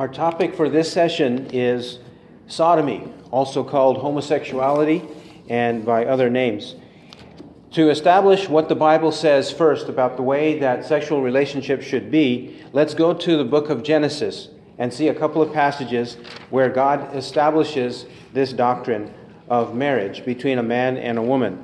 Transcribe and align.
Our 0.00 0.08
topic 0.08 0.54
for 0.54 0.70
this 0.70 0.90
session 0.90 1.50
is 1.52 1.98
sodomy, 2.46 3.12
also 3.30 3.62
called 3.62 3.98
homosexuality 3.98 5.06
and 5.50 5.84
by 5.84 6.06
other 6.06 6.30
names. 6.30 6.74
To 7.72 7.90
establish 7.90 8.48
what 8.48 8.70
the 8.70 8.74
Bible 8.74 9.12
says 9.12 9.50
first 9.50 9.90
about 9.90 10.16
the 10.16 10.22
way 10.22 10.58
that 10.60 10.86
sexual 10.86 11.20
relationships 11.20 11.84
should 11.84 12.10
be, 12.10 12.62
let's 12.72 12.94
go 12.94 13.12
to 13.12 13.36
the 13.36 13.44
book 13.44 13.68
of 13.68 13.82
Genesis 13.82 14.48
and 14.78 14.90
see 14.90 15.08
a 15.08 15.14
couple 15.14 15.42
of 15.42 15.52
passages 15.52 16.16
where 16.48 16.70
God 16.70 17.14
establishes 17.14 18.06
this 18.32 18.54
doctrine 18.54 19.12
of 19.50 19.74
marriage 19.74 20.24
between 20.24 20.56
a 20.56 20.62
man 20.62 20.96
and 20.96 21.18
a 21.18 21.22
woman. 21.22 21.62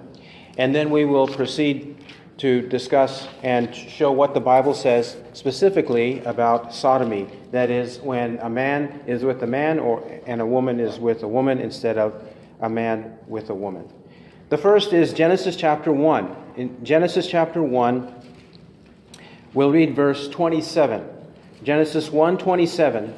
And 0.58 0.74
then 0.74 0.90
we 0.90 1.06
will 1.06 1.26
proceed 1.26 1.96
to 2.38 2.60
discuss 2.68 3.28
and 3.42 3.74
show 3.74 4.12
what 4.12 4.34
the 4.34 4.40
Bible 4.40 4.74
says 4.74 5.16
specifically 5.32 6.20
about 6.20 6.74
sodomy. 6.74 7.28
That 7.50 7.70
is, 7.70 7.98
when 8.00 8.38
a 8.38 8.50
man 8.50 9.02
is 9.06 9.22
with 9.22 9.42
a 9.42 9.46
man 9.46 9.78
or, 9.78 10.04
and 10.26 10.40
a 10.40 10.46
woman 10.46 10.78
is 10.78 10.98
with 10.98 11.22
a 11.22 11.28
woman 11.28 11.58
instead 11.58 11.96
of 11.96 12.22
a 12.60 12.68
man 12.68 13.18
with 13.26 13.48
a 13.50 13.54
woman. 13.54 13.88
The 14.48 14.58
first 14.58 14.92
is 14.92 15.12
Genesis 15.12 15.56
chapter 15.56 15.92
1. 15.92 16.36
In 16.56 16.84
Genesis 16.84 17.26
chapter 17.26 17.62
1, 17.62 18.14
we'll 19.54 19.72
read 19.72 19.96
verse 19.96 20.28
27. 20.28 21.04
Genesis 21.62 22.10
1 22.10 22.38
27. 22.38 23.14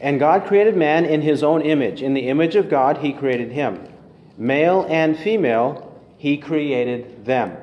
And 0.00 0.20
God 0.20 0.46
created 0.46 0.76
man 0.76 1.06
in 1.06 1.22
his 1.22 1.42
own 1.42 1.62
image. 1.62 2.02
In 2.02 2.12
the 2.12 2.28
image 2.28 2.56
of 2.56 2.68
God, 2.68 2.98
he 2.98 3.12
created 3.12 3.52
him. 3.52 3.88
Male 4.36 4.86
and 4.90 5.16
female, 5.16 5.93
he 6.24 6.38
created 6.38 7.26
them. 7.26 7.54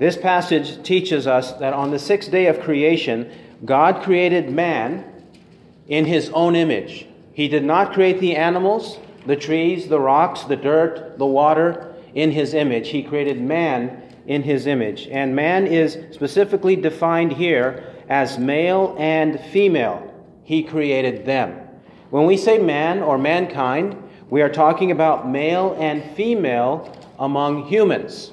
This 0.00 0.16
passage 0.16 0.82
teaches 0.82 1.28
us 1.28 1.52
that 1.52 1.72
on 1.72 1.92
the 1.92 1.98
sixth 2.00 2.28
day 2.28 2.46
of 2.46 2.58
creation, 2.58 3.30
God 3.64 4.02
created 4.02 4.50
man 4.50 5.04
in 5.86 6.06
his 6.06 6.28
own 6.30 6.56
image. 6.56 7.06
He 7.32 7.46
did 7.46 7.62
not 7.62 7.92
create 7.92 8.18
the 8.18 8.34
animals, 8.34 8.98
the 9.26 9.36
trees, 9.36 9.86
the 9.86 10.00
rocks, 10.00 10.42
the 10.42 10.56
dirt, 10.56 11.16
the 11.16 11.24
water 11.24 11.94
in 12.16 12.32
his 12.32 12.52
image. 12.52 12.88
He 12.88 13.04
created 13.04 13.40
man 13.40 14.02
in 14.26 14.42
his 14.42 14.66
image. 14.66 15.06
And 15.06 15.36
man 15.36 15.68
is 15.68 15.96
specifically 16.10 16.74
defined 16.74 17.30
here 17.30 17.94
as 18.08 18.40
male 18.40 18.96
and 18.98 19.38
female. 19.52 20.12
He 20.42 20.64
created 20.64 21.24
them. 21.24 21.60
When 22.10 22.26
we 22.26 22.36
say 22.36 22.58
man 22.58 23.04
or 23.04 23.18
mankind, 23.18 24.02
we 24.30 24.42
are 24.42 24.48
talking 24.48 24.90
about 24.90 25.28
male 25.28 25.76
and 25.78 26.02
female 26.16 26.92
among 27.18 27.66
humans. 27.66 28.32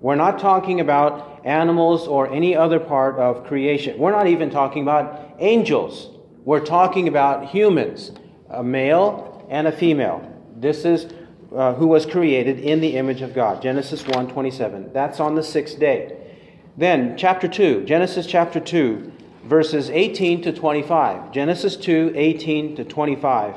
We're 0.00 0.16
not 0.16 0.38
talking 0.38 0.80
about 0.80 1.40
animals 1.44 2.06
or 2.08 2.32
any 2.32 2.56
other 2.56 2.80
part 2.80 3.16
of 3.18 3.46
creation. 3.46 3.98
We're 3.98 4.12
not 4.12 4.26
even 4.26 4.50
talking 4.50 4.82
about 4.82 5.36
angels. 5.38 6.10
We're 6.44 6.64
talking 6.64 7.08
about 7.08 7.48
humans, 7.48 8.12
a 8.50 8.62
male 8.62 9.46
and 9.48 9.68
a 9.68 9.72
female. 9.72 10.28
This 10.56 10.84
is 10.84 11.12
uh, 11.54 11.74
who 11.74 11.86
was 11.86 12.06
created 12.06 12.58
in 12.60 12.80
the 12.80 12.96
image 12.96 13.22
of 13.22 13.34
God. 13.34 13.62
Genesis 13.62 14.06
1 14.06 14.28
27. 14.28 14.92
That's 14.92 15.20
on 15.20 15.34
the 15.34 15.42
sixth 15.42 15.78
day. 15.78 16.18
Then, 16.76 17.16
chapter 17.18 17.46
2, 17.46 17.84
Genesis 17.84 18.26
chapter 18.26 18.58
2, 18.58 19.12
verses 19.44 19.90
18 19.90 20.42
to 20.42 20.52
25. 20.52 21.32
Genesis 21.32 21.76
2 21.76 22.12
18 22.14 22.76
to 22.76 22.84
25. 22.84 23.56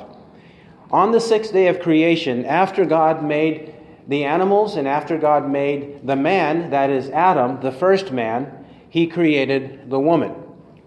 On 0.92 1.12
the 1.12 1.20
sixth 1.20 1.54
day 1.54 1.68
of 1.68 1.80
creation, 1.80 2.46
after 2.46 2.86
God 2.86 3.24
made 3.24 3.75
the 4.08 4.24
animals, 4.24 4.76
and 4.76 4.88
after 4.88 5.18
God 5.18 5.50
made 5.50 6.06
the 6.06 6.16
man, 6.16 6.70
that 6.70 6.90
is 6.90 7.10
Adam, 7.10 7.60
the 7.62 7.72
first 7.72 8.12
man, 8.12 8.66
he 8.90 9.08
created 9.08 9.90
the 9.90 10.00
woman 10.00 10.34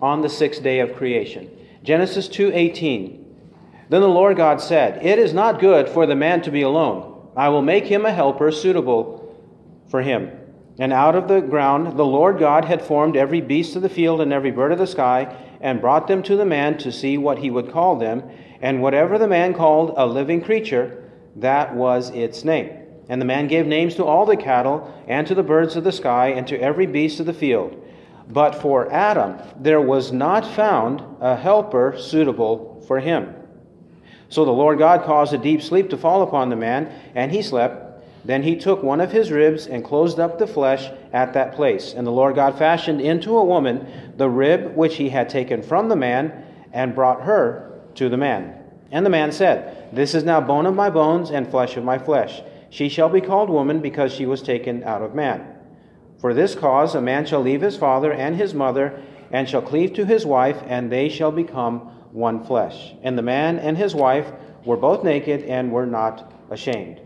on 0.00 0.22
the 0.22 0.28
sixth 0.28 0.62
day 0.62 0.80
of 0.80 0.94
creation. 0.94 1.48
Genesis 1.82 2.28
2:18. 2.28 3.24
Then 3.88 4.00
the 4.00 4.08
Lord 4.08 4.36
God 4.36 4.60
said, 4.60 5.04
"It 5.04 5.18
is 5.18 5.34
not 5.34 5.60
good 5.60 5.88
for 5.88 6.06
the 6.06 6.14
man 6.14 6.40
to 6.42 6.50
be 6.50 6.62
alone. 6.62 7.14
I 7.36 7.48
will 7.48 7.62
make 7.62 7.86
him 7.86 8.04
a 8.04 8.12
helper 8.12 8.50
suitable 8.50 9.34
for 9.86 10.02
him." 10.02 10.30
And 10.78 10.92
out 10.92 11.16
of 11.16 11.26
the 11.26 11.40
ground 11.40 11.96
the 11.96 12.04
Lord 12.04 12.38
God 12.38 12.66
had 12.66 12.82
formed 12.82 13.16
every 13.16 13.40
beast 13.40 13.74
of 13.74 13.82
the 13.82 13.88
field 13.88 14.20
and 14.20 14.32
every 14.32 14.50
bird 14.52 14.70
of 14.70 14.78
the 14.78 14.86
sky, 14.86 15.28
and 15.60 15.80
brought 15.80 16.06
them 16.06 16.22
to 16.22 16.36
the 16.36 16.44
man 16.44 16.76
to 16.78 16.92
see 16.92 17.18
what 17.18 17.38
he 17.38 17.50
would 17.50 17.72
call 17.72 17.96
them. 17.96 18.22
And 18.62 18.82
whatever 18.82 19.18
the 19.18 19.28
man 19.28 19.54
called 19.54 19.92
a 19.96 20.06
living 20.06 20.40
creature, 20.40 21.04
that 21.36 21.74
was 21.74 22.10
its 22.10 22.44
name. 22.44 22.70
And 23.08 23.20
the 23.20 23.26
man 23.26 23.48
gave 23.48 23.66
names 23.66 23.94
to 23.94 24.04
all 24.04 24.26
the 24.26 24.36
cattle, 24.36 24.92
and 25.06 25.26
to 25.26 25.34
the 25.34 25.42
birds 25.42 25.76
of 25.76 25.84
the 25.84 25.92
sky, 25.92 26.28
and 26.28 26.46
to 26.48 26.60
every 26.60 26.86
beast 26.86 27.20
of 27.20 27.26
the 27.26 27.32
field. 27.32 27.82
But 28.28 28.54
for 28.54 28.92
Adam 28.92 29.38
there 29.58 29.80
was 29.80 30.12
not 30.12 30.46
found 30.46 31.02
a 31.20 31.34
helper 31.34 31.96
suitable 31.98 32.84
for 32.86 33.00
him. 33.00 33.34
So 34.28 34.44
the 34.44 34.50
Lord 34.50 34.78
God 34.78 35.04
caused 35.04 35.32
a 35.32 35.38
deep 35.38 35.62
sleep 35.62 35.88
to 35.90 35.96
fall 35.96 36.22
upon 36.22 36.50
the 36.50 36.56
man, 36.56 36.92
and 37.14 37.32
he 37.32 37.40
slept. 37.40 37.86
Then 38.24 38.42
he 38.42 38.56
took 38.56 38.82
one 38.82 39.00
of 39.00 39.10
his 39.10 39.30
ribs 39.30 39.66
and 39.66 39.82
closed 39.82 40.20
up 40.20 40.38
the 40.38 40.46
flesh 40.46 40.90
at 41.14 41.32
that 41.32 41.54
place. 41.54 41.94
And 41.94 42.06
the 42.06 42.12
Lord 42.12 42.34
God 42.34 42.58
fashioned 42.58 43.00
into 43.00 43.38
a 43.38 43.44
woman 43.44 43.86
the 44.18 44.28
rib 44.28 44.76
which 44.76 44.96
he 44.96 45.08
had 45.08 45.30
taken 45.30 45.62
from 45.62 45.88
the 45.88 45.96
man, 45.96 46.44
and 46.74 46.94
brought 46.94 47.22
her 47.22 47.80
to 47.94 48.10
the 48.10 48.16
man. 48.18 48.54
And 48.90 49.06
the 49.06 49.10
man 49.10 49.32
said, 49.32 49.94
This 49.94 50.14
is 50.14 50.24
now 50.24 50.40
bone 50.42 50.66
of 50.66 50.74
my 50.74 50.90
bones 50.90 51.30
and 51.30 51.50
flesh 51.50 51.78
of 51.78 51.84
my 51.84 51.98
flesh. 51.98 52.42
She 52.70 52.88
shall 52.88 53.08
be 53.08 53.20
called 53.20 53.50
woman 53.50 53.80
because 53.80 54.12
she 54.12 54.26
was 54.26 54.42
taken 54.42 54.84
out 54.84 55.02
of 55.02 55.14
man. 55.14 55.46
For 56.20 56.34
this 56.34 56.54
cause 56.54 56.94
a 56.94 57.00
man 57.00 57.26
shall 57.26 57.40
leave 57.40 57.60
his 57.60 57.76
father 57.76 58.12
and 58.12 58.36
his 58.36 58.54
mother, 58.54 59.02
and 59.30 59.48
shall 59.48 59.62
cleave 59.62 59.94
to 59.94 60.04
his 60.04 60.26
wife, 60.26 60.62
and 60.66 60.90
they 60.90 61.08
shall 61.08 61.30
become 61.30 61.80
one 62.12 62.44
flesh. 62.44 62.94
And 63.02 63.16
the 63.16 63.22
man 63.22 63.58
and 63.58 63.76
his 63.76 63.94
wife 63.94 64.30
were 64.64 64.76
both 64.76 65.04
naked 65.04 65.42
and 65.44 65.70
were 65.70 65.86
not 65.86 66.32
ashamed. 66.50 67.00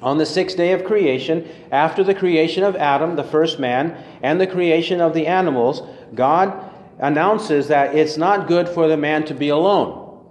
On 0.00 0.18
the 0.18 0.26
sixth 0.26 0.56
day 0.56 0.72
of 0.72 0.84
creation, 0.84 1.48
after 1.72 2.04
the 2.04 2.14
creation 2.14 2.62
of 2.62 2.76
Adam, 2.76 3.16
the 3.16 3.24
first 3.24 3.58
man, 3.58 3.96
and 4.22 4.40
the 4.40 4.46
creation 4.46 5.00
of 5.00 5.12
the 5.12 5.26
animals, 5.26 5.82
God 6.14 6.70
announces 7.00 7.68
that 7.68 7.96
it's 7.96 8.16
not 8.16 8.46
good 8.46 8.68
for 8.68 8.86
the 8.86 8.96
man 8.96 9.24
to 9.24 9.34
be 9.34 9.48
alone. 9.48 10.24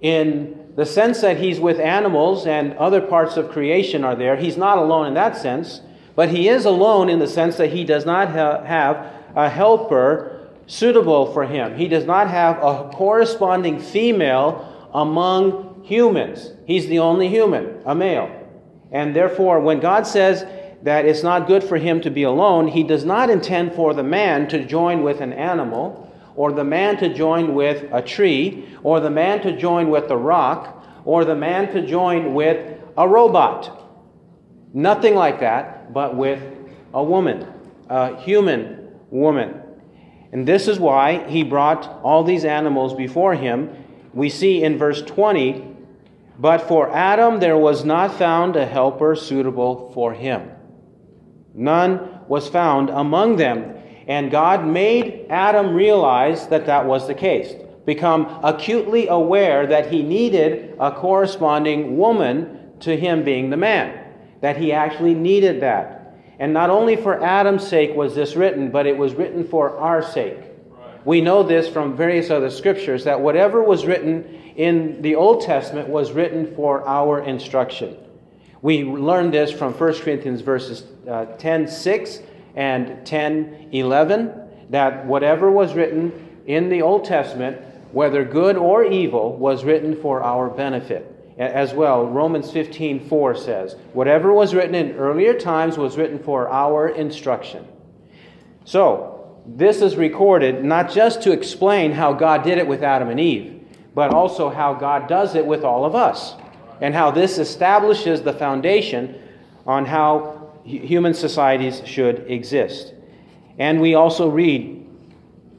In 0.00 0.61
the 0.74 0.86
sense 0.86 1.20
that 1.20 1.36
he's 1.36 1.60
with 1.60 1.78
animals 1.78 2.46
and 2.46 2.72
other 2.74 3.00
parts 3.00 3.36
of 3.36 3.50
creation 3.50 4.04
are 4.04 4.16
there, 4.16 4.36
he's 4.36 4.56
not 4.56 4.78
alone 4.78 5.06
in 5.06 5.14
that 5.14 5.36
sense, 5.36 5.82
but 6.14 6.30
he 6.30 6.48
is 6.48 6.64
alone 6.64 7.08
in 7.08 7.18
the 7.18 7.28
sense 7.28 7.56
that 7.56 7.72
he 7.72 7.84
does 7.84 8.06
not 8.06 8.28
ha- 8.30 8.62
have 8.64 9.06
a 9.34 9.48
helper 9.48 10.48
suitable 10.66 11.32
for 11.32 11.44
him. 11.44 11.76
He 11.76 11.88
does 11.88 12.04
not 12.04 12.28
have 12.28 12.56
a 12.62 12.90
corresponding 12.92 13.80
female 13.80 14.88
among 14.94 15.82
humans. 15.84 16.52
He's 16.66 16.86
the 16.86 17.00
only 17.00 17.28
human, 17.28 17.82
a 17.84 17.94
male. 17.94 18.30
And 18.90 19.14
therefore, 19.16 19.60
when 19.60 19.80
God 19.80 20.06
says 20.06 20.44
that 20.82 21.04
it's 21.04 21.22
not 21.22 21.46
good 21.46 21.64
for 21.64 21.76
him 21.76 22.00
to 22.02 22.10
be 22.10 22.22
alone, 22.22 22.68
he 22.68 22.82
does 22.82 23.04
not 23.04 23.30
intend 23.30 23.74
for 23.74 23.94
the 23.94 24.02
man 24.02 24.48
to 24.48 24.64
join 24.64 25.02
with 25.02 25.20
an 25.20 25.32
animal 25.32 26.11
or 26.34 26.52
the 26.52 26.64
man 26.64 26.96
to 26.98 27.12
join 27.12 27.54
with 27.54 27.84
a 27.92 28.02
tree, 28.02 28.68
or 28.82 29.00
the 29.00 29.10
man 29.10 29.40
to 29.42 29.56
join 29.56 29.90
with 29.90 30.10
a 30.10 30.16
rock, 30.16 30.84
or 31.04 31.24
the 31.24 31.34
man 31.34 31.72
to 31.72 31.86
join 31.86 32.34
with 32.34 32.78
a 32.96 33.08
robot. 33.08 33.78
Nothing 34.72 35.14
like 35.14 35.40
that, 35.40 35.92
but 35.92 36.16
with 36.16 36.42
a 36.94 37.02
woman, 37.02 37.46
a 37.88 38.16
human 38.20 38.88
woman. 39.10 39.60
And 40.32 40.48
this 40.48 40.68
is 40.68 40.80
why 40.80 41.28
he 41.28 41.42
brought 41.42 42.00
all 42.02 42.24
these 42.24 42.44
animals 42.44 42.94
before 42.94 43.34
him. 43.34 43.70
We 44.14 44.30
see 44.30 44.62
in 44.62 44.78
verse 44.78 45.02
20, 45.02 45.68
but 46.38 46.62
for 46.68 46.90
Adam 46.90 47.38
there 47.40 47.58
was 47.58 47.84
not 47.84 48.16
found 48.16 48.56
a 48.56 48.64
helper 48.64 49.14
suitable 49.14 49.92
for 49.92 50.14
him. 50.14 50.50
None 51.54 52.20
was 52.28 52.48
found 52.48 52.88
among 52.88 53.36
them. 53.36 53.74
And 54.06 54.30
God 54.30 54.66
made 54.66 55.26
Adam 55.30 55.74
realize 55.74 56.48
that 56.48 56.66
that 56.66 56.86
was 56.86 57.06
the 57.06 57.14
case, 57.14 57.54
become 57.84 58.40
acutely 58.42 59.08
aware 59.08 59.66
that 59.66 59.90
he 59.90 60.02
needed 60.02 60.74
a 60.80 60.90
corresponding 60.90 61.96
woman 61.96 62.58
to 62.80 62.96
him 62.96 63.24
being 63.24 63.50
the 63.50 63.56
man, 63.56 63.98
that 64.40 64.56
he 64.56 64.72
actually 64.72 65.14
needed 65.14 65.60
that. 65.62 66.16
And 66.38 66.52
not 66.52 66.70
only 66.70 66.96
for 66.96 67.22
Adam's 67.22 67.66
sake 67.66 67.94
was 67.94 68.14
this 68.14 68.34
written, 68.34 68.70
but 68.70 68.86
it 68.86 68.96
was 68.96 69.14
written 69.14 69.46
for 69.46 69.78
our 69.78 70.02
sake. 70.02 70.38
We 71.04 71.20
know 71.20 71.42
this 71.42 71.68
from 71.68 71.96
various 71.96 72.30
other 72.30 72.50
scriptures 72.50 73.04
that 73.04 73.20
whatever 73.20 73.62
was 73.62 73.86
written 73.86 74.24
in 74.56 75.02
the 75.02 75.16
Old 75.16 75.42
Testament 75.42 75.88
was 75.88 76.12
written 76.12 76.54
for 76.54 76.86
our 76.86 77.20
instruction. 77.20 77.96
We 78.60 78.84
learn 78.84 79.32
this 79.32 79.50
from 79.50 79.72
1 79.72 79.94
Corinthians 80.00 80.40
verses 80.40 80.84
uh, 81.08 81.24
10 81.36 81.66
6 81.66 82.20
and 82.54 83.04
10 83.06 83.68
11 83.72 84.32
that 84.70 85.06
whatever 85.06 85.50
was 85.50 85.74
written 85.74 86.40
in 86.46 86.68
the 86.68 86.82
Old 86.82 87.04
Testament, 87.04 87.58
whether 87.92 88.24
good 88.24 88.56
or 88.56 88.84
evil, 88.84 89.36
was 89.36 89.64
written 89.64 89.94
for 90.00 90.22
our 90.22 90.48
benefit. 90.48 91.08
As 91.38 91.72
well, 91.72 92.06
Romans 92.06 92.50
15 92.50 93.08
4 93.08 93.34
says, 93.34 93.76
whatever 93.92 94.32
was 94.32 94.54
written 94.54 94.74
in 94.74 94.92
earlier 94.96 95.34
times 95.38 95.78
was 95.78 95.96
written 95.96 96.18
for 96.18 96.48
our 96.48 96.88
instruction. 96.88 97.66
So, 98.64 99.40
this 99.46 99.82
is 99.82 99.96
recorded 99.96 100.64
not 100.64 100.90
just 100.90 101.22
to 101.22 101.32
explain 101.32 101.92
how 101.92 102.12
God 102.12 102.44
did 102.44 102.58
it 102.58 102.66
with 102.66 102.82
Adam 102.82 103.08
and 103.08 103.18
Eve, 103.18 103.64
but 103.94 104.12
also 104.12 104.48
how 104.50 104.74
God 104.74 105.08
does 105.08 105.34
it 105.34 105.44
with 105.44 105.64
all 105.64 105.84
of 105.84 105.94
us, 105.94 106.34
and 106.80 106.94
how 106.94 107.10
this 107.10 107.38
establishes 107.38 108.22
the 108.22 108.32
foundation 108.32 109.20
on 109.66 109.84
how 109.84 110.41
human 110.64 111.14
societies 111.14 111.82
should 111.84 112.30
exist. 112.30 112.94
And 113.58 113.80
we 113.80 113.94
also 113.94 114.28
read 114.28 114.86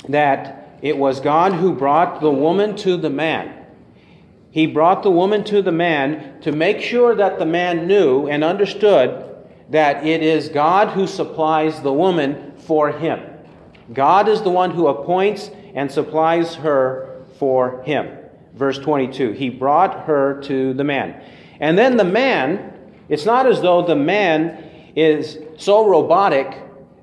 that 0.10 0.80
it 0.82 0.98
was 0.98 1.20
God 1.20 1.54
who 1.54 1.74
brought 1.74 2.22
the 2.22 2.32
woman 2.32 2.76
to 2.78 2.98
the 2.98 3.10
man. 3.10 3.66
He 4.52 4.68
brought 4.68 5.04
the 5.04 5.12
woman 5.12 5.44
to 5.46 5.62
the 5.62 5.72
man 5.72 6.42
to 6.42 6.52
make 6.52 6.82
sure 6.82 7.16
that 7.16 7.40
the 7.40 7.46
man 7.46 7.88
knew 7.88 8.28
and 8.28 8.44
understood 8.44 9.30
that 9.70 10.06
it 10.06 10.22
is 10.22 10.50
God 10.50 10.90
who 10.90 11.08
supplies 11.08 11.82
the 11.82 11.94
woman 11.94 12.54
for 12.58 12.92
him. 12.92 13.20
God 13.94 14.28
is 14.28 14.42
the 14.42 14.50
one 14.50 14.72
who 14.72 14.88
appoints 14.88 15.50
and 15.74 15.92
supplies 15.92 16.56
her 16.56 17.26
for 17.40 17.82
him. 17.84 18.18
Verse 18.54 18.78
22 18.78 19.32
He 19.32 19.50
brought 19.50 20.06
her 20.06 20.42
to 20.44 20.74
the 20.74 20.84
man. 20.84 21.22
And 21.60 21.78
then 21.78 21.98
the 21.98 22.04
man, 22.04 22.74
it's 23.10 23.26
not 23.26 23.48
as 23.48 23.62
though 23.62 23.82
the 23.86 23.96
man 23.96 24.62
is 24.95 25.38
so 25.57 25.88
robotic, 25.88 26.62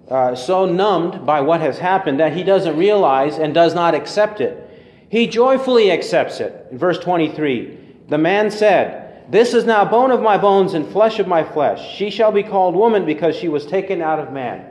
uh, 0.08 0.34
so 0.34 0.66
numbed 0.66 1.24
by 1.26 1.40
what 1.40 1.60
has 1.60 1.78
happened 1.78 2.20
that 2.20 2.32
he 2.32 2.42
doesn't 2.42 2.76
realize 2.76 3.38
and 3.38 3.54
does 3.54 3.74
not 3.74 3.94
accept 3.94 4.40
it. 4.40 4.66
He 5.08 5.26
joyfully 5.26 5.90
accepts 5.90 6.40
it. 6.40 6.68
In 6.70 6.78
verse 6.78 6.98
23, 6.98 7.78
the 8.08 8.18
man 8.18 8.50
said, 8.50 9.24
This 9.30 9.54
is 9.54 9.64
now 9.64 9.84
bone 9.84 10.10
of 10.10 10.22
my 10.22 10.38
bones 10.38 10.74
and 10.74 10.86
flesh 10.86 11.18
of 11.18 11.26
my 11.26 11.42
flesh. 11.42 11.96
She 11.96 12.10
shall 12.10 12.32
be 12.32 12.42
called 12.42 12.74
woman 12.74 13.04
because 13.04 13.34
she 13.36 13.48
was 13.48 13.66
taken 13.66 14.02
out 14.02 14.20
of 14.20 14.32
man. 14.32 14.66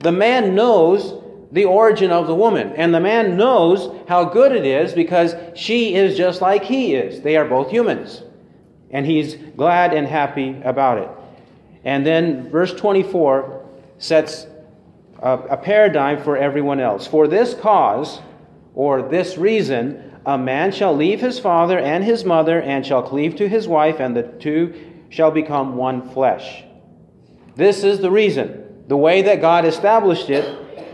The 0.00 0.12
man 0.12 0.54
knows 0.54 1.22
the 1.52 1.64
origin 1.64 2.12
of 2.12 2.28
the 2.28 2.34
woman, 2.34 2.72
and 2.76 2.94
the 2.94 3.00
man 3.00 3.36
knows 3.36 3.92
how 4.08 4.24
good 4.24 4.52
it 4.52 4.64
is 4.64 4.92
because 4.92 5.34
she 5.54 5.94
is 5.94 6.16
just 6.16 6.40
like 6.40 6.62
he 6.62 6.94
is. 6.94 7.22
They 7.22 7.36
are 7.36 7.44
both 7.44 7.70
humans. 7.70 8.22
And 8.92 9.06
he's 9.06 9.34
glad 9.56 9.92
and 9.92 10.06
happy 10.06 10.60
about 10.64 10.98
it. 10.98 11.10
And 11.84 12.04
then 12.04 12.50
verse 12.50 12.74
24 12.74 13.66
sets 13.98 14.46
a, 15.20 15.32
a 15.32 15.56
paradigm 15.56 16.22
for 16.22 16.36
everyone 16.36 16.80
else. 16.80 17.06
For 17.06 17.28
this 17.28 17.54
cause, 17.54 18.20
or 18.74 19.02
this 19.02 19.36
reason, 19.36 20.10
a 20.26 20.36
man 20.36 20.72
shall 20.72 20.94
leave 20.94 21.20
his 21.20 21.38
father 21.38 21.78
and 21.78 22.04
his 22.04 22.24
mother 22.24 22.60
and 22.60 22.84
shall 22.84 23.02
cleave 23.02 23.36
to 23.36 23.48
his 23.48 23.66
wife, 23.66 24.00
and 24.00 24.16
the 24.16 24.22
two 24.22 24.74
shall 25.08 25.30
become 25.30 25.76
one 25.76 26.08
flesh. 26.10 26.64
This 27.56 27.84
is 27.84 28.00
the 28.00 28.10
reason. 28.10 28.84
The 28.88 28.96
way 28.96 29.22
that 29.22 29.40
God 29.40 29.64
established 29.64 30.30
it, 30.30 30.44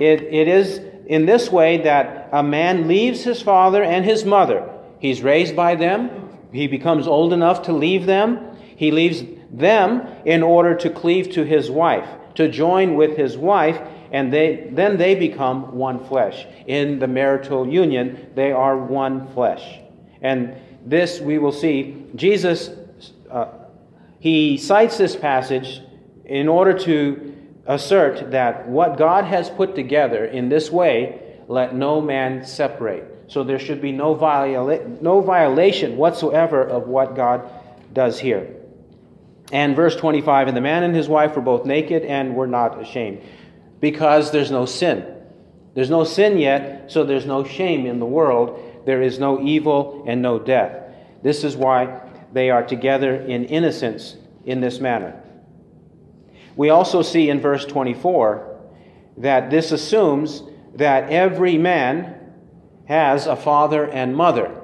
it, 0.00 0.22
it 0.22 0.48
is 0.48 0.80
in 1.06 1.26
this 1.26 1.50
way 1.50 1.78
that 1.82 2.28
a 2.32 2.42
man 2.42 2.88
leaves 2.88 3.24
his 3.24 3.40
father 3.40 3.82
and 3.82 4.04
his 4.04 4.24
mother. 4.24 4.68
He's 4.98 5.22
raised 5.22 5.54
by 5.54 5.74
them. 5.74 6.10
He 6.52 6.66
becomes 6.66 7.06
old 7.06 7.32
enough 7.32 7.62
to 7.62 7.72
leave 7.72 8.06
them. 8.06 8.56
He 8.76 8.90
leaves 8.90 9.22
them 9.50 10.06
in 10.24 10.42
order 10.42 10.74
to 10.74 10.90
cleave 10.90 11.30
to 11.30 11.44
his 11.44 11.70
wife, 11.70 12.08
to 12.34 12.48
join 12.48 12.94
with 12.94 13.16
his 13.16 13.36
wife, 13.36 13.80
and 14.12 14.32
they, 14.32 14.68
then 14.70 14.96
they 14.96 15.14
become 15.14 15.76
one 15.76 16.04
flesh. 16.06 16.46
In 16.66 16.98
the 16.98 17.08
marital 17.08 17.68
union, 17.68 18.30
they 18.34 18.52
are 18.52 18.76
one 18.76 19.26
flesh. 19.32 19.80
And 20.22 20.54
this 20.84 21.20
we 21.20 21.38
will 21.38 21.52
see. 21.52 22.04
Jesus, 22.14 22.70
uh, 23.30 23.48
he 24.20 24.56
cites 24.56 24.96
this 24.96 25.16
passage 25.16 25.82
in 26.24 26.48
order 26.48 26.76
to 26.78 27.34
assert 27.66 28.30
that 28.30 28.68
what 28.68 28.96
God 28.96 29.24
has 29.24 29.50
put 29.50 29.74
together 29.74 30.24
in 30.24 30.48
this 30.48 30.70
way, 30.70 31.20
let 31.48 31.74
no 31.74 32.00
man 32.00 32.44
separate. 32.44 33.04
So 33.28 33.42
there 33.42 33.58
should 33.58 33.82
be 33.82 33.92
no, 33.92 34.14
viola- 34.14 34.86
no 35.00 35.20
violation 35.20 35.96
whatsoever 35.96 36.62
of 36.62 36.86
what 36.86 37.16
God 37.16 37.48
does 37.92 38.18
here. 38.18 38.54
And 39.52 39.76
verse 39.76 39.94
25, 39.96 40.48
and 40.48 40.56
the 40.56 40.60
man 40.60 40.82
and 40.82 40.94
his 40.94 41.08
wife 41.08 41.36
were 41.36 41.42
both 41.42 41.66
naked 41.66 42.02
and 42.04 42.34
were 42.34 42.48
not 42.48 42.80
ashamed, 42.80 43.22
because 43.80 44.32
there's 44.32 44.50
no 44.50 44.66
sin. 44.66 45.06
There's 45.74 45.90
no 45.90 46.04
sin 46.04 46.38
yet, 46.38 46.90
so 46.90 47.04
there's 47.04 47.26
no 47.26 47.44
shame 47.44 47.86
in 47.86 48.00
the 48.00 48.06
world. 48.06 48.82
There 48.86 49.02
is 49.02 49.18
no 49.18 49.40
evil 49.40 50.04
and 50.06 50.22
no 50.22 50.38
death. 50.38 50.82
This 51.22 51.44
is 51.44 51.56
why 51.56 52.00
they 52.32 52.50
are 52.50 52.64
together 52.64 53.14
in 53.14 53.44
innocence 53.44 54.16
in 54.44 54.60
this 54.60 54.80
manner. 54.80 55.22
We 56.56 56.70
also 56.70 57.02
see 57.02 57.28
in 57.28 57.40
verse 57.40 57.66
24 57.66 58.58
that 59.18 59.50
this 59.50 59.72
assumes 59.72 60.42
that 60.74 61.10
every 61.10 61.58
man 61.58 62.14
has 62.86 63.26
a 63.26 63.36
father 63.36 63.88
and 63.88 64.16
mother. 64.16 64.62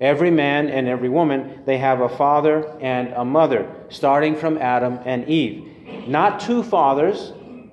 Every 0.00 0.30
man 0.30 0.68
and 0.68 0.86
every 0.88 1.08
woman, 1.08 1.62
they 1.64 1.78
have 1.78 2.00
a 2.00 2.08
father 2.08 2.76
and 2.80 3.12
a 3.14 3.24
mother, 3.24 3.66
starting 3.88 4.36
from 4.36 4.58
Adam 4.58 4.98
and 5.04 5.26
Eve. 5.28 5.72
Not 6.06 6.40
two 6.40 6.62
fathers 6.62 7.32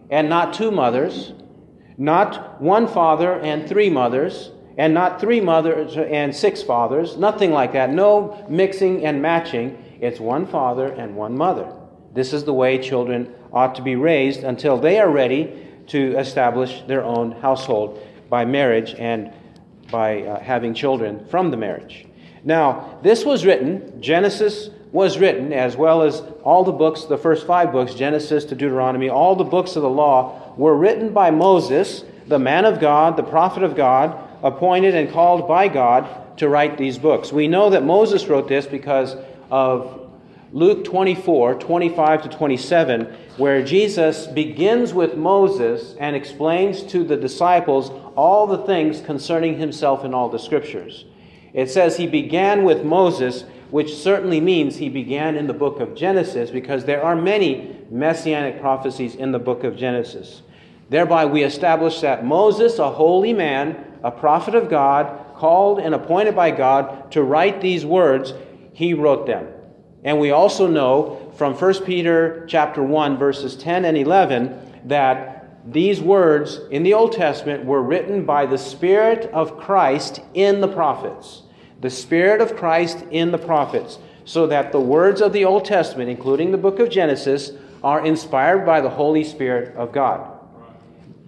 and 0.09 0.29
not 0.29 0.53
two 0.53 0.71
mothers, 0.71 1.33
not 1.97 2.61
one 2.61 2.87
father 2.87 3.39
and 3.39 3.67
three 3.67 3.89
mothers, 3.89 4.51
and 4.77 4.93
not 4.93 5.19
three 5.19 5.41
mothers 5.41 5.97
and 5.97 6.35
six 6.35 6.63
fathers, 6.63 7.17
nothing 7.17 7.51
like 7.51 7.73
that. 7.73 7.91
No 7.91 8.45
mixing 8.49 9.05
and 9.05 9.21
matching. 9.21 9.77
It's 9.99 10.19
one 10.19 10.45
father 10.45 10.87
and 10.87 11.15
one 11.15 11.37
mother. 11.37 11.71
This 12.13 12.33
is 12.33 12.43
the 12.43 12.53
way 12.53 12.77
children 12.77 13.33
ought 13.51 13.75
to 13.75 13.81
be 13.81 13.95
raised 13.95 14.43
until 14.43 14.77
they 14.79 14.99
are 14.99 15.09
ready 15.09 15.67
to 15.87 16.17
establish 16.17 16.81
their 16.87 17.03
own 17.03 17.31
household 17.33 17.99
by 18.29 18.45
marriage 18.45 18.95
and 18.97 19.31
by 19.91 20.23
uh, 20.23 20.39
having 20.39 20.73
children 20.73 21.25
from 21.25 21.51
the 21.51 21.57
marriage. 21.57 22.07
Now, 22.43 22.99
this 23.01 23.23
was 23.23 23.45
written, 23.45 24.01
Genesis 24.01 24.69
was 24.91 25.17
written, 25.17 25.53
as 25.53 25.75
well 25.75 26.03
as 26.03 26.21
all 26.43 26.63
the 26.63 26.71
books, 26.71 27.05
the 27.05 27.17
first 27.17 27.47
five 27.47 27.71
books, 27.71 27.93
Genesis 27.95 28.45
to 28.45 28.55
Deuteronomy, 28.55 29.09
all 29.09 29.35
the 29.35 29.43
books 29.43 29.75
of 29.75 29.81
the 29.81 29.89
law, 29.89 30.53
were 30.55 30.75
written 30.75 31.13
by 31.13 31.31
Moses, 31.31 32.03
the 32.27 32.39
man 32.39 32.65
of 32.65 32.79
God, 32.79 33.17
the 33.17 33.23
prophet 33.23 33.63
of 33.63 33.75
God, 33.75 34.17
appointed 34.43 34.93
and 34.93 35.11
called 35.11 35.47
by 35.47 35.67
God 35.67 36.37
to 36.37 36.49
write 36.49 36.77
these 36.77 36.97
books. 36.97 37.31
We 37.31 37.47
know 37.47 37.69
that 37.69 37.83
Moses 37.83 38.27
wrote 38.27 38.47
this 38.47 38.65
because 38.65 39.15
of 39.49 40.11
Luke 40.51 40.83
24, 40.83 41.55
25 41.55 42.23
to 42.23 42.29
27, 42.29 43.05
where 43.37 43.63
Jesus 43.63 44.27
begins 44.27 44.93
with 44.93 45.15
Moses 45.15 45.95
and 45.99 46.15
explains 46.15 46.83
to 46.83 47.03
the 47.03 47.17
disciples 47.17 47.89
all 48.15 48.45
the 48.45 48.59
things 48.59 49.01
concerning 49.01 49.57
himself 49.57 50.05
in 50.05 50.13
all 50.13 50.29
the 50.29 50.37
scriptures. 50.37 51.05
It 51.53 51.69
says 51.69 51.97
he 51.97 52.07
began 52.07 52.63
with 52.63 52.83
Moses, 52.83 53.45
which 53.69 53.95
certainly 53.95 54.41
means 54.41 54.75
he 54.75 54.89
began 54.89 55.35
in 55.35 55.47
the 55.47 55.53
book 55.53 55.79
of 55.79 55.95
Genesis 55.95 56.49
because 56.49 56.85
there 56.85 57.03
are 57.03 57.15
many 57.15 57.77
messianic 57.89 58.59
prophecies 58.59 59.15
in 59.15 59.31
the 59.31 59.39
book 59.39 59.63
of 59.63 59.77
Genesis. 59.77 60.41
Thereby, 60.89 61.25
we 61.25 61.43
establish 61.43 62.01
that 62.01 62.25
Moses, 62.25 62.79
a 62.79 62.91
holy 62.91 63.33
man, 63.33 63.83
a 64.03 64.11
prophet 64.11 64.53
of 64.53 64.69
God, 64.69 65.35
called 65.35 65.79
and 65.79 65.95
appointed 65.95 66.35
by 66.35 66.51
God 66.51 67.11
to 67.11 67.23
write 67.23 67.61
these 67.61 67.85
words, 67.85 68.33
he 68.73 68.93
wrote 68.93 69.25
them. 69.25 69.47
And 70.03 70.19
we 70.19 70.31
also 70.31 70.67
know 70.67 71.31
from 71.37 71.53
1 71.53 71.85
Peter 71.85 72.45
chapter 72.47 72.83
1 72.83 73.17
verses 73.17 73.55
10 73.55 73.85
and 73.85 73.97
11 73.97 74.81
that 74.85 75.42
these 75.65 76.01
words 76.01 76.59
in 76.71 76.83
the 76.83 76.93
Old 76.93 77.13
Testament 77.13 77.63
were 77.63 77.81
written 77.81 78.25
by 78.25 78.45
the 78.45 78.57
Spirit 78.57 79.29
of 79.31 79.57
Christ 79.57 80.19
in 80.33 80.59
the 80.59 80.67
prophets. 80.67 81.43
The 81.79 81.89
Spirit 81.89 82.41
of 82.41 82.57
Christ 82.57 83.03
in 83.11 83.31
the 83.31 83.37
prophets. 83.37 83.97
So 84.25 84.47
that 84.47 84.71
the 84.71 84.79
words 84.79 85.21
of 85.21 85.33
the 85.33 85.45
Old 85.45 85.65
Testament, 85.65 86.09
including 86.09 86.51
the 86.51 86.57
book 86.57 86.79
of 86.79 86.89
Genesis, 86.89 87.51
are 87.83 88.05
inspired 88.05 88.65
by 88.65 88.81
the 88.81 88.89
Holy 88.89 89.23
Spirit 89.23 89.75
of 89.75 89.91
God. 89.91 90.39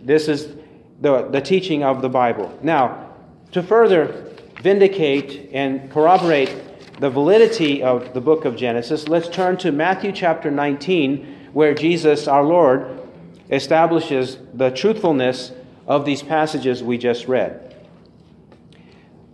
This 0.01 0.27
is 0.27 0.55
the, 1.01 1.27
the 1.29 1.41
teaching 1.41 1.83
of 1.83 2.01
the 2.01 2.09
Bible. 2.09 2.57
Now, 2.61 3.13
to 3.51 3.63
further 3.63 4.33
vindicate 4.61 5.49
and 5.53 5.91
corroborate 5.91 6.61
the 6.99 7.09
validity 7.09 7.83
of 7.83 8.13
the 8.13 8.21
book 8.21 8.45
of 8.45 8.55
Genesis, 8.55 9.07
let's 9.07 9.27
turn 9.27 9.57
to 9.57 9.71
Matthew 9.71 10.11
chapter 10.11 10.49
19, 10.49 11.49
where 11.53 11.73
Jesus, 11.73 12.27
our 12.27 12.43
Lord, 12.43 13.04
establishes 13.49 14.37
the 14.53 14.71
truthfulness 14.71 15.51
of 15.87 16.05
these 16.05 16.23
passages 16.23 16.83
we 16.83 16.97
just 16.97 17.27
read. 17.27 17.75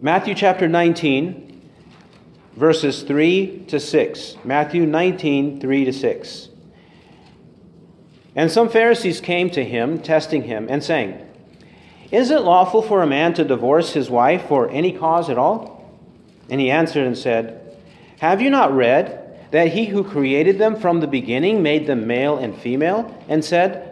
Matthew 0.02 0.36
chapter 0.36 0.68
19, 0.68 1.70
verses 2.56 3.04
3 3.04 3.66
to 3.68 3.80
6. 3.80 4.36
Matthew 4.44 4.86
19, 4.86 5.62
3 5.62 5.86
to 5.86 5.94
6. 5.94 6.50
And 8.36 8.50
some 8.50 8.70
Pharisees 8.70 9.22
came 9.22 9.50
to 9.52 9.64
him, 9.64 10.00
testing 10.00 10.44
him, 10.44 10.68
and 10.70 10.84
saying, 10.84 11.28
Is 12.12 12.32
it 12.32 12.42
lawful 12.42 12.82
for 12.82 13.02
a 13.02 13.08
man 13.08 13.34
to 13.36 13.44
divorce 13.44 13.94
his 13.94 14.10
wife 14.10 14.48
for 14.48 14.70
any 14.70 14.92
cause 14.92 15.30
at 15.30 15.38
all? 15.38 16.00
And 16.50 16.60
he 16.60 16.72
answered 16.72 17.06
and 17.06 17.18
said, 17.18 17.78
Have 18.20 18.42
you 18.42 18.50
not 18.50 18.74
read 18.74 19.22
that 19.52 19.68
he 19.68 19.86
who 19.86 20.04
created 20.04 20.58
them 20.58 20.78
from 20.78 21.02
the 21.02 21.08
beginning 21.08 21.62
made 21.62 21.86
them 21.86 22.08
male 22.08 22.38
and 22.38 22.58
female, 22.58 23.14
and 23.28 23.44
said, 23.44 23.91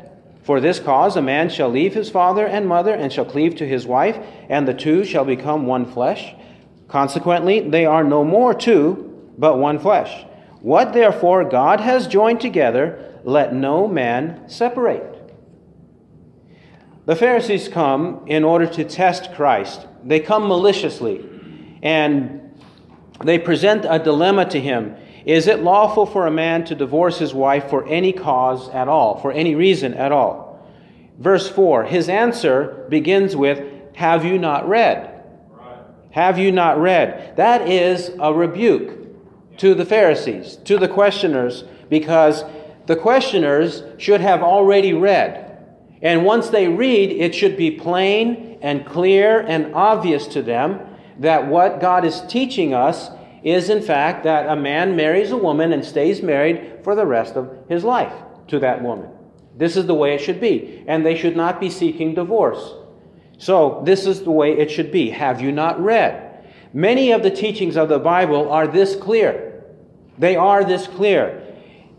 For 0.50 0.60
this 0.60 0.80
cause 0.80 1.16
a 1.16 1.22
man 1.22 1.50
shall 1.50 1.70
leave 1.70 1.94
his 1.94 2.10
father 2.10 2.48
and 2.48 2.68
mother 2.68 2.92
and 2.92 3.14
shall 3.14 3.24
cleave 3.24 3.58
to 3.58 3.68
his 3.68 3.86
wife, 3.86 4.18
and 4.50 4.68
the 4.68 4.74
two 4.74 5.06
shall 5.06 5.24
become 5.24 5.68
one 5.68 5.86
flesh. 5.86 6.34
Consequently, 6.88 7.60
they 7.60 7.86
are 7.86 8.04
no 8.04 8.24
more 8.24 8.56
two, 8.56 9.32
but 9.38 9.60
one 9.60 9.78
flesh. 9.78 10.26
What 10.62 10.92
therefore 10.92 11.48
God 11.48 11.82
has 11.82 12.08
joined 12.08 12.42
together, 12.42 13.20
let 13.24 13.54
no 13.54 13.88
man 13.88 14.50
separate. 14.50 15.32
The 17.06 17.16
Pharisees 17.16 17.68
come 17.68 18.24
in 18.26 18.44
order 18.44 18.66
to 18.66 18.84
test 18.84 19.36
Christ. 19.36 19.86
They 20.04 20.20
come 20.20 20.48
maliciously, 20.48 21.30
and 21.84 22.60
they 23.24 23.38
present 23.38 23.86
a 23.88 24.00
dilemma 24.00 24.46
to 24.50 24.60
him. 24.60 24.96
Is 25.26 25.48
it 25.48 25.64
lawful 25.64 26.06
for 26.06 26.28
a 26.28 26.32
man 26.32 26.64
to 26.66 26.76
divorce 26.76 27.20
his 27.20 27.34
wife 27.34 27.70
for 27.70 27.88
any 27.88 28.14
cause 28.14 28.70
at 28.70 28.88
all, 28.88 29.18
for 29.20 29.32
any 29.32 29.56
reason 29.56 29.94
at 29.94 30.12
all? 30.12 30.68
Verse 31.18 31.50
4, 31.50 31.84
his 31.84 32.08
answer 32.08 32.86
begins 32.90 33.36
with, 33.36 33.62
Have 33.96 34.24
you 34.24 34.38
not 34.38 34.68
read? 34.68 35.22
Have 36.12 36.40
you 36.40 36.52
not 36.52 36.80
read? 36.80 37.36
That 37.36 37.70
is 37.70 38.12
a 38.20 38.34
rebuke 38.34 39.58
to 39.58 39.76
the 39.76 39.86
Pharisees, 39.86 40.58
to 40.64 40.78
the 40.78 40.88
questioners, 40.88 41.66
because 41.90 42.44
the 42.86 42.96
questioners 42.96 43.84
should 43.98 44.22
have 44.22 44.42
already 44.42 44.94
read. 44.94 45.46
And 46.02 46.26
once 46.26 46.50
they 46.50 46.68
read, 46.68 47.12
it 47.12 47.36
should 47.36 47.58
be 47.58 47.72
plain 47.72 48.58
and 48.62 48.86
clear 48.86 49.42
and 49.42 49.76
obvious 49.76 50.28
to 50.28 50.42
them 50.42 50.80
that 51.20 51.48
what 51.48 51.82
God 51.82 52.06
is 52.06 52.22
teaching 52.28 52.74
us 52.74 53.10
is, 53.44 53.70
in 53.70 53.82
fact, 53.82 54.24
that 54.24 54.50
a 54.50 54.56
man 54.56 54.96
marries 54.96 55.32
a 55.32 55.38
woman 55.38 55.74
and 55.74 55.84
stays 55.84 56.22
married 56.22 56.80
for 56.84 56.96
the 56.96 57.06
rest 57.06 57.36
of 57.36 57.66
his 57.70 57.84
life 57.84 58.14
to 58.48 58.60
that 58.60 58.82
woman. 58.82 59.10
This 59.56 59.76
is 59.76 59.86
the 59.86 59.94
way 59.94 60.14
it 60.16 60.22
should 60.22 60.40
be. 60.40 60.84
And 60.88 61.06
they 61.06 61.16
should 61.16 61.36
not 61.36 61.60
be 61.60 61.70
seeking 61.70 62.14
divorce. 62.14 62.74
So, 63.38 63.82
this 63.86 64.06
is 64.06 64.24
the 64.24 64.32
way 64.32 64.58
it 64.58 64.70
should 64.70 64.92
be. 64.92 65.10
Have 65.12 65.42
you 65.42 65.52
not 65.52 65.82
read? 65.82 66.26
Many 66.74 67.12
of 67.12 67.24
the 67.24 67.32
teachings 67.32 67.78
of 67.78 67.90
the 67.90 68.00
Bible 68.00 68.52
are 68.52 68.68
this 68.68 68.96
clear. 68.96 69.64
They 70.18 70.36
are 70.36 70.64
this 70.64 70.88
clear. 70.88 71.46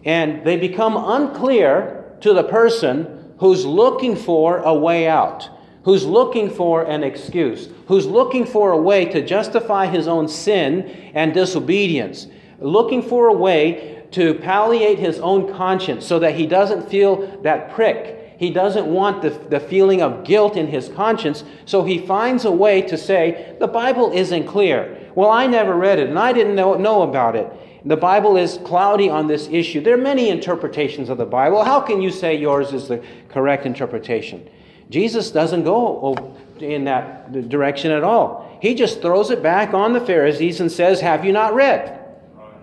And 0.04 0.44
they 0.44 0.56
become 0.56 0.96
unclear 0.96 2.16
to 2.20 2.34
the 2.34 2.44
person 2.44 3.34
who's 3.38 3.64
looking 3.64 4.16
for 4.16 4.58
a 4.58 4.74
way 4.74 5.08
out, 5.08 5.48
who's 5.90 6.06
looking 6.06 6.48
for 6.48 6.84
an 6.84 7.02
excuse, 7.02 7.68
who's 7.88 8.06
looking 8.06 8.46
for 8.46 8.70
a 8.70 8.80
way 8.80 9.04
to 9.04 9.26
justify 9.26 9.86
his 9.86 10.06
own 10.06 10.28
sin 10.28 10.88
and 11.14 11.34
disobedience, 11.34 12.28
looking 12.60 13.02
for 13.02 13.26
a 13.26 13.32
way 13.32 14.04
to 14.12 14.34
palliate 14.34 15.00
his 15.00 15.18
own 15.18 15.52
conscience 15.52 16.06
so 16.06 16.20
that 16.20 16.36
he 16.36 16.46
doesn't 16.46 16.88
feel 16.88 17.26
that 17.42 17.72
prick 17.72 18.18
he 18.38 18.50
doesn't 18.50 18.86
want 18.86 19.20
the, 19.20 19.30
the 19.30 19.58
feeling 19.58 20.00
of 20.00 20.22
guilt 20.22 20.56
in 20.56 20.68
his 20.68 20.88
conscience, 20.88 21.42
so 21.66 21.82
he 21.84 21.98
finds 21.98 22.44
a 22.44 22.50
way 22.52 22.80
to 22.82 22.96
say, 22.96 23.54
The 23.58 23.66
Bible 23.66 24.12
isn't 24.12 24.46
clear. 24.46 25.10
Well, 25.16 25.28
I 25.28 25.46
never 25.46 25.74
read 25.74 25.98
it 25.98 26.08
and 26.08 26.18
I 26.18 26.32
didn't 26.32 26.54
know, 26.54 26.74
know 26.74 27.02
about 27.02 27.34
it. 27.34 27.52
The 27.84 27.96
Bible 27.96 28.36
is 28.36 28.58
cloudy 28.64 29.10
on 29.10 29.26
this 29.26 29.48
issue. 29.48 29.82
There 29.82 29.94
are 29.94 29.98
many 29.98 30.30
interpretations 30.30 31.10
of 31.10 31.18
the 31.18 31.26
Bible. 31.26 31.64
How 31.64 31.80
can 31.80 32.00
you 32.00 32.10
say 32.10 32.34
yours 32.36 32.72
is 32.72 32.86
the 32.88 33.04
correct 33.28 33.66
interpretation? 33.66 34.48
Jesus 34.90 35.30
doesn't 35.30 35.64
go 35.64 36.00
oh, 36.02 36.36
in 36.62 36.84
that 36.84 37.48
direction 37.48 37.90
at 37.90 38.04
all. 38.04 38.58
He 38.60 38.74
just 38.74 39.00
throws 39.00 39.30
it 39.30 39.42
back 39.42 39.72
on 39.72 39.94
the 39.94 40.00
Pharisees 40.00 40.60
and 40.60 40.70
says, 40.70 41.00
Have 41.00 41.24
you 41.24 41.32
not 41.32 41.54
read? 41.54 41.98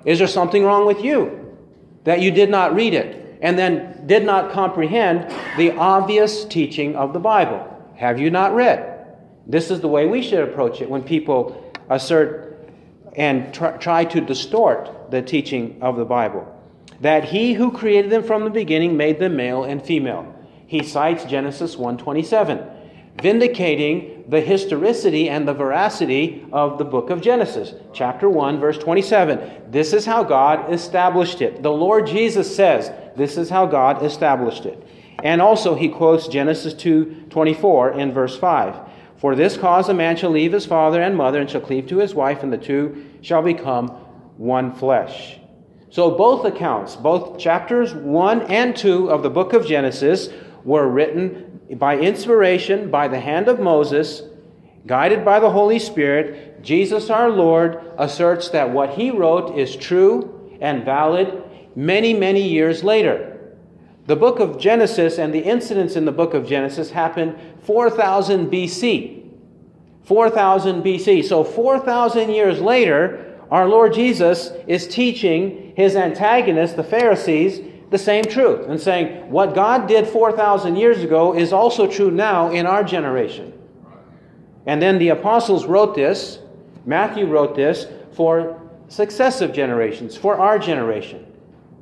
Is 0.05 0.19
there 0.19 0.27
something 0.27 0.63
wrong 0.63 0.85
with 0.85 1.03
you 1.03 1.55
that 2.03 2.21
you 2.21 2.29
did 2.29 2.51
not 2.51 2.75
read 2.75 2.93
it? 2.93 3.27
and 3.41 3.57
then 3.57 4.05
did 4.05 4.25
not 4.25 4.51
comprehend 4.51 5.33
the 5.57 5.71
obvious 5.71 6.45
teaching 6.45 6.95
of 6.95 7.13
the 7.13 7.19
Bible. 7.19 7.65
Have 7.95 8.19
you 8.19 8.29
not 8.29 8.53
read? 8.53 9.05
This 9.45 9.71
is 9.71 9.79
the 9.81 9.87
way 9.87 10.07
we 10.07 10.21
should 10.21 10.47
approach 10.47 10.81
it 10.81 10.89
when 10.89 11.03
people 11.03 11.71
assert 11.89 12.69
and 13.15 13.53
tr- 13.53 13.77
try 13.79 14.05
to 14.05 14.21
distort 14.21 15.11
the 15.11 15.21
teaching 15.21 15.77
of 15.81 15.97
the 15.97 16.05
Bible. 16.05 16.53
That 17.01 17.25
he 17.25 17.53
who 17.53 17.71
created 17.71 18.11
them 18.11 18.23
from 18.23 18.43
the 18.43 18.49
beginning 18.49 18.97
made 18.97 19.19
them 19.19 19.35
male 19.35 19.63
and 19.63 19.83
female. 19.83 20.33
He 20.67 20.83
cites 20.83 21.25
Genesis 21.25 21.75
127 21.75 22.77
vindicating 23.21 24.23
the 24.27 24.41
historicity 24.41 25.29
and 25.29 25.47
the 25.47 25.53
veracity 25.53 26.45
of 26.51 26.77
the 26.77 26.85
book 26.85 27.09
of 27.09 27.21
Genesis. 27.21 27.73
Chapter 27.93 28.29
1, 28.29 28.59
verse 28.59 28.77
27. 28.77 29.71
This 29.71 29.93
is 29.93 30.05
how 30.05 30.23
God 30.23 30.71
established 30.71 31.41
it. 31.41 31.63
The 31.63 31.71
Lord 31.71 32.05
Jesus 32.05 32.53
says, 32.53 32.91
This 33.15 33.37
is 33.37 33.49
how 33.49 33.65
God 33.65 34.03
established 34.03 34.65
it. 34.65 34.83
And 35.23 35.41
also 35.41 35.73
he 35.73 35.89
quotes 35.89 36.27
Genesis 36.27 36.73
2 36.75 37.25
24 37.29 37.93
in 37.93 38.11
verse 38.11 38.37
5. 38.37 38.75
For 39.17 39.35
this 39.35 39.57
cause 39.57 39.89
a 39.89 39.95
man 39.95 40.15
shall 40.15 40.29
leave 40.29 40.53
his 40.53 40.67
father 40.67 41.01
and 41.01 41.17
mother 41.17 41.41
and 41.41 41.49
shall 41.49 41.61
cleave 41.61 41.87
to 41.87 41.97
his 41.97 42.13
wife, 42.13 42.43
and 42.43 42.53
the 42.53 42.57
two 42.57 43.03
shall 43.21 43.41
become 43.41 43.87
one 44.37 44.75
flesh. 44.75 45.39
So 45.89 46.11
both 46.11 46.45
accounts, 46.45 46.95
both 46.95 47.39
chapters 47.39 47.95
1 47.95 48.43
and 48.43 48.75
2 48.75 49.09
of 49.09 49.23
the 49.23 49.31
book 49.31 49.53
of 49.53 49.65
Genesis, 49.65 50.29
were 50.67 50.89
written 50.89 51.61
by 51.75 51.97
inspiration, 51.97 52.91
by 52.91 53.07
the 53.07 53.21
hand 53.21 53.47
of 53.47 53.57
Moses, 53.57 54.21
guided 54.85 55.23
by 55.23 55.39
the 55.39 55.49
Holy 55.49 55.79
Spirit, 55.79 56.61
Jesus 56.61 57.09
our 57.09 57.29
Lord 57.29 57.79
asserts 57.97 58.49
that 58.49 58.69
what 58.69 58.89
he 58.89 59.09
wrote 59.09 59.57
is 59.57 59.77
true 59.77 60.57
and 60.59 60.83
valid 60.83 61.41
many, 61.73 62.13
many 62.13 62.45
years 62.45 62.83
later. 62.83 63.55
The 64.07 64.17
book 64.17 64.41
of 64.41 64.59
Genesis 64.59 65.17
and 65.17 65.33
the 65.33 65.39
incidents 65.39 65.95
in 65.95 66.03
the 66.03 66.11
book 66.11 66.33
of 66.33 66.45
Genesis 66.45 66.91
happened 66.91 67.37
4000 67.63 68.51
BC. 68.51 69.23
4000 70.03 70.83
BC. 70.83 71.23
So 71.23 71.45
4000 71.45 72.29
years 72.29 72.59
later, 72.59 73.37
our 73.49 73.69
Lord 73.69 73.93
Jesus 73.93 74.51
is 74.67 74.85
teaching 74.85 75.71
his 75.77 75.95
antagonists, 75.95 76.73
the 76.73 76.83
Pharisees, 76.83 77.61
the 77.89 77.97
same 77.97 78.23
truth 78.23 78.67
and 78.67 78.79
saying 78.79 79.31
what 79.31 79.55
God 79.55 79.87
did 79.87 80.07
4,000 80.07 80.75
years 80.75 81.03
ago 81.03 81.33
is 81.33 81.53
also 81.53 81.87
true 81.87 82.11
now 82.11 82.51
in 82.51 82.65
our 82.65 82.83
generation. 82.83 83.53
And 84.65 84.81
then 84.81 84.97
the 84.97 85.09
apostles 85.09 85.65
wrote 85.65 85.95
this, 85.95 86.39
Matthew 86.85 87.25
wrote 87.25 87.55
this 87.55 87.87
for 88.11 88.61
successive 88.89 89.53
generations, 89.53 90.17
for 90.17 90.37
our 90.37 90.59
generation. 90.59 91.25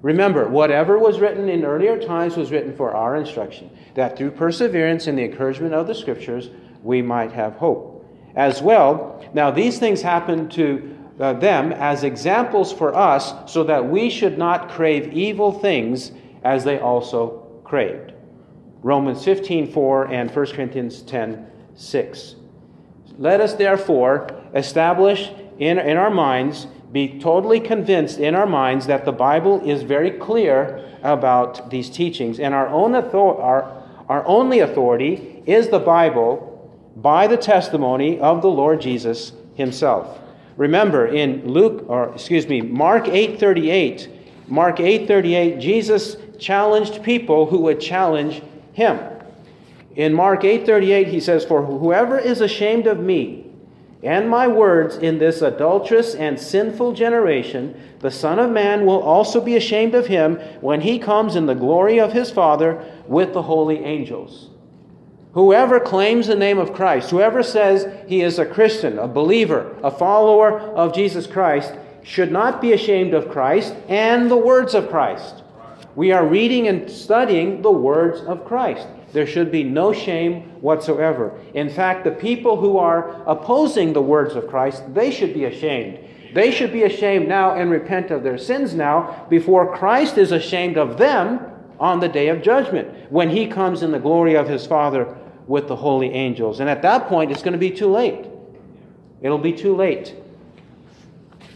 Remember, 0.04 0.48
whatever 0.48 1.00
was 1.00 1.20
written 1.20 1.50
in 1.50 1.66
earlier 1.66 2.00
times 2.00 2.38
was 2.38 2.52
written 2.52 2.76
for 2.76 2.94
our 2.94 3.16
instruction, 3.16 3.72
that 3.96 4.16
through 4.16 4.32
perseverance 4.32 5.08
in 5.08 5.16
the 5.16 5.24
encouragement 5.24 5.74
of 5.74 5.88
the 5.88 5.96
Scriptures, 5.96 6.52
we 6.84 7.02
might 7.02 7.32
have 7.32 7.54
hope. 7.54 8.06
As 8.36 8.62
well, 8.62 9.26
now 9.34 9.50
these 9.50 9.80
things 9.80 10.04
happened 10.04 10.52
to 10.52 10.95
uh, 11.20 11.34
them 11.34 11.72
as 11.72 12.04
examples 12.04 12.74
for 12.74 12.96
us 12.96 13.34
so 13.52 13.64
that 13.64 13.88
we 13.88 14.10
should 14.10 14.38
not 14.38 14.70
crave 14.70 15.14
evil 15.14 15.52
things 15.52 16.12
as 16.44 16.64
they 16.64 16.80
also 16.80 17.46
craved. 17.64 18.14
Romans 18.82 19.24
15 19.24 19.72
4 19.72 20.12
and 20.12 20.30
1 20.30 20.46
Corinthians 20.48 21.02
10 21.02 21.48
6. 21.76 22.36
Let 23.18 23.42
us 23.42 23.54
therefore 23.54 24.28
establish 24.54 25.32
in, 25.58 25.80
in 25.80 25.98
our 25.98 26.10
minds, 26.10 26.68
be 26.92 27.20
totally 27.20 27.60
convinced 27.60 28.20
in 28.20 28.36
our 28.36 28.46
minds 28.46 28.88
that 28.88 29.06
the 29.06 29.12
Bible 29.12 29.68
is 29.68 29.84
very 29.84 30.12
clear 30.12 30.86
about 31.02 31.70
these 31.70 31.90
teachings, 31.90 32.40
and 32.40 32.54
our, 32.54 32.68
own 32.68 32.96
author- 32.96 33.42
our, 33.42 33.84
our 34.10 34.26
only 34.28 34.60
authority 34.60 35.44
is 35.46 35.70
the 35.70 35.80
Bible 35.80 36.52
by 36.96 37.28
the 37.28 37.38
testimony 37.38 38.20
of 38.20 38.42
the 38.42 38.50
Lord 38.50 38.82
Jesus 38.82 39.34
himself. 39.56 40.20
Remember 40.58 41.06
in 41.06 41.48
Luke 41.48 41.86
or 41.88 42.14
excuse 42.14 42.48
me, 42.48 42.62
Mark 42.62 43.06
8:38, 43.06 44.08
Mark 44.48 44.78
8:38 44.78 45.60
Jesus 45.60 46.18
challenged 46.38 47.04
people 47.04 47.46
who 47.48 47.60
would 47.62 47.80
challenge 47.80 48.42
him. 48.74 49.00
In 49.96 50.14
Mark 50.14 50.44
8:38 50.44 51.08
he 51.08 51.20
says 51.20 51.46
for 51.46 51.64
whoever 51.64 52.18
is 52.18 52.42
ashamed 52.42 52.88
of 52.88 53.00
me 53.00 53.46
and 54.04 54.30
my 54.30 54.48
words 54.48 54.98
in 54.98 55.18
this 55.18 55.42
adulterous 55.42 56.14
and 56.14 56.40
sinful 56.40 56.94
generation 56.94 57.74
the 58.00 58.12
son 58.12 58.38
of 58.38 58.52
man 58.52 58.86
will 58.86 59.02
also 59.02 59.42
be 59.42 59.56
ashamed 59.56 59.96
of 59.96 60.08
him 60.08 60.36
when 60.62 60.82
he 60.82 61.00
comes 61.00 61.36
in 61.36 61.48
the 61.48 61.56
glory 61.56 62.00
of 62.00 62.14
his 62.14 62.30
father 62.30 62.84
with 63.08 63.34
the 63.34 63.42
holy 63.42 63.84
angels. 63.84 64.50
Whoever 65.36 65.82
claims 65.82 66.28
the 66.28 66.36
name 66.38 66.60
of 66.60 66.74
Christ, 66.74 67.10
whoever 67.10 67.44
says 67.44 67.94
he 68.08 68.22
is 68.22 68.40
a 68.40 68.46
Christian, 68.46 68.98
a 68.98 69.06
believer, 69.06 69.76
a 69.84 69.92
follower 69.92 70.62
of 70.62 70.96
Jesus 70.96 71.28
Christ, 71.28 71.74
should 72.04 72.32
not 72.32 72.62
be 72.62 72.72
ashamed 72.72 73.14
of 73.14 73.30
Christ 73.30 73.76
and 73.90 74.32
the 74.32 74.38
words 74.38 74.74
of 74.74 74.90
Christ. 74.90 75.44
We 75.94 76.14
are 76.14 76.26
reading 76.26 76.70
and 76.70 76.90
studying 76.90 77.62
the 77.62 77.72
words 77.72 78.22
of 78.22 78.46
Christ. 78.46 78.88
There 79.12 79.28
should 79.28 79.52
be 79.52 79.66
no 79.66 79.92
shame 79.92 80.44
whatsoever. 80.62 81.38
In 81.54 81.70
fact, 81.70 82.06
the 82.06 82.12
people 82.12 82.56
who 82.56 82.78
are 82.78 83.22
opposing 83.28 83.92
the 83.92 84.02
words 84.02 84.36
of 84.36 84.48
Christ, 84.48 84.84
they 84.94 85.12
should 85.12 85.34
be 85.34 85.44
ashamed. 85.44 86.00
They 86.34 86.50
should 86.50 86.72
be 86.72 86.84
ashamed 86.84 87.28
now 87.28 87.56
and 87.56 87.70
repent 87.70 88.10
of 88.10 88.24
their 88.24 88.38
sins 88.38 88.74
now 88.74 89.26
before 89.30 89.76
Christ 89.76 90.18
is 90.18 90.32
ashamed 90.32 90.78
of 90.78 90.98
them 90.98 91.42
on 91.78 92.00
the 92.00 92.08
day 92.08 92.30
of 92.30 92.42
judgment 92.42 93.12
when 93.12 93.30
he 93.30 93.48
comes 93.48 93.84
in 93.84 93.92
the 93.92 94.00
glory 94.00 94.36
of 94.36 94.48
his 94.48 94.66
Father 94.66 95.14
with 95.48 95.68
the 95.68 95.76
holy 95.76 96.12
angels. 96.12 96.60
And 96.60 96.70
at 96.70 96.82
that 96.82 97.08
point, 97.08 97.32
it's 97.32 97.42
going 97.42 97.54
to 97.54 97.60
be 97.60 97.72
too 97.72 97.92
late. 97.92 98.26
It'll 99.22 99.38
be 99.38 99.54
too 99.54 99.76
late. 99.76 100.16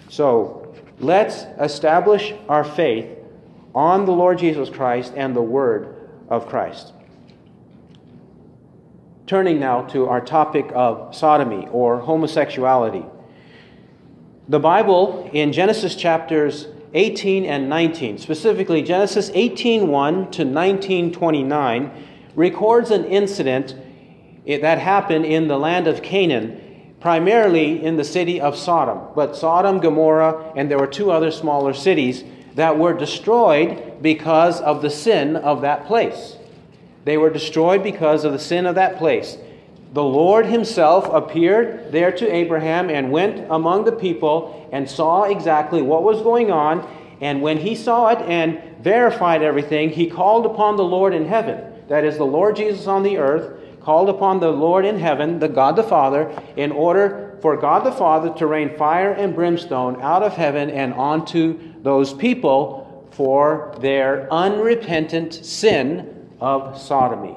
So 0.10 0.76
let's 1.00 1.44
establish 1.60 2.34
our 2.48 2.64
faith 2.64 3.18
on 3.74 4.06
the 4.06 4.12
Lord 4.12 4.40
Jesus 4.40 4.70
Christ 4.70 5.14
and 5.16 5.36
the 5.36 5.42
Word 5.42 6.10
of 6.30 6.48
Christ. 6.48 6.94
Turning 9.28 9.60
now 9.60 9.84
to 9.84 10.08
our 10.08 10.22
topic 10.22 10.72
of 10.74 11.16
sodomy 11.16 11.68
or 11.72 12.00
homosexuality. 12.00 13.06
The 14.48 14.60
Bible 14.60 15.30
in 15.32 15.54
Genesis 15.54 15.96
chapters 15.96 16.68
18 16.96 17.46
and 17.46 17.70
19, 17.70 18.18
specifically 18.18 18.82
Genesis 18.82 19.30
18:1 19.36 20.32
to 20.32 20.44
19:29, 20.44 21.92
records 22.40 22.90
an 22.90 23.04
incident 23.04 23.76
eh, 24.48 24.58
that 24.60 24.80
happened 24.80 25.26
in 25.26 25.50
the 25.50 25.60
land 25.60 25.88
of 25.88 26.02
Canaan, 26.02 26.96
primarily 27.02 27.84
in 27.84 27.98
the 27.98 28.04
city 28.04 28.40
of 28.40 28.58
Sodom. 28.58 29.00
But 29.14 29.36
Sodom, 29.36 29.82
Gomorrah, 29.82 30.54
and 30.56 30.72
there 30.72 30.80
were 30.80 30.88
two 30.88 31.12
other 31.12 31.32
smaller 31.32 31.74
cities 31.74 32.24
that 32.56 32.80
were 32.80 32.94
destroyed 32.94 34.02
because 34.02 34.62
of 34.62 34.82
the 34.82 34.90
sin 34.90 35.36
of 35.36 35.62
that 35.62 35.86
place. 35.86 36.38
They 37.04 37.18
were 37.18 37.30
destroyed 37.30 37.84
because 37.84 38.24
of 38.24 38.32
the 38.32 38.40
sin 38.40 38.66
of 38.66 38.76
that 38.76 38.98
place. 38.98 39.38
The 39.92 40.04
Lord 40.04 40.46
Himself 40.46 41.10
appeared 41.12 41.92
there 41.92 42.14
to 42.14 42.34
Abraham 42.34 42.90
and 42.90 43.12
went 43.12 43.52
among 43.52 43.84
the 43.84 43.92
people 43.92 44.70
and 44.72 44.90
saw 44.90 45.24
exactly 45.24 45.82
what 45.82 46.04
was 46.04 46.22
going 46.22 46.52
on. 46.52 46.88
And 47.20 47.42
when 47.42 47.58
He 47.58 47.76
saw 47.76 48.08
it 48.10 48.20
and 48.20 48.62
verified 48.82 49.42
everything, 49.42 49.90
He 49.90 50.10
called 50.10 50.46
upon 50.46 50.78
the 50.78 50.86
Lord 50.86 51.14
in 51.14 51.26
heaven, 51.26 51.69
that 51.90 52.06
is, 52.06 52.18
the 52.18 52.26
Lord 52.26 52.56
Jesus 52.56 52.88
on 52.88 53.04
the 53.04 53.18
earth, 53.18 53.60
called 53.82 54.10
upon 54.10 54.40
the 54.40 54.52
Lord 54.52 54.86
in 54.86 55.00
heaven, 55.00 55.40
the 55.40 55.50
God 55.50 55.76
the 55.76 55.84
Father, 55.84 56.32
in 56.56 56.72
order 56.72 57.38
for 57.42 57.58
God 57.58 57.86
the 57.86 57.92
Father 57.92 58.34
to 58.36 58.46
rain 58.46 58.78
fire 58.78 59.12
and 59.12 59.36
brimstone 59.36 60.02
out 60.02 60.24
of 60.24 60.34
heaven 60.34 60.70
and 60.70 60.94
onto 60.94 61.60
those 61.82 62.14
people 62.14 63.08
for 63.12 63.76
their 63.80 64.32
unrepentant 64.32 65.34
sin 65.34 66.30
of 66.40 66.80
sodomy. 66.80 67.36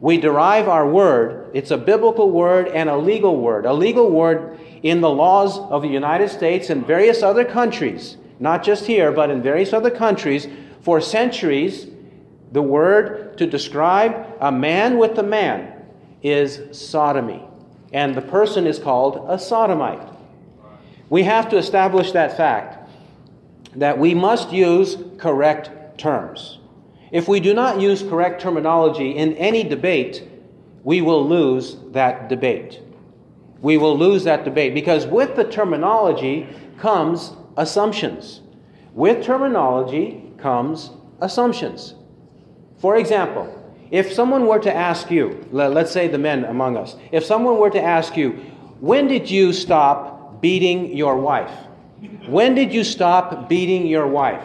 We 0.00 0.18
derive 0.18 0.68
our 0.68 0.88
word, 0.88 1.50
it's 1.54 1.70
a 1.70 1.78
biblical 1.78 2.30
word 2.30 2.68
and 2.68 2.88
a 2.88 2.96
legal 2.96 3.40
word. 3.40 3.66
A 3.66 3.72
legal 3.72 4.10
word 4.10 4.58
in 4.82 5.00
the 5.00 5.10
laws 5.10 5.58
of 5.58 5.82
the 5.82 5.88
United 5.88 6.28
States 6.28 6.70
and 6.70 6.84
various 6.84 7.22
other 7.22 7.44
countries, 7.44 8.16
not 8.40 8.64
just 8.64 8.86
here, 8.86 9.12
but 9.12 9.30
in 9.30 9.42
various 9.42 9.72
other 9.72 9.90
countries, 9.90 10.48
for 10.80 11.00
centuries, 11.00 11.86
the 12.52 12.62
word 12.62 13.36
to 13.38 13.46
describe 13.46 14.36
a 14.40 14.52
man 14.52 14.98
with 14.98 15.18
a 15.18 15.22
man 15.22 15.72
is 16.22 16.60
sodomy. 16.78 17.42
And 17.92 18.14
the 18.14 18.22
person 18.22 18.66
is 18.66 18.78
called 18.78 19.26
a 19.28 19.38
sodomite. 19.38 20.08
We 21.08 21.24
have 21.24 21.48
to 21.50 21.56
establish 21.56 22.12
that 22.12 22.36
fact 22.36 22.88
that 23.76 23.98
we 23.98 24.14
must 24.14 24.52
use 24.52 24.96
correct 25.18 25.98
terms. 25.98 26.58
If 27.10 27.28
we 27.28 27.40
do 27.40 27.52
not 27.52 27.80
use 27.80 28.02
correct 28.02 28.40
terminology 28.40 29.10
in 29.10 29.34
any 29.34 29.62
debate, 29.62 30.28
we 30.84 31.00
will 31.00 31.26
lose 31.26 31.76
that 31.90 32.28
debate. 32.28 32.80
We 33.60 33.76
will 33.76 33.96
lose 33.96 34.24
that 34.24 34.44
debate 34.44 34.74
because 34.74 35.06
with 35.06 35.36
the 35.36 35.44
terminology 35.44 36.48
comes 36.78 37.32
assumptions. 37.56 38.40
With 38.94 39.24
terminology 39.24 40.32
comes 40.38 40.90
assumptions. 41.20 41.94
For 42.82 42.96
example, 42.96 43.46
if 43.92 44.12
someone 44.12 44.48
were 44.48 44.58
to 44.58 44.74
ask 44.74 45.08
you, 45.08 45.46
let's 45.52 45.92
say 45.92 46.08
the 46.08 46.18
men 46.18 46.44
among 46.44 46.76
us, 46.76 46.96
if 47.12 47.24
someone 47.24 47.58
were 47.58 47.70
to 47.70 47.80
ask 47.80 48.16
you, 48.16 48.32
when 48.80 49.06
did 49.06 49.30
you 49.30 49.52
stop 49.52 50.42
beating 50.42 50.96
your 50.96 51.16
wife? 51.16 51.52
When 52.26 52.56
did 52.56 52.74
you 52.74 52.82
stop 52.82 53.48
beating 53.48 53.86
your 53.86 54.08
wife? 54.08 54.42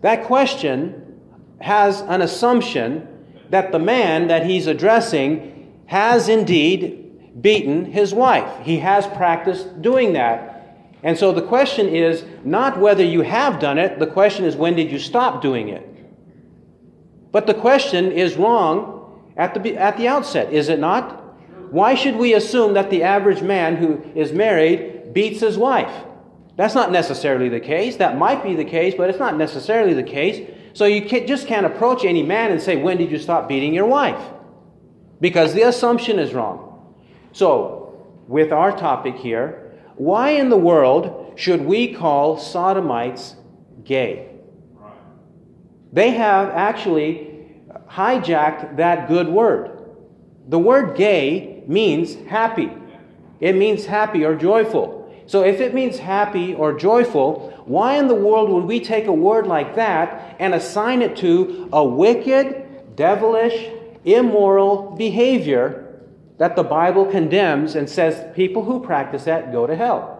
That 0.00 0.24
question 0.24 1.20
has 1.60 2.00
an 2.00 2.22
assumption 2.22 3.06
that 3.50 3.70
the 3.70 3.78
man 3.78 4.26
that 4.26 4.44
he's 4.44 4.66
addressing 4.66 5.72
has 5.86 6.28
indeed 6.28 7.40
beaten 7.40 7.84
his 7.84 8.12
wife. 8.12 8.64
He 8.64 8.78
has 8.78 9.06
practiced 9.06 9.80
doing 9.80 10.14
that. 10.14 10.76
And 11.04 11.16
so 11.16 11.30
the 11.30 11.42
question 11.42 11.86
is 11.86 12.24
not 12.44 12.80
whether 12.80 13.04
you 13.04 13.20
have 13.20 13.60
done 13.60 13.78
it, 13.78 14.00
the 14.00 14.08
question 14.08 14.44
is 14.44 14.56
when 14.56 14.74
did 14.74 14.90
you 14.90 14.98
stop 14.98 15.40
doing 15.40 15.68
it? 15.68 15.93
But 17.34 17.48
the 17.48 17.54
question 17.54 18.12
is 18.12 18.36
wrong 18.36 19.20
at 19.36 19.54
the, 19.54 19.76
at 19.76 19.96
the 19.96 20.06
outset, 20.06 20.52
is 20.52 20.68
it 20.68 20.78
not? 20.78 21.20
Why 21.72 21.96
should 21.96 22.14
we 22.14 22.32
assume 22.32 22.74
that 22.74 22.90
the 22.90 23.02
average 23.02 23.42
man 23.42 23.74
who 23.74 24.00
is 24.14 24.32
married 24.32 25.12
beats 25.12 25.40
his 25.40 25.58
wife? 25.58 25.92
That's 26.54 26.76
not 26.76 26.92
necessarily 26.92 27.48
the 27.48 27.58
case. 27.58 27.96
That 27.96 28.16
might 28.16 28.44
be 28.44 28.54
the 28.54 28.64
case, 28.64 28.94
but 28.96 29.10
it's 29.10 29.18
not 29.18 29.36
necessarily 29.36 29.94
the 29.94 30.04
case. 30.04 30.48
So 30.74 30.84
you 30.84 31.04
can't, 31.04 31.26
just 31.26 31.48
can't 31.48 31.66
approach 31.66 32.04
any 32.04 32.22
man 32.22 32.52
and 32.52 32.62
say, 32.62 32.76
When 32.76 32.98
did 32.98 33.10
you 33.10 33.18
stop 33.18 33.48
beating 33.48 33.74
your 33.74 33.86
wife? 33.86 34.24
Because 35.20 35.54
the 35.54 35.62
assumption 35.62 36.20
is 36.20 36.34
wrong. 36.34 36.94
So, 37.32 38.06
with 38.28 38.52
our 38.52 38.70
topic 38.78 39.16
here, 39.16 39.72
why 39.96 40.30
in 40.30 40.50
the 40.50 40.56
world 40.56 41.32
should 41.34 41.62
we 41.62 41.94
call 41.94 42.38
sodomites 42.38 43.34
gay? 43.82 44.33
They 45.94 46.10
have 46.10 46.50
actually 46.50 47.30
hijacked 47.88 48.76
that 48.76 49.06
good 49.06 49.28
word. 49.28 49.78
The 50.48 50.58
word 50.58 50.96
gay 50.96 51.62
means 51.68 52.16
happy, 52.26 52.70
it 53.40 53.54
means 53.54 53.86
happy 53.86 54.24
or 54.24 54.34
joyful. 54.34 55.00
So 55.26 55.42
if 55.42 55.60
it 55.60 55.72
means 55.72 55.98
happy 55.98 56.52
or 56.52 56.74
joyful, 56.74 57.62
why 57.64 57.96
in 57.96 58.08
the 58.08 58.14
world 58.14 58.50
would 58.50 58.64
we 58.64 58.80
take 58.80 59.06
a 59.06 59.12
word 59.12 59.46
like 59.46 59.76
that 59.76 60.36
and 60.38 60.52
assign 60.52 61.00
it 61.00 61.16
to 61.18 61.68
a 61.72 61.82
wicked, 61.82 62.96
devilish, 62.96 63.70
immoral 64.04 64.96
behavior 64.96 66.02
that 66.36 66.56
the 66.56 66.64
Bible 66.64 67.06
condemns 67.06 67.74
and 67.76 67.88
says 67.88 68.34
people 68.34 68.64
who 68.64 68.80
practice 68.80 69.24
that 69.24 69.52
go 69.52 69.66
to 69.66 69.76
hell? 69.76 70.13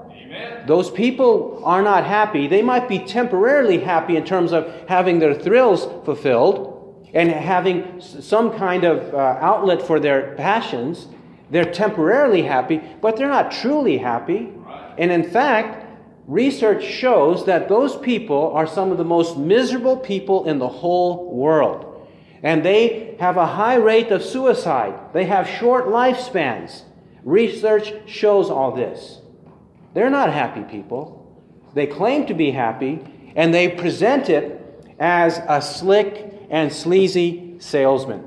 Those 0.66 0.90
people 0.90 1.62
are 1.64 1.82
not 1.82 2.04
happy. 2.04 2.46
They 2.46 2.62
might 2.62 2.88
be 2.88 2.98
temporarily 2.98 3.78
happy 3.78 4.16
in 4.16 4.24
terms 4.24 4.52
of 4.52 4.72
having 4.88 5.18
their 5.18 5.34
thrills 5.34 5.84
fulfilled 6.04 7.08
and 7.12 7.30
having 7.30 8.00
some 8.00 8.56
kind 8.56 8.84
of 8.84 9.14
uh, 9.14 9.18
outlet 9.40 9.82
for 9.82 10.00
their 10.00 10.34
passions. 10.36 11.06
They're 11.50 11.72
temporarily 11.72 12.42
happy, 12.42 12.80
but 13.00 13.16
they're 13.16 13.28
not 13.28 13.52
truly 13.52 13.98
happy. 13.98 14.52
And 14.98 15.10
in 15.10 15.30
fact, 15.30 15.86
research 16.26 16.84
shows 16.84 17.46
that 17.46 17.68
those 17.68 17.96
people 17.96 18.52
are 18.54 18.66
some 18.66 18.90
of 18.90 18.98
the 18.98 19.04
most 19.04 19.36
miserable 19.36 19.96
people 19.96 20.48
in 20.48 20.58
the 20.58 20.68
whole 20.68 21.30
world. 21.34 22.08
And 22.42 22.64
they 22.64 23.16
have 23.20 23.36
a 23.36 23.46
high 23.46 23.76
rate 23.76 24.10
of 24.10 24.22
suicide. 24.22 24.94
They 25.12 25.24
have 25.24 25.48
short 25.48 25.86
lifespans. 25.86 26.82
Research 27.22 27.92
shows 28.06 28.50
all 28.50 28.72
this. 28.72 29.20
They're 29.94 30.10
not 30.10 30.32
happy 30.32 30.62
people. 30.62 31.20
They 31.74 31.86
claim 31.86 32.26
to 32.26 32.34
be 32.34 32.50
happy, 32.50 33.00
and 33.34 33.54
they 33.54 33.68
present 33.68 34.28
it 34.28 34.60
as 34.98 35.40
a 35.48 35.62
slick 35.62 36.46
and 36.50 36.72
sleazy 36.72 37.56
salesman. 37.58 38.24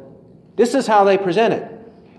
This 0.55 0.73
is 0.73 0.87
how 0.87 1.03
they 1.03 1.17
present 1.17 1.53
it. 1.53 1.71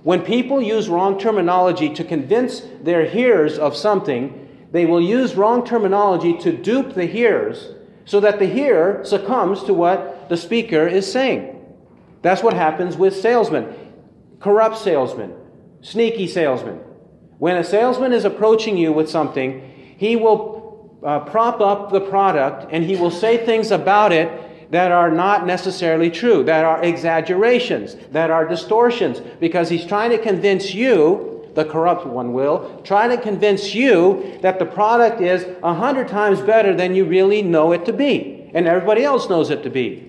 When 0.03 0.23
people 0.23 0.63
use 0.63 0.89
wrong 0.89 1.19
terminology 1.19 1.93
to 1.95 2.05
convince 2.05 2.63
their 2.83 3.05
hearers 3.05 3.59
of 3.59 3.77
something, 3.77 4.49
they 4.71 4.87
will 4.87 5.01
use 5.01 5.35
wrong 5.35 5.67
terminology 5.67 6.37
to 6.39 6.53
dupe 6.53 6.95
the 6.95 7.07
hearers 7.07 7.73
so 8.05 8.21
that 8.21 8.39
the 8.39 8.47
hearer 8.47 9.05
succumbs 9.05 9.65
to 9.65 9.75
what 9.75 10.29
the 10.29 10.37
speaker 10.37 10.87
is 10.87 11.11
saying. 11.11 11.55
That's 12.23 12.43
what 12.43 12.55
happens 12.55 12.97
with 12.97 13.17
salesmen, 13.17 13.75
corrupt 14.41 14.79
salesmen, 14.79 15.35
sneaky 15.83 16.27
salesmen. 16.27 16.81
When 17.39 17.57
a 17.57 17.65
salesman 17.65 18.13
is 18.13 18.25
approaching 18.25 18.77
you 18.77 18.93
with 18.93 19.09
something, 19.09 19.95
he 19.97 20.17
will 20.17 20.99
uh, 21.03 21.21
prop 21.21 21.61
up 21.61 21.93
the 21.93 22.01
product 22.01 22.73
and 22.73 22.85
he 22.85 22.97
will 22.97 23.11
say 23.11 23.45
things 23.45 23.71
about 23.71 24.13
it 24.13 24.73
that 24.73 24.91
are 24.91 25.11
not 25.11 25.47
necessarily 25.47 26.11
true, 26.11 26.45
that 26.45 26.65
are 26.65 26.83
exaggerations, 26.83 27.97
that 28.11 28.31
are 28.31 28.47
distortions, 28.47 29.21
because 29.41 29.69
he's 29.69 29.87
trying 29.87 30.11
to 30.11 30.19
convince 30.19 30.75
you, 30.75 31.49
the 31.55 31.65
corrupt 31.65 32.07
one 32.07 32.33
will, 32.33 32.81
try 32.85 33.09
to 33.09 33.21
convince 33.21 33.75
you 33.75 34.39
that 34.43 34.59
the 34.59 34.67
product 34.67 35.21
is 35.21 35.47
a 35.63 35.73
hundred 35.73 36.09
times 36.09 36.41
better 36.41 36.75
than 36.75 36.95
you 36.95 37.05
really 37.05 37.41
know 37.41 37.73
it 37.73 37.87
to 37.87 37.93
be, 37.93 38.51
and 38.53 38.67
everybody 38.67 39.05
else 39.05 39.29
knows 39.31 39.49
it 39.49 39.63
to 39.63 39.71
be. 39.71 40.05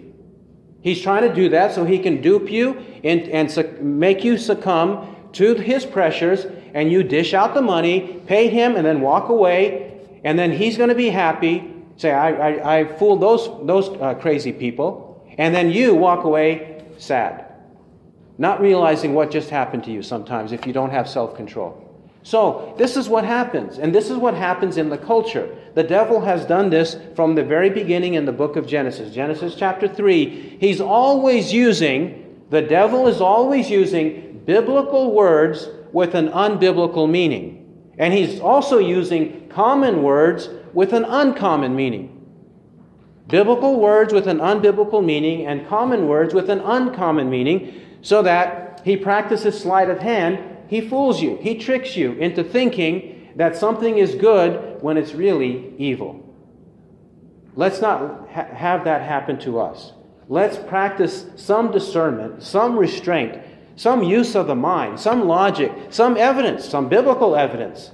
He's 0.81 1.01
trying 1.01 1.27
to 1.27 1.33
do 1.33 1.49
that 1.49 1.73
so 1.73 1.85
he 1.85 1.99
can 1.99 2.21
dupe 2.21 2.51
you 2.51 2.77
and, 3.03 3.21
and 3.29 3.81
make 3.81 4.23
you 4.23 4.37
succumb 4.37 5.15
to 5.33 5.55
his 5.55 5.85
pressures, 5.85 6.45
and 6.73 6.91
you 6.91 7.03
dish 7.03 7.33
out 7.33 7.53
the 7.53 7.61
money, 7.61 8.21
pay 8.27 8.49
him, 8.49 8.75
and 8.75 8.85
then 8.85 9.01
walk 9.01 9.29
away, 9.29 9.99
and 10.23 10.37
then 10.37 10.51
he's 10.51 10.77
going 10.77 10.89
to 10.89 10.95
be 10.95 11.09
happy 11.09 11.69
Say, 11.99 12.13
I, 12.13 12.29
I, 12.29 12.79
I 12.79 12.85
fooled 12.85 13.19
those, 13.19 13.49
those 13.67 13.89
uh, 13.89 14.13
crazy 14.13 14.53
people. 14.53 15.21
And 15.37 15.53
then 15.53 15.69
you 15.69 15.93
walk 15.93 16.23
away 16.23 16.81
sad, 16.97 17.45
not 18.37 18.61
realizing 18.61 19.13
what 19.13 19.31
just 19.31 19.49
happened 19.49 19.83
to 19.83 19.91
you 19.91 20.01
sometimes 20.01 20.53
if 20.53 20.65
you 20.65 20.71
don't 20.71 20.91
have 20.91 21.09
self 21.09 21.35
control. 21.35 21.85
So, 22.23 22.73
this 22.77 22.95
is 22.95 23.09
what 23.09 23.25
happens, 23.25 23.79
and 23.79 23.93
this 23.93 24.09
is 24.09 24.17
what 24.17 24.33
happens 24.33 24.77
in 24.77 24.89
the 24.89 24.97
culture. 24.97 25.53
The 25.73 25.83
devil 25.83 26.21
has 26.21 26.45
done 26.45 26.69
this 26.69 26.95
from 27.15 27.35
the 27.35 27.43
very 27.43 27.69
beginning 27.69 28.13
in 28.13 28.23
the 28.23 28.31
book 28.31 28.55
of 28.55 28.65
Genesis. 28.65 29.13
Genesis 29.13 29.55
chapter 29.55 29.87
3, 29.87 30.57
he's 30.59 30.79
always 30.79 31.51
using, 31.51 32.43
the 32.49 32.61
devil 32.61 33.07
is 33.07 33.19
always 33.19 33.69
using 33.69 34.41
biblical 34.45 35.13
words 35.13 35.67
with 35.91 36.15
an 36.15 36.29
unbiblical 36.29 37.09
meaning. 37.09 37.93
And 37.97 38.13
he's 38.13 38.39
also 38.39 38.77
using 38.77 39.49
common 39.49 40.03
words 40.03 40.49
with 40.73 40.93
an 40.93 41.05
uncommon 41.05 41.75
meaning. 41.75 42.15
Biblical 43.27 43.79
words 43.79 44.13
with 44.13 44.27
an 44.27 44.39
unbiblical 44.39 45.03
meaning 45.05 45.45
and 45.45 45.67
common 45.67 46.07
words 46.07 46.33
with 46.33 46.49
an 46.49 46.59
uncommon 46.61 47.29
meaning, 47.29 47.81
so 48.01 48.21
that 48.23 48.81
he 48.83 48.97
practices 48.97 49.59
sleight 49.59 49.89
of 49.89 49.99
hand. 49.99 50.39
He 50.67 50.81
fools 50.81 51.21
you, 51.21 51.37
he 51.41 51.57
tricks 51.57 51.95
you 51.95 52.13
into 52.13 52.43
thinking 52.43 53.31
that 53.35 53.55
something 53.55 53.97
is 53.97 54.15
good 54.15 54.81
when 54.81 54.97
it's 54.97 55.13
really 55.13 55.73
evil. 55.77 56.25
Let's 57.55 57.81
not 57.81 58.29
ha- 58.29 58.47
have 58.53 58.85
that 58.85 59.01
happen 59.01 59.39
to 59.39 59.59
us. 59.59 59.93
Let's 60.27 60.57
practice 60.57 61.25
some 61.35 61.71
discernment, 61.71 62.43
some 62.43 62.77
restraint, 62.77 63.41
some 63.79 64.03
use 64.03 64.35
of 64.35 64.45
the 64.45 64.55
mind, 64.55 64.99
some 64.99 65.25
logic, 65.25 65.71
some 65.89 66.17
evidence, 66.17 66.67
some 66.67 66.89
biblical 66.89 67.33
evidence. 67.33 67.91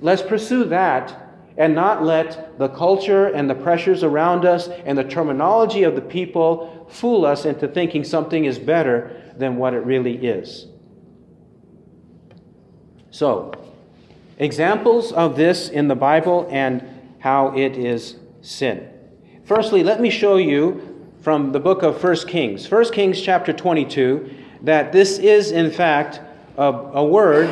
Let's 0.00 0.22
pursue 0.22 0.64
that 0.64 1.16
and 1.56 1.72
not 1.72 2.02
let 2.02 2.58
the 2.58 2.68
culture 2.68 3.26
and 3.26 3.48
the 3.48 3.54
pressures 3.54 4.02
around 4.02 4.44
us 4.44 4.66
and 4.66 4.98
the 4.98 5.04
terminology 5.04 5.84
of 5.84 5.94
the 5.94 6.00
people 6.00 6.84
fool 6.90 7.24
us 7.24 7.44
into 7.44 7.68
thinking 7.68 8.02
something 8.02 8.44
is 8.44 8.58
better 8.58 9.22
than 9.36 9.54
what 9.54 9.72
it 9.72 9.84
really 9.84 10.16
is. 10.16 10.66
So, 13.12 13.52
examples 14.36 15.12
of 15.12 15.36
this 15.36 15.68
in 15.68 15.86
the 15.86 15.94
Bible 15.94 16.48
and 16.50 16.84
how 17.20 17.56
it 17.56 17.76
is 17.76 18.16
sin. 18.40 18.88
Firstly, 19.44 19.84
let 19.84 20.00
me 20.00 20.10
show 20.10 20.38
you 20.38 21.06
from 21.20 21.52
the 21.52 21.60
book 21.60 21.84
of 21.84 22.02
1 22.02 22.16
Kings, 22.26 22.68
1 22.68 22.92
Kings 22.92 23.22
chapter 23.22 23.52
22, 23.52 24.38
that 24.62 24.92
this 24.92 25.18
is 25.18 25.50
in 25.50 25.70
fact 25.70 26.20
a, 26.56 26.64
a 26.64 27.04
word 27.04 27.48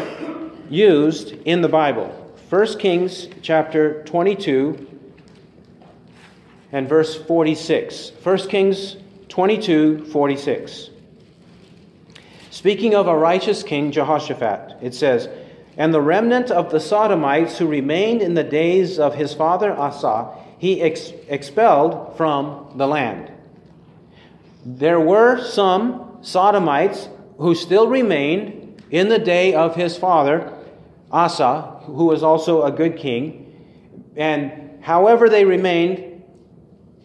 used 0.68 1.32
in 1.44 1.62
the 1.62 1.68
Bible. 1.68 2.14
1 2.50 2.78
Kings 2.78 3.28
chapter 3.42 4.02
22 4.04 4.86
and 6.72 6.88
verse 6.88 7.16
46. 7.16 8.12
1 8.22 8.38
Kings 8.48 8.96
22, 9.28 10.06
46. 10.06 10.90
Speaking 12.50 12.94
of 12.94 13.06
a 13.06 13.16
righteous 13.16 13.62
king, 13.62 13.92
Jehoshaphat, 13.92 14.78
it 14.82 14.94
says, 14.94 15.28
And 15.76 15.94
the 15.94 16.00
remnant 16.00 16.50
of 16.50 16.70
the 16.70 16.80
Sodomites 16.80 17.58
who 17.58 17.66
remained 17.66 18.20
in 18.20 18.34
the 18.34 18.44
days 18.44 18.98
of 18.98 19.14
his 19.14 19.32
father 19.32 19.72
Asa, 19.72 20.28
he 20.58 20.82
ex- 20.82 21.12
expelled 21.28 22.16
from 22.16 22.72
the 22.76 22.86
land. 22.86 23.30
There 24.66 25.00
were 25.00 25.40
some 25.40 26.07
Sodomites 26.20 27.08
who 27.38 27.54
still 27.54 27.88
remained 27.88 28.82
in 28.90 29.08
the 29.08 29.18
day 29.18 29.54
of 29.54 29.76
his 29.76 29.96
father 29.96 30.54
Asa, 31.10 31.80
who 31.84 32.06
was 32.06 32.22
also 32.22 32.64
a 32.64 32.72
good 32.72 32.96
king. 32.96 34.12
And 34.16 34.82
however 34.82 35.28
they 35.28 35.44
remained, 35.44 36.22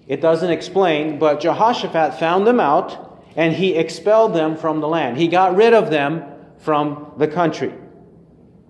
it 0.07 0.19
doesn't 0.19 0.49
explain, 0.49 1.19
but 1.19 1.39
Jehoshaphat 1.39 2.19
found 2.19 2.45
them 2.45 2.59
out 2.59 3.23
and 3.35 3.53
he 3.53 3.75
expelled 3.75 4.33
them 4.33 4.57
from 4.57 4.81
the 4.81 4.87
land. 4.87 5.17
He 5.17 5.27
got 5.27 5.55
rid 5.55 5.73
of 5.73 5.89
them 5.89 6.23
from 6.57 7.13
the 7.17 7.27
country. 7.27 7.73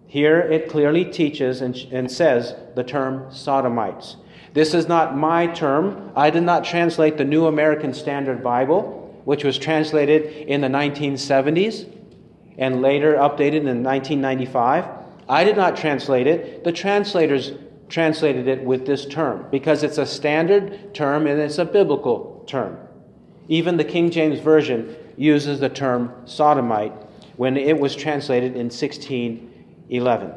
Here 0.07 0.39
it 0.39 0.69
clearly 0.69 1.05
teaches 1.05 1.61
and, 1.61 1.75
and 1.91 2.11
says 2.11 2.55
the 2.75 2.83
term 2.83 3.33
sodomites. 3.33 4.17
This 4.53 4.75
is 4.75 4.87
not 4.87 5.17
my 5.17 5.47
term. 5.47 6.11
I 6.15 6.29
did 6.29 6.43
not 6.43 6.63
translate 6.63 7.17
the 7.17 7.25
New 7.25 7.47
American 7.47 7.93
Standard 7.93 8.43
Bible, 8.43 9.02
which 9.25 9.43
was 9.43 9.57
translated 9.57 10.25
in 10.47 10.61
the 10.61 10.67
1970s 10.67 11.89
and 12.57 12.81
later 12.81 13.15
updated 13.15 13.65
in 13.65 13.83
1995. 13.83 14.85
I 15.27 15.43
did 15.43 15.55
not 15.55 15.77
translate 15.77 16.27
it. 16.27 16.63
The 16.63 16.71
translators 16.71 17.53
translated 17.89 18.47
it 18.47 18.63
with 18.63 18.85
this 18.85 19.05
term 19.05 19.45
because 19.51 19.83
it's 19.83 19.97
a 19.97 20.05
standard 20.05 20.93
term 20.93 21.27
and 21.27 21.39
it's 21.39 21.57
a 21.57 21.65
biblical 21.65 22.43
term. 22.47 22.77
Even 23.47 23.77
the 23.77 23.83
King 23.83 24.09
James 24.09 24.39
Version 24.39 24.95
uses 25.17 25.59
the 25.59 25.69
term 25.69 26.13
sodomite 26.25 26.93
when 27.37 27.57
it 27.57 27.77
was 27.77 27.95
translated 27.95 28.53
in 28.53 28.69
1611. 28.69 30.33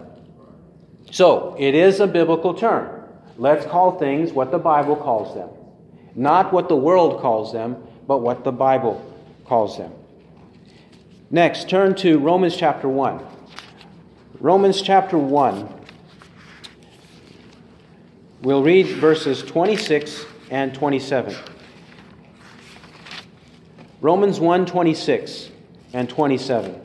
So, 1.10 1.54
it 1.58 1.74
is 1.74 2.00
a 2.00 2.06
biblical 2.06 2.52
term. 2.52 3.04
Let's 3.38 3.64
call 3.66 3.98
things 3.98 4.32
what 4.32 4.50
the 4.50 4.58
Bible 4.58 4.96
calls 4.96 5.34
them. 5.34 5.50
Not 6.14 6.52
what 6.52 6.68
the 6.68 6.76
world 6.76 7.20
calls 7.20 7.52
them, 7.52 7.86
but 8.06 8.18
what 8.18 8.44
the 8.44 8.52
Bible 8.52 9.04
calls 9.44 9.78
them. 9.78 9.92
Next, 11.30 11.68
turn 11.68 11.94
to 11.96 12.18
Romans 12.18 12.56
chapter 12.56 12.88
1. 12.88 13.24
Romans 14.40 14.80
chapter 14.80 15.18
1. 15.18 15.68
We'll 18.42 18.62
read 18.62 18.86
verses 18.98 19.42
26 19.42 20.24
and 20.50 20.72
27. 20.72 21.34
Romans 24.00 24.38
1 24.38 24.66
26 24.66 25.50
and 25.94 26.08
27. 26.08 26.80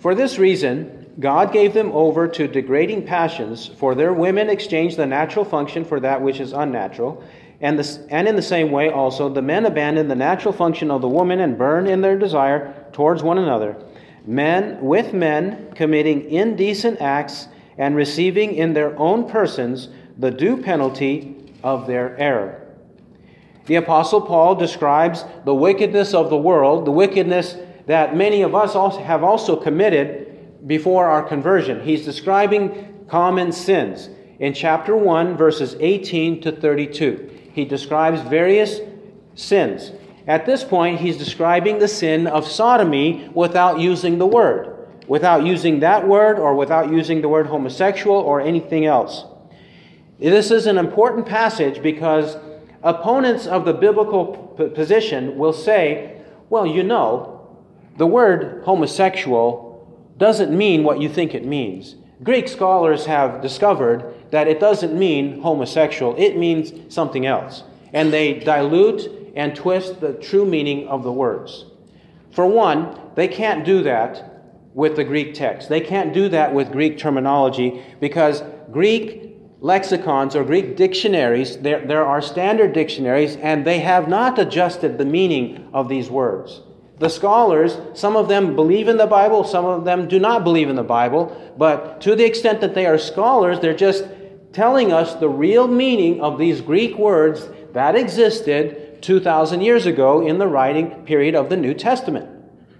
For 0.00 0.14
this 0.14 0.38
reason, 0.38 1.12
God 1.20 1.52
gave 1.52 1.74
them 1.74 1.90
over 1.92 2.28
to 2.28 2.48
degrading 2.48 3.04
passions, 3.06 3.66
for 3.66 3.94
their 3.94 4.12
women 4.12 4.48
exchanged 4.48 4.96
the 4.96 5.06
natural 5.06 5.44
function 5.44 5.84
for 5.84 6.00
that 6.00 6.22
which 6.22 6.40
is 6.40 6.52
unnatural. 6.52 7.22
And, 7.60 7.78
the, 7.78 8.06
and 8.10 8.28
in 8.28 8.36
the 8.36 8.42
same 8.42 8.70
way, 8.70 8.90
also, 8.90 9.28
the 9.28 9.42
men 9.42 9.66
abandon 9.66 10.08
the 10.08 10.14
natural 10.14 10.52
function 10.52 10.90
of 10.90 11.00
the 11.00 11.08
woman 11.08 11.40
and 11.40 11.58
burn 11.58 11.86
in 11.88 12.00
their 12.00 12.16
desire 12.16 12.86
towards 12.92 13.22
one 13.22 13.38
another 13.38 13.76
men 14.28 14.78
with 14.82 15.14
men 15.14 15.72
committing 15.74 16.28
indecent 16.30 17.00
acts 17.00 17.48
and 17.78 17.96
receiving 17.96 18.54
in 18.54 18.74
their 18.74 18.96
own 18.98 19.26
persons 19.26 19.88
the 20.18 20.30
due 20.30 20.56
penalty 20.62 21.34
of 21.62 21.86
their 21.86 22.16
error. 22.18 22.66
The 23.66 23.76
Apostle 23.76 24.20
Paul 24.20 24.54
describes 24.54 25.24
the 25.44 25.54
wickedness 25.54 26.12
of 26.12 26.28
the 26.28 26.36
world, 26.36 26.84
the 26.84 26.90
wickedness 26.90 27.56
that 27.86 28.16
many 28.16 28.42
of 28.42 28.54
us 28.54 28.74
also 28.74 29.00
have 29.02 29.24
also 29.24 29.56
committed 29.56 30.66
before 30.66 31.06
our 31.06 31.22
conversion. 31.22 31.80
He's 31.80 32.04
describing 32.04 33.06
common 33.08 33.50
sins. 33.52 34.10
In 34.38 34.52
chapter 34.52 34.94
1, 34.94 35.36
verses 35.36 35.74
18 35.80 36.42
to 36.42 36.52
32, 36.52 37.37
he 37.58 37.64
describes 37.64 38.20
various 38.20 38.80
sins. 39.34 39.90
At 40.28 40.46
this 40.46 40.62
point, 40.62 41.00
he's 41.00 41.16
describing 41.16 41.80
the 41.80 41.88
sin 41.88 42.28
of 42.28 42.46
sodomy 42.46 43.28
without 43.34 43.80
using 43.80 44.18
the 44.18 44.26
word, 44.28 44.86
without 45.08 45.44
using 45.44 45.80
that 45.80 46.06
word 46.06 46.38
or 46.38 46.54
without 46.54 46.92
using 46.92 47.20
the 47.20 47.28
word 47.28 47.48
homosexual 47.48 48.14
or 48.14 48.40
anything 48.40 48.86
else. 48.86 49.24
This 50.20 50.52
is 50.52 50.66
an 50.66 50.78
important 50.78 51.26
passage 51.26 51.82
because 51.82 52.36
opponents 52.84 53.48
of 53.48 53.64
the 53.64 53.72
biblical 53.72 54.26
position 54.72 55.36
will 55.36 55.52
say, 55.52 56.22
well, 56.50 56.64
you 56.64 56.84
know, 56.84 57.58
the 57.96 58.06
word 58.06 58.62
homosexual 58.64 59.98
doesn't 60.16 60.56
mean 60.56 60.84
what 60.84 61.00
you 61.00 61.08
think 61.08 61.34
it 61.34 61.44
means. 61.44 61.96
Greek 62.22 62.48
scholars 62.48 63.06
have 63.06 63.40
discovered 63.40 64.14
that 64.30 64.48
it 64.48 64.58
doesn't 64.58 64.98
mean 64.98 65.40
homosexual, 65.40 66.14
it 66.16 66.36
means 66.36 66.72
something 66.92 67.26
else. 67.26 67.62
And 67.92 68.12
they 68.12 68.34
dilute 68.34 69.32
and 69.36 69.54
twist 69.54 70.00
the 70.00 70.14
true 70.14 70.44
meaning 70.44 70.88
of 70.88 71.04
the 71.04 71.12
words. 71.12 71.64
For 72.30 72.46
one, 72.46 72.98
they 73.14 73.28
can't 73.28 73.64
do 73.64 73.82
that 73.84 74.44
with 74.74 74.96
the 74.96 75.04
Greek 75.04 75.34
text. 75.34 75.68
They 75.68 75.80
can't 75.80 76.12
do 76.12 76.28
that 76.28 76.52
with 76.52 76.72
Greek 76.72 76.98
terminology 76.98 77.82
because 78.00 78.42
Greek 78.70 79.36
lexicons 79.60 80.36
or 80.36 80.44
Greek 80.44 80.76
dictionaries, 80.76 81.58
there, 81.58 81.84
there 81.86 82.04
are 82.04 82.20
standard 82.20 82.72
dictionaries, 82.72 83.36
and 83.36 83.66
they 83.66 83.80
have 83.80 84.08
not 84.08 84.38
adjusted 84.38 84.98
the 84.98 85.04
meaning 85.04 85.68
of 85.72 85.88
these 85.88 86.10
words. 86.10 86.62
The 86.98 87.08
scholars, 87.08 87.78
some 87.94 88.16
of 88.16 88.28
them 88.28 88.56
believe 88.56 88.88
in 88.88 88.96
the 88.96 89.06
Bible, 89.06 89.44
some 89.44 89.64
of 89.64 89.84
them 89.84 90.08
do 90.08 90.18
not 90.18 90.42
believe 90.42 90.68
in 90.68 90.76
the 90.76 90.82
Bible, 90.82 91.54
but 91.56 92.00
to 92.02 92.16
the 92.16 92.24
extent 92.24 92.60
that 92.60 92.74
they 92.74 92.86
are 92.86 92.98
scholars, 92.98 93.60
they're 93.60 93.74
just 93.74 94.04
telling 94.52 94.92
us 94.92 95.14
the 95.14 95.28
real 95.28 95.68
meaning 95.68 96.20
of 96.20 96.38
these 96.38 96.60
Greek 96.60 96.98
words 96.98 97.48
that 97.72 97.94
existed 97.94 99.00
2,000 99.02 99.60
years 99.60 99.86
ago 99.86 100.26
in 100.26 100.38
the 100.38 100.48
writing 100.48 100.90
period 101.04 101.36
of 101.36 101.48
the 101.48 101.56
New 101.56 101.74
Testament. 101.74 102.28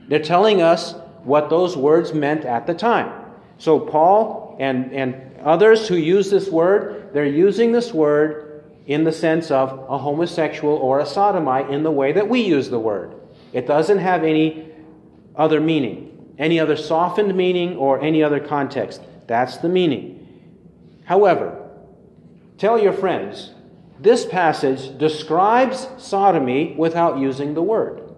They're 0.08 0.18
telling 0.18 0.62
us 0.62 0.94
what 1.22 1.50
those 1.50 1.76
words 1.76 2.12
meant 2.12 2.44
at 2.44 2.66
the 2.66 2.74
time. 2.74 3.12
So, 3.58 3.78
Paul 3.78 4.56
and, 4.58 4.92
and 4.92 5.36
others 5.44 5.86
who 5.86 5.96
use 5.96 6.30
this 6.30 6.48
word, 6.48 7.10
they're 7.12 7.26
using 7.26 7.72
this 7.72 7.92
word 7.92 8.64
in 8.86 9.04
the 9.04 9.12
sense 9.12 9.50
of 9.50 9.70
a 9.88 9.98
homosexual 9.98 10.74
or 10.74 11.00
a 11.00 11.06
sodomite 11.06 11.70
in 11.70 11.82
the 11.82 11.90
way 11.90 12.12
that 12.12 12.28
we 12.28 12.40
use 12.40 12.70
the 12.70 12.78
word. 12.78 13.14
It 13.58 13.66
doesn't 13.66 13.98
have 13.98 14.22
any 14.22 14.68
other 15.34 15.60
meaning, 15.60 16.32
any 16.38 16.60
other 16.60 16.76
softened 16.76 17.34
meaning, 17.34 17.74
or 17.76 18.00
any 18.00 18.22
other 18.22 18.38
context. 18.38 19.02
That's 19.26 19.56
the 19.56 19.68
meaning. 19.68 20.28
However, 21.06 21.68
tell 22.56 22.78
your 22.78 22.92
friends 22.92 23.50
this 23.98 24.24
passage 24.24 24.96
describes 24.96 25.88
sodomy 25.96 26.76
without 26.78 27.18
using 27.18 27.54
the 27.54 27.62
word, 27.62 28.14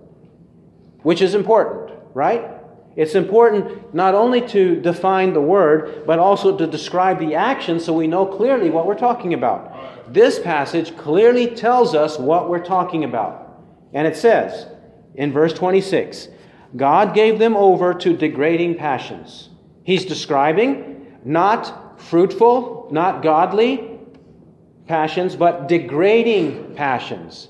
which 1.05 1.23
is 1.23 1.35
important, 1.35 1.99
right? 2.13 2.51
It's 2.95 3.15
important 3.15 3.95
not 3.95 4.15
only 4.15 4.47
to 4.49 4.79
define 4.83 5.33
the 5.33 5.41
word, 5.41 6.05
but 6.07 6.19
also 6.19 6.55
to 6.59 6.67
describe 6.67 7.19
the 7.19 7.35
action 7.35 7.81
so 7.81 7.95
we 7.95 8.07
know 8.07 8.27
clearly 8.27 8.69
what 8.69 8.87
we're 8.87 8.95
talking 9.09 9.33
about. 9.33 10.13
This 10.13 10.39
passage 10.39 10.95
clearly 10.99 11.47
tells 11.47 11.95
us 11.95 12.19
what 12.19 12.51
we're 12.51 12.63
talking 12.63 13.05
about. 13.05 13.63
And 13.95 14.07
it 14.07 14.17
says 14.17 14.67
in 15.15 15.33
verse 15.33 15.53
26 15.53 16.29
God 16.77 17.15
gave 17.15 17.39
them 17.39 17.57
over 17.57 17.95
to 17.95 18.17
degrading 18.17 18.77
passions. 18.77 19.49
He's 19.83 20.05
describing 20.05 21.19
not 21.25 22.01
fruitful, 22.01 22.89
not 22.93 23.23
godly, 23.23 23.99
passions, 24.87 25.37
but 25.37 25.69
degrading 25.69 26.75
passions. 26.75 27.49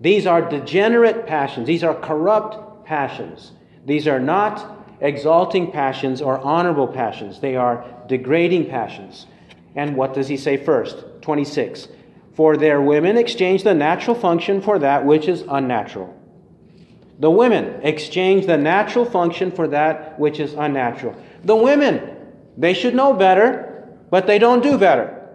These 0.00 0.26
are 0.26 0.42
degenerate 0.42 1.26
passions. 1.26 1.66
These 1.66 1.84
are 1.84 1.94
corrupt 1.94 2.84
passions. 2.86 3.52
These 3.84 4.08
are 4.08 4.18
not 4.18 4.78
exalting 5.00 5.70
passions 5.70 6.22
or 6.22 6.38
honorable 6.38 6.88
passions. 6.88 7.40
They 7.40 7.56
are 7.56 7.84
degrading 8.08 8.68
passions. 8.68 9.26
And 9.74 9.96
what 9.96 10.14
does 10.14 10.28
he 10.28 10.36
say 10.36 10.56
first? 10.56 11.04
26. 11.22 11.88
For 12.34 12.56
their 12.56 12.80
women 12.80 13.16
exchange 13.16 13.62
the 13.62 13.74
natural 13.74 14.16
function 14.16 14.60
for 14.60 14.78
that 14.78 15.04
which 15.04 15.28
is 15.28 15.44
unnatural. 15.48 16.14
The 17.22 17.30
women 17.30 17.78
exchange 17.84 18.46
the 18.46 18.56
natural 18.56 19.04
function 19.04 19.52
for 19.52 19.68
that 19.68 20.18
which 20.18 20.40
is 20.40 20.54
unnatural. 20.54 21.14
The 21.44 21.54
women, 21.54 22.16
they 22.58 22.74
should 22.74 22.96
know 22.96 23.12
better, 23.12 23.88
but 24.10 24.26
they 24.26 24.40
don't 24.40 24.60
do 24.60 24.76
better. 24.76 25.28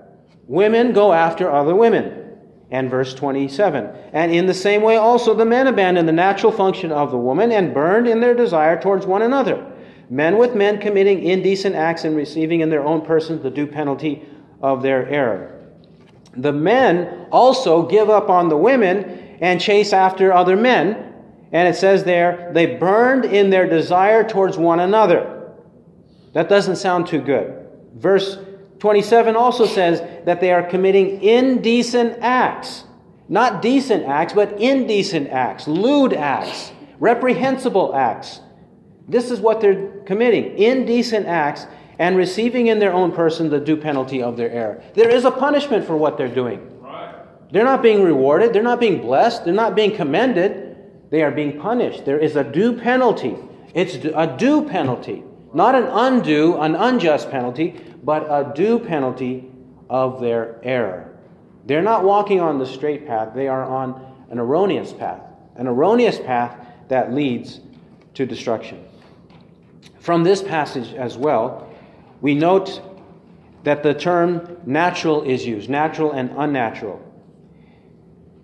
Women 0.47 0.91
go 0.91 1.13
after 1.13 1.49
other 1.49 1.73
women. 1.73 2.35
And 2.71 2.91
verse 2.91 3.13
27. 3.13 3.89
And 4.11 4.33
in 4.33 4.47
the 4.47 4.53
same 4.53 4.81
way 4.81 4.97
also 4.97 5.33
the 5.33 5.45
men 5.45 5.67
abandoned 5.67 6.09
the 6.09 6.11
natural 6.11 6.51
function 6.51 6.91
of 6.91 7.09
the 7.09 7.17
woman 7.17 7.53
and 7.53 7.73
burned 7.73 8.09
in 8.09 8.19
their 8.19 8.35
desire 8.35 8.77
towards 8.77 9.05
one 9.05 9.21
another. 9.21 9.65
Men 10.09 10.37
with 10.37 10.55
men 10.55 10.81
committing 10.81 11.23
indecent 11.23 11.73
acts 11.73 12.03
and 12.03 12.17
receiving 12.17 12.59
in 12.59 12.69
their 12.69 12.83
own 12.83 13.05
persons 13.05 13.43
the 13.43 13.49
due 13.49 13.65
penalty 13.65 14.27
of 14.61 14.81
their 14.81 15.07
error. 15.07 15.71
The 16.35 16.51
men 16.51 17.27
also 17.31 17.87
give 17.87 18.09
up 18.09 18.29
on 18.29 18.49
the 18.49 18.57
women 18.57 19.37
and 19.39 19.61
chase 19.61 19.93
after 19.93 20.33
other 20.33 20.57
men. 20.57 21.06
And 21.51 21.67
it 21.67 21.77
says 21.77 22.03
there, 22.03 22.51
they 22.53 22.77
burned 22.77 23.25
in 23.25 23.49
their 23.49 23.67
desire 23.67 24.27
towards 24.27 24.57
one 24.57 24.79
another. 24.79 25.51
That 26.33 26.49
doesn't 26.49 26.75
sound 26.75 27.07
too 27.07 27.21
good. 27.21 27.67
Verse 27.95 28.37
27 28.79 29.35
also 29.35 29.65
says 29.65 30.01
that 30.25 30.39
they 30.39 30.51
are 30.51 30.63
committing 30.63 31.21
indecent 31.21 32.17
acts. 32.21 32.83
Not 33.29 33.61
decent 33.61 34.05
acts, 34.05 34.33
but 34.33 34.59
indecent 34.59 35.29
acts, 35.29 35.67
lewd 35.67 36.13
acts, 36.13 36.71
reprehensible 36.99 37.93
acts. 37.95 38.39
This 39.07 39.31
is 39.31 39.39
what 39.39 39.61
they're 39.61 39.89
committing 40.05 40.57
indecent 40.57 41.25
acts 41.25 41.65
and 41.99 42.15
receiving 42.15 42.67
in 42.67 42.79
their 42.79 42.93
own 42.93 43.11
person 43.11 43.49
the 43.49 43.59
due 43.59 43.77
penalty 43.77 44.21
of 44.21 44.37
their 44.37 44.51
error. 44.51 44.83
There 44.93 45.09
is 45.09 45.25
a 45.25 45.31
punishment 45.31 45.85
for 45.85 45.97
what 45.97 46.17
they're 46.17 46.27
doing. 46.27 46.73
They're 47.51 47.63
not 47.63 47.81
being 47.81 48.03
rewarded, 48.03 48.51
they're 48.53 48.61
not 48.61 48.79
being 48.79 49.01
blessed, 49.01 49.45
they're 49.45 49.53
not 49.53 49.75
being 49.75 49.95
commended. 49.95 50.66
They 51.09 51.23
are 51.23 51.31
being 51.31 51.59
punished. 51.59 52.05
There 52.05 52.19
is 52.19 52.35
a 52.35 52.43
due 52.43 52.77
penalty. 52.77 53.35
It's 53.73 53.95
a 53.95 54.35
due 54.37 54.67
penalty, 54.67 55.23
not 55.53 55.75
an 55.75 55.83
undue, 55.83 56.57
an 56.57 56.75
unjust 56.75 57.29
penalty, 57.29 57.79
but 58.03 58.23
a 58.23 58.51
due 58.55 58.79
penalty 58.79 59.51
of 59.89 60.19
their 60.19 60.59
error. 60.63 61.15
They're 61.65 61.81
not 61.81 62.03
walking 62.03 62.39
on 62.39 62.59
the 62.59 62.65
straight 62.65 63.05
path, 63.05 63.33
they 63.35 63.47
are 63.47 63.63
on 63.63 64.15
an 64.29 64.39
erroneous 64.39 64.93
path, 64.93 65.21
an 65.55 65.67
erroneous 65.67 66.17
path 66.17 66.65
that 66.87 67.13
leads 67.13 67.59
to 68.13 68.25
destruction. 68.25 68.83
From 69.99 70.23
this 70.23 70.41
passage 70.41 70.93
as 70.93 71.17
well, 71.17 71.69
we 72.21 72.33
note 72.33 72.81
that 73.63 73.83
the 73.83 73.93
term 73.93 74.57
natural 74.65 75.23
is 75.23 75.45
used, 75.45 75.69
natural 75.69 76.13
and 76.13 76.31
unnatural. 76.37 77.03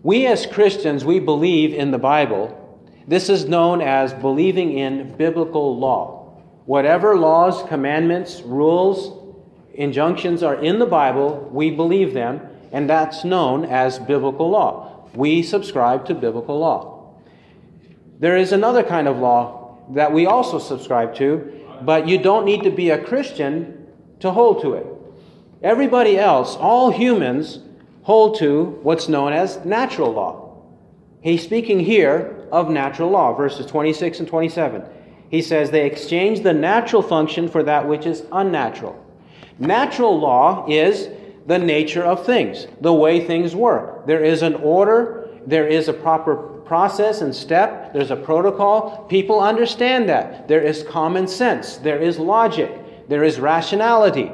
We 0.03 0.27
as 0.27 0.45
Christians, 0.45 1.05
we 1.05 1.19
believe 1.19 1.73
in 1.73 1.91
the 1.91 1.97
Bible. 1.97 2.59
This 3.07 3.29
is 3.29 3.45
known 3.45 3.79
as 3.79 4.13
believing 4.13 4.77
in 4.77 5.15
biblical 5.15 5.79
law. 5.79 6.41
Whatever 6.65 7.15
laws, 7.15 7.63
commandments, 7.69 8.41
rules, 8.41 9.33
injunctions 9.73 10.43
are 10.43 10.61
in 10.61 10.79
the 10.79 10.85
Bible, 10.85 11.49
we 11.53 11.71
believe 11.71 12.13
them, 12.13 12.41
and 12.73 12.89
that's 12.89 13.23
known 13.23 13.63
as 13.63 13.97
biblical 13.97 14.49
law. 14.49 15.09
We 15.15 15.41
subscribe 15.41 16.05
to 16.07 16.13
biblical 16.13 16.59
law. 16.59 17.15
There 18.19 18.35
is 18.35 18.51
another 18.51 18.83
kind 18.83 19.07
of 19.07 19.19
law 19.19 19.77
that 19.91 20.11
we 20.11 20.25
also 20.25 20.59
subscribe 20.59 21.15
to, 21.15 21.61
but 21.81 22.09
you 22.09 22.17
don't 22.17 22.43
need 22.43 22.63
to 22.63 22.71
be 22.71 22.89
a 22.89 23.01
Christian 23.01 23.87
to 24.19 24.31
hold 24.31 24.63
to 24.63 24.73
it. 24.73 24.85
Everybody 25.61 26.17
else, 26.17 26.57
all 26.57 26.91
humans, 26.91 27.59
hold 28.03 28.37
to 28.39 28.79
what's 28.83 29.07
known 29.07 29.33
as 29.33 29.63
natural 29.65 30.11
law. 30.11 30.61
He's 31.21 31.43
speaking 31.43 31.79
here 31.79 32.47
of 32.51 32.69
natural 32.69 33.09
law, 33.09 33.33
verses 33.33 33.65
26 33.65 34.19
and 34.19 34.27
27. 34.27 34.83
He 35.29 35.41
says 35.41 35.71
they 35.71 35.85
exchange 35.85 36.41
the 36.41 36.53
natural 36.53 37.01
function 37.01 37.49
for 37.49 37.63
that 37.63 37.87
which 37.87 38.05
is 38.05 38.23
unnatural. 38.31 39.03
Natural 39.57 40.19
law 40.19 40.65
is 40.67 41.09
the 41.47 41.57
nature 41.57 42.03
of 42.03 42.25
things, 42.25 42.67
the 42.81 42.93
way 42.93 43.25
things 43.25 43.55
work. 43.55 44.05
There 44.05 44.23
is 44.23 44.41
an 44.41 44.55
order, 44.55 45.29
there 45.45 45.67
is 45.67 45.87
a 45.87 45.93
proper 45.93 46.35
process 46.35 47.21
and 47.21 47.35
step, 47.35 47.93
there's 47.93 48.11
a 48.11 48.15
protocol. 48.15 49.05
People 49.09 49.39
understand 49.39 50.07
that. 50.09 50.47
There 50.47 50.61
is 50.61 50.83
common 50.83 51.27
sense, 51.27 51.77
there 51.77 51.99
is 51.99 52.19
logic, 52.19 52.71
there 53.09 53.23
is 53.23 53.39
rationality. 53.39 54.31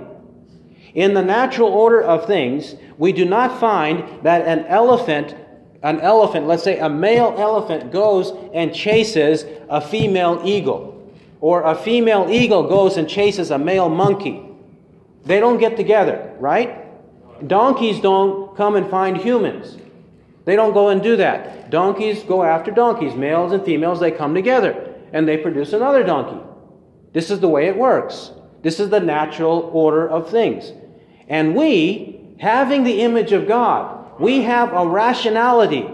In 0.94 1.14
the 1.14 1.22
natural 1.22 1.70
order 1.70 2.02
of 2.02 2.26
things, 2.26 2.76
we 2.98 3.12
do 3.14 3.26
not 3.26 3.60
find 3.60 4.24
that 4.24 4.46
an 4.46 4.66
elephant, 4.66 5.36
an 5.84 6.00
elephant, 6.02 6.48
let's 6.48 6.64
say 6.64 6.80
a 6.80 6.90
male 6.90 7.36
elephant, 7.38 7.92
goes 7.92 8.34
and 8.54 8.74
chases 8.74 9.46
a 9.70 9.80
female 9.80 10.42
eagle, 10.44 11.12
or 11.42 11.64
a 11.64 11.76
female 11.76 12.28
eagle 12.30 12.68
goes 12.68 12.98
and 12.98 13.08
chases 13.08 13.52
a 13.52 13.58
male 13.58 13.90
monkey. 13.90 14.44
They 15.26 15.40
don't 15.40 15.60
get 15.60 15.78
together, 15.78 16.34
right? 16.40 16.86
Donkeys 17.48 18.00
don't 18.00 18.56
come 18.58 18.76
and 18.76 18.90
find 18.90 19.18
humans. 19.18 19.78
They 20.46 20.56
don't 20.56 20.74
go 20.74 20.90
and 20.90 21.04
do 21.04 21.16
that. 21.18 21.70
Donkeys 21.70 22.24
go 22.24 22.44
after 22.44 22.72
donkeys. 22.72 23.14
Males 23.14 23.52
and 23.52 23.64
females, 23.64 24.00
they 24.00 24.12
come 24.12 24.34
together 24.34 24.96
and 25.14 25.28
they 25.28 25.38
produce 25.38 25.74
another 25.74 26.04
donkey. 26.04 26.44
This 27.14 27.30
is 27.30 27.40
the 27.40 27.48
way 27.48 27.68
it 27.68 27.78
works. 27.78 28.32
This 28.62 28.80
is 28.80 28.90
the 28.90 29.00
natural 29.00 29.70
order 29.74 30.08
of 30.08 30.30
things. 30.30 30.74
And 31.28 31.56
we, 31.56 32.22
having 32.40 32.84
the 32.84 33.02
image 33.02 33.32
of 33.32 33.48
God, 33.48 34.20
we 34.20 34.44
have 34.44 34.74
a 34.74 34.88
rationality. 34.88 35.88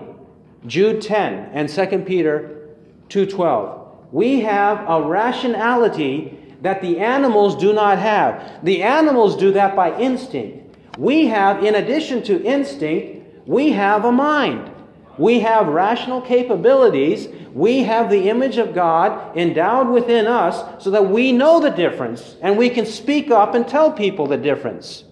Jude 0.66 1.02
10 1.02 1.50
and 1.54 1.70
2 1.70 2.06
Peter 2.06 2.70
2:12. 3.10 3.82
We 4.12 4.42
have 4.42 4.84
a 4.88 5.02
rationality 5.02 6.38
that 6.62 6.82
the 6.82 7.00
animals 7.00 7.56
do 7.56 7.74
not 7.74 8.00
have. 8.00 8.42
The 8.64 8.82
animals 8.82 9.36
do 9.38 9.52
that 9.52 9.76
by 9.76 9.96
instinct. 10.00 10.78
We 10.98 11.28
have, 11.28 11.64
in 11.64 11.76
addition 11.76 12.24
to 12.24 12.44
instinct, 12.44 13.48
we 13.48 13.74
have 13.74 14.06
a 14.06 14.12
mind. 14.12 14.72
We 15.18 15.40
have 15.42 15.68
rational 15.68 16.22
capabilities. 16.22 17.28
We 17.54 17.84
have 17.84 18.10
the 18.10 18.30
image 18.30 18.58
of 18.58 18.76
God 18.76 19.38
endowed 19.38 19.90
within 19.90 20.28
us 20.28 20.84
so 20.84 20.92
that 20.92 21.10
we 21.10 21.32
know 21.32 21.60
the 21.60 21.70
difference 21.70 22.36
and 22.42 22.58
we 22.58 22.70
can 22.70 22.86
speak 22.86 23.32
up 23.32 23.56
and 23.56 23.68
tell 23.68 23.92
people 23.92 24.28
the 24.28 24.38
difference. 24.38 25.06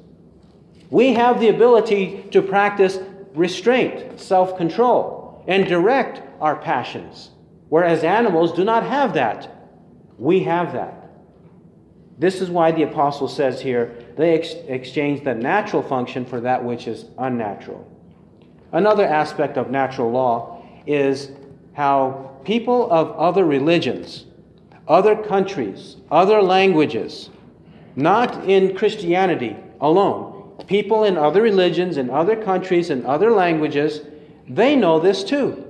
We 0.90 1.14
have 1.14 1.40
the 1.40 1.50
ability 1.50 2.28
to 2.32 2.42
practice 2.42 3.00
restraint, 3.34 4.20
self 4.20 4.58
control, 4.58 5.44
and 5.48 5.66
direct 5.66 6.22
our 6.40 6.56
passions, 6.56 7.32
whereas 7.70 8.04
animals 8.04 8.54
do 8.54 8.64
not 8.64 8.84
have 8.84 9.14
that. 9.14 9.50
We 10.18 10.44
have 10.44 10.74
that. 10.74 11.10
This 12.20 12.42
is 12.42 12.50
why 12.50 12.72
the 12.72 12.84
apostle 12.84 13.28
says 13.28 13.60
here 13.60 13.98
they 14.18 14.36
ex- 14.36 14.54
exchange 14.68 15.24
the 15.24 15.34
natural 15.34 15.82
function 15.82 16.26
for 16.26 16.42
that 16.42 16.64
which 16.64 16.88
is 16.88 17.06
unnatural. 17.18 17.90
Another 18.74 19.06
aspect 19.06 19.56
of 19.58 19.70
natural 19.70 20.12
law 20.12 20.64
is 20.88 21.30
how 21.74 22.32
people 22.44 22.92
of 22.92 23.12
other 23.12 23.46
religions, 23.46 24.26
other 24.88 25.16
countries, 25.16 25.98
other 26.12 26.42
languages, 26.42 27.30
not 27.96 28.50
in 28.50 28.76
Christianity 28.76 29.56
alone, 29.80 30.58
people 30.68 31.04
in 31.04 31.18
other 31.18 31.44
religions, 31.44 31.98
in 31.98 32.10
other 32.10 32.36
countries, 32.36 32.90
in 32.90 33.06
other 33.06 33.32
languages, 33.32 34.02
they 34.50 34.76
know 34.76 35.00
this 35.00 35.24
too. 35.24 35.64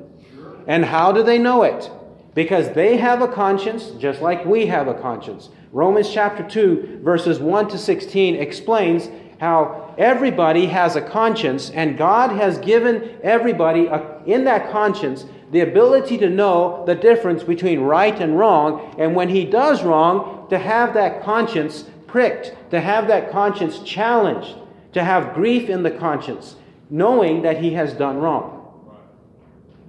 And 0.66 0.86
how 0.86 1.12
do 1.12 1.24
they 1.24 1.38
know 1.38 1.64
it? 1.64 1.92
Because 2.34 2.74
they 2.74 2.96
have 2.98 3.22
a 3.22 3.28
conscience 3.28 3.92
just 4.00 4.22
like 4.22 4.46
we 4.46 4.66
have 4.68 4.88
a 4.88 4.94
conscience. 4.94 5.50
Romans 5.74 6.10
chapter 6.10 6.48
2, 6.48 7.02
verses 7.04 7.40
1 7.40 7.68
to 7.70 7.78
16 7.78 8.36
explains 8.36 9.10
how 9.40 9.83
everybody 9.98 10.68
has 10.68 10.96
a 10.96 11.02
conscience, 11.02 11.70
and 11.70 11.98
God 11.98 12.32
has 12.32 12.58
given 12.58 13.18
everybody 13.24 13.88
a, 13.88 14.22
in 14.26 14.46
that 14.46 14.72
conscience 14.72 15.26
the 15.52 15.62
ability 15.62 16.18
to 16.18 16.30
know 16.30 16.84
the 16.88 16.96
difference 16.96 17.44
between 17.44 17.82
right 17.82 18.20
and 18.20 18.38
wrong, 18.38 18.96
and 18.98 19.16
when 19.16 19.30
he 19.30 19.46
does 19.46 19.84
wrong, 19.84 20.48
to 20.50 20.58
have 20.58 20.96
that 20.96 21.24
conscience 21.24 21.86
pricked, 22.08 22.56
to 22.72 22.82
have 22.82 23.08
that 23.08 23.32
conscience 23.32 23.80
challenged, 23.80 24.56
to 24.94 25.04
have 25.04 25.36
grief 25.36 25.70
in 25.70 25.84
the 25.84 25.92
conscience, 25.92 26.56
knowing 26.90 27.44
that 27.44 27.62
he 27.62 27.74
has 27.74 27.94
done 27.94 28.18
wrong. 28.18 28.60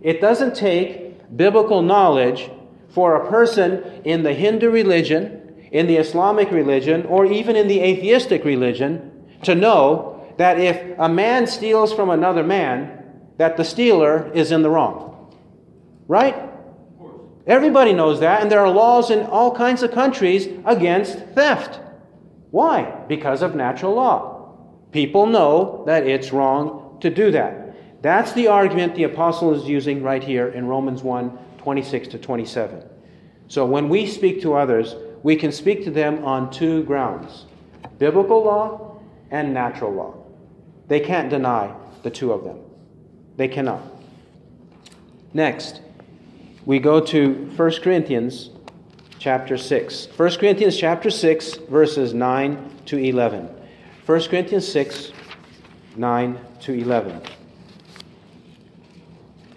It 0.02 0.20
doesn't 0.20 0.54
take 0.54 1.34
biblical 1.34 1.80
knowledge 1.80 2.50
for 2.90 3.16
a 3.16 3.30
person 3.30 4.02
in 4.04 4.22
the 4.22 4.34
Hindu 4.34 4.70
religion, 4.70 5.40
in 5.72 5.86
the 5.86 5.96
Islamic 5.96 6.50
religion, 6.50 7.06
or 7.06 7.24
even 7.24 7.56
in 7.56 7.68
the 7.68 7.80
atheistic 7.80 8.44
religion 8.44 9.10
to 9.42 9.54
know 9.54 10.34
that 10.36 10.58
if 10.58 10.98
a 10.98 11.08
man 11.08 11.46
steals 11.46 11.92
from 11.92 12.10
another 12.10 12.42
man, 12.42 13.04
that 13.36 13.56
the 13.56 13.64
stealer 13.64 14.30
is 14.32 14.52
in 14.52 14.62
the 14.62 14.70
wrong. 14.70 15.34
Right? 16.06 16.50
Everybody 17.46 17.92
knows 17.92 18.20
that, 18.20 18.40
and 18.40 18.50
there 18.50 18.60
are 18.60 18.70
laws 18.70 19.10
in 19.10 19.26
all 19.26 19.54
kinds 19.54 19.82
of 19.82 19.92
countries 19.92 20.48
against 20.64 21.18
theft. 21.34 21.80
Why? 22.50 23.04
Because 23.08 23.42
of 23.42 23.54
natural 23.54 23.94
law. 23.94 24.56
People 24.92 25.26
know 25.26 25.84
that 25.86 26.06
it's 26.06 26.32
wrong 26.32 26.98
to 27.00 27.10
do 27.10 27.30
that. 27.32 27.74
That's 28.00 28.32
the 28.32 28.48
argument 28.48 28.94
the 28.94 29.04
apostle 29.04 29.54
is 29.54 29.68
using 29.68 30.02
right 30.02 30.22
here 30.22 30.48
in 30.48 30.66
Romans 30.66 31.02
1 31.02 31.38
26 31.58 32.08
to 32.08 32.18
27. 32.18 32.82
So 33.48 33.64
when 33.64 33.88
we 33.88 34.06
speak 34.06 34.42
to 34.42 34.54
others, 34.54 34.94
we 35.22 35.36
can 35.36 35.50
speak 35.50 35.84
to 35.84 35.90
them 35.90 36.24
on 36.24 36.50
two 36.50 36.84
grounds 36.84 37.46
biblical 37.98 38.44
law 38.44 38.93
and 39.34 39.52
natural 39.52 39.92
law. 39.92 40.14
They 40.86 41.00
can't 41.00 41.28
deny 41.28 41.74
the 42.04 42.10
two 42.10 42.32
of 42.32 42.44
them. 42.44 42.60
They 43.36 43.48
cannot. 43.48 43.82
Next, 45.32 45.80
we 46.64 46.78
go 46.78 47.00
to 47.00 47.32
1 47.56 47.72
Corinthians 47.82 48.50
chapter 49.18 49.58
6. 49.58 50.08
1 50.16 50.30
Corinthians 50.36 50.76
chapter 50.76 51.10
6, 51.10 51.54
verses 51.68 52.14
9 52.14 52.70
to 52.86 52.96
11. 52.96 53.48
1 54.06 54.20
Corinthians 54.28 54.68
6, 54.68 55.12
9 55.96 56.38
to 56.60 56.72
11. 56.72 57.20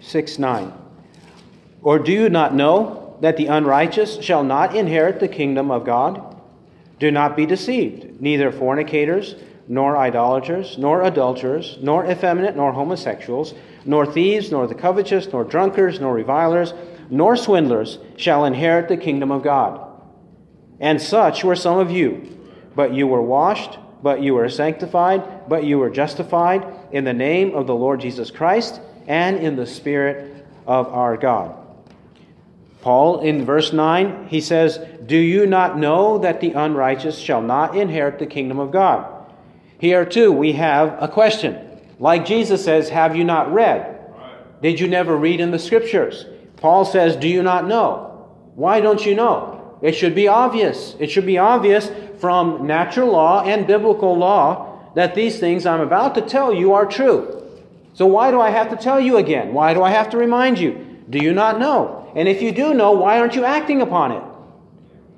6 0.00 0.38
9. 0.38 0.72
Or 1.82 1.98
do 2.00 2.10
you 2.10 2.28
not 2.28 2.52
know 2.52 3.16
that 3.20 3.36
the 3.36 3.46
unrighteous 3.46 4.20
shall 4.22 4.42
not 4.42 4.74
inherit 4.74 5.20
the 5.20 5.28
kingdom 5.28 5.70
of 5.70 5.84
God? 5.84 6.36
Do 6.98 7.12
not 7.12 7.36
be 7.36 7.46
deceived. 7.46 8.20
Neither 8.20 8.50
fornicators, 8.50 9.36
nor 9.68 9.96
idolaters, 9.96 10.76
nor 10.78 11.02
adulterers, 11.02 11.78
nor 11.80 12.04
effeminate, 12.06 12.56
nor 12.56 12.72
homosexuals, 12.72 13.54
nor 13.84 14.04
thieves, 14.06 14.50
nor 14.50 14.66
the 14.66 14.74
covetous, 14.74 15.30
nor 15.32 15.44
drunkards, 15.44 16.00
nor 16.00 16.14
revilers 16.14 16.72
nor 17.10 17.36
swindlers 17.36 17.98
shall 18.16 18.44
inherit 18.44 18.88
the 18.88 18.96
kingdom 18.96 19.30
of 19.30 19.42
God. 19.42 19.84
And 20.80 21.00
such 21.00 21.44
were 21.44 21.56
some 21.56 21.78
of 21.78 21.90
you. 21.90 22.36
But 22.74 22.94
you 22.94 23.06
were 23.06 23.22
washed, 23.22 23.78
but 24.02 24.22
you 24.22 24.34
were 24.34 24.48
sanctified, 24.48 25.48
but 25.48 25.64
you 25.64 25.78
were 25.78 25.90
justified 25.90 26.66
in 26.92 27.04
the 27.04 27.12
name 27.12 27.54
of 27.54 27.66
the 27.66 27.74
Lord 27.74 28.00
Jesus 28.00 28.30
Christ 28.30 28.80
and 29.06 29.38
in 29.38 29.56
the 29.56 29.66
Spirit 29.66 30.46
of 30.66 30.86
our 30.88 31.16
God. 31.16 31.56
Paul, 32.80 33.20
in 33.20 33.44
verse 33.44 33.72
9, 33.72 34.28
he 34.28 34.40
says, 34.40 34.78
Do 35.04 35.16
you 35.16 35.46
not 35.46 35.78
know 35.78 36.18
that 36.18 36.40
the 36.40 36.52
unrighteous 36.52 37.18
shall 37.18 37.42
not 37.42 37.76
inherit 37.76 38.20
the 38.20 38.26
kingdom 38.26 38.60
of 38.60 38.70
God? 38.70 39.17
Here, 39.78 40.04
too, 40.04 40.32
we 40.32 40.52
have 40.52 40.96
a 41.00 41.08
question. 41.08 41.80
Like 41.98 42.26
Jesus 42.26 42.64
says, 42.64 42.88
Have 42.88 43.16
you 43.16 43.24
not 43.24 43.52
read? 43.52 43.96
Did 44.60 44.80
you 44.80 44.88
never 44.88 45.16
read 45.16 45.40
in 45.40 45.50
the 45.50 45.58
scriptures? 45.58 46.26
Paul 46.56 46.84
says, 46.84 47.16
Do 47.16 47.28
you 47.28 47.42
not 47.42 47.66
know? 47.66 48.28
Why 48.54 48.80
don't 48.80 49.04
you 49.06 49.14
know? 49.14 49.78
It 49.80 49.92
should 49.92 50.14
be 50.14 50.26
obvious. 50.26 50.96
It 50.98 51.10
should 51.10 51.26
be 51.26 51.38
obvious 51.38 51.90
from 52.20 52.66
natural 52.66 53.12
law 53.12 53.42
and 53.44 53.66
biblical 53.66 54.16
law 54.16 54.92
that 54.94 55.14
these 55.14 55.38
things 55.38 55.64
I'm 55.64 55.80
about 55.80 56.16
to 56.16 56.22
tell 56.22 56.52
you 56.52 56.72
are 56.72 56.86
true. 56.86 57.44
So 57.94 58.06
why 58.06 58.30
do 58.30 58.40
I 58.40 58.50
have 58.50 58.70
to 58.70 58.76
tell 58.76 59.00
you 59.00 59.16
again? 59.16 59.52
Why 59.52 59.74
do 59.74 59.82
I 59.82 59.90
have 59.90 60.10
to 60.10 60.16
remind 60.16 60.58
you? 60.58 61.02
Do 61.08 61.18
you 61.18 61.32
not 61.32 61.58
know? 61.58 62.10
And 62.16 62.28
if 62.28 62.42
you 62.42 62.52
do 62.52 62.74
know, 62.74 62.92
why 62.92 63.20
aren't 63.20 63.34
you 63.34 63.44
acting 63.44 63.80
upon 63.80 64.12
it? 64.12 64.22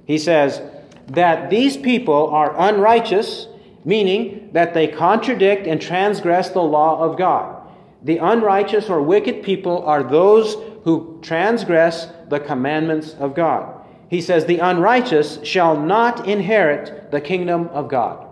He 0.06 0.18
says 0.18 0.60
that 1.08 1.50
these 1.50 1.76
people 1.76 2.28
are 2.30 2.54
unrighteous, 2.58 3.46
meaning 3.84 4.50
that 4.52 4.74
they 4.74 4.88
contradict 4.88 5.66
and 5.66 5.80
transgress 5.80 6.50
the 6.50 6.60
law 6.60 7.02
of 7.02 7.16
God. 7.16 7.56
The 8.02 8.18
unrighteous 8.18 8.88
or 8.88 9.02
wicked 9.02 9.42
people 9.42 9.84
are 9.84 10.02
those 10.02 10.54
who 10.84 11.18
transgress 11.22 12.08
the 12.28 12.40
commandments 12.40 13.14
of 13.18 13.34
God. 13.34 13.84
He 14.08 14.20
says, 14.20 14.44
The 14.44 14.58
unrighteous 14.58 15.38
shall 15.44 15.76
not 15.76 16.26
inherit 16.26 17.10
the 17.10 17.20
kingdom 17.20 17.68
of 17.68 17.88
God. 17.88 18.26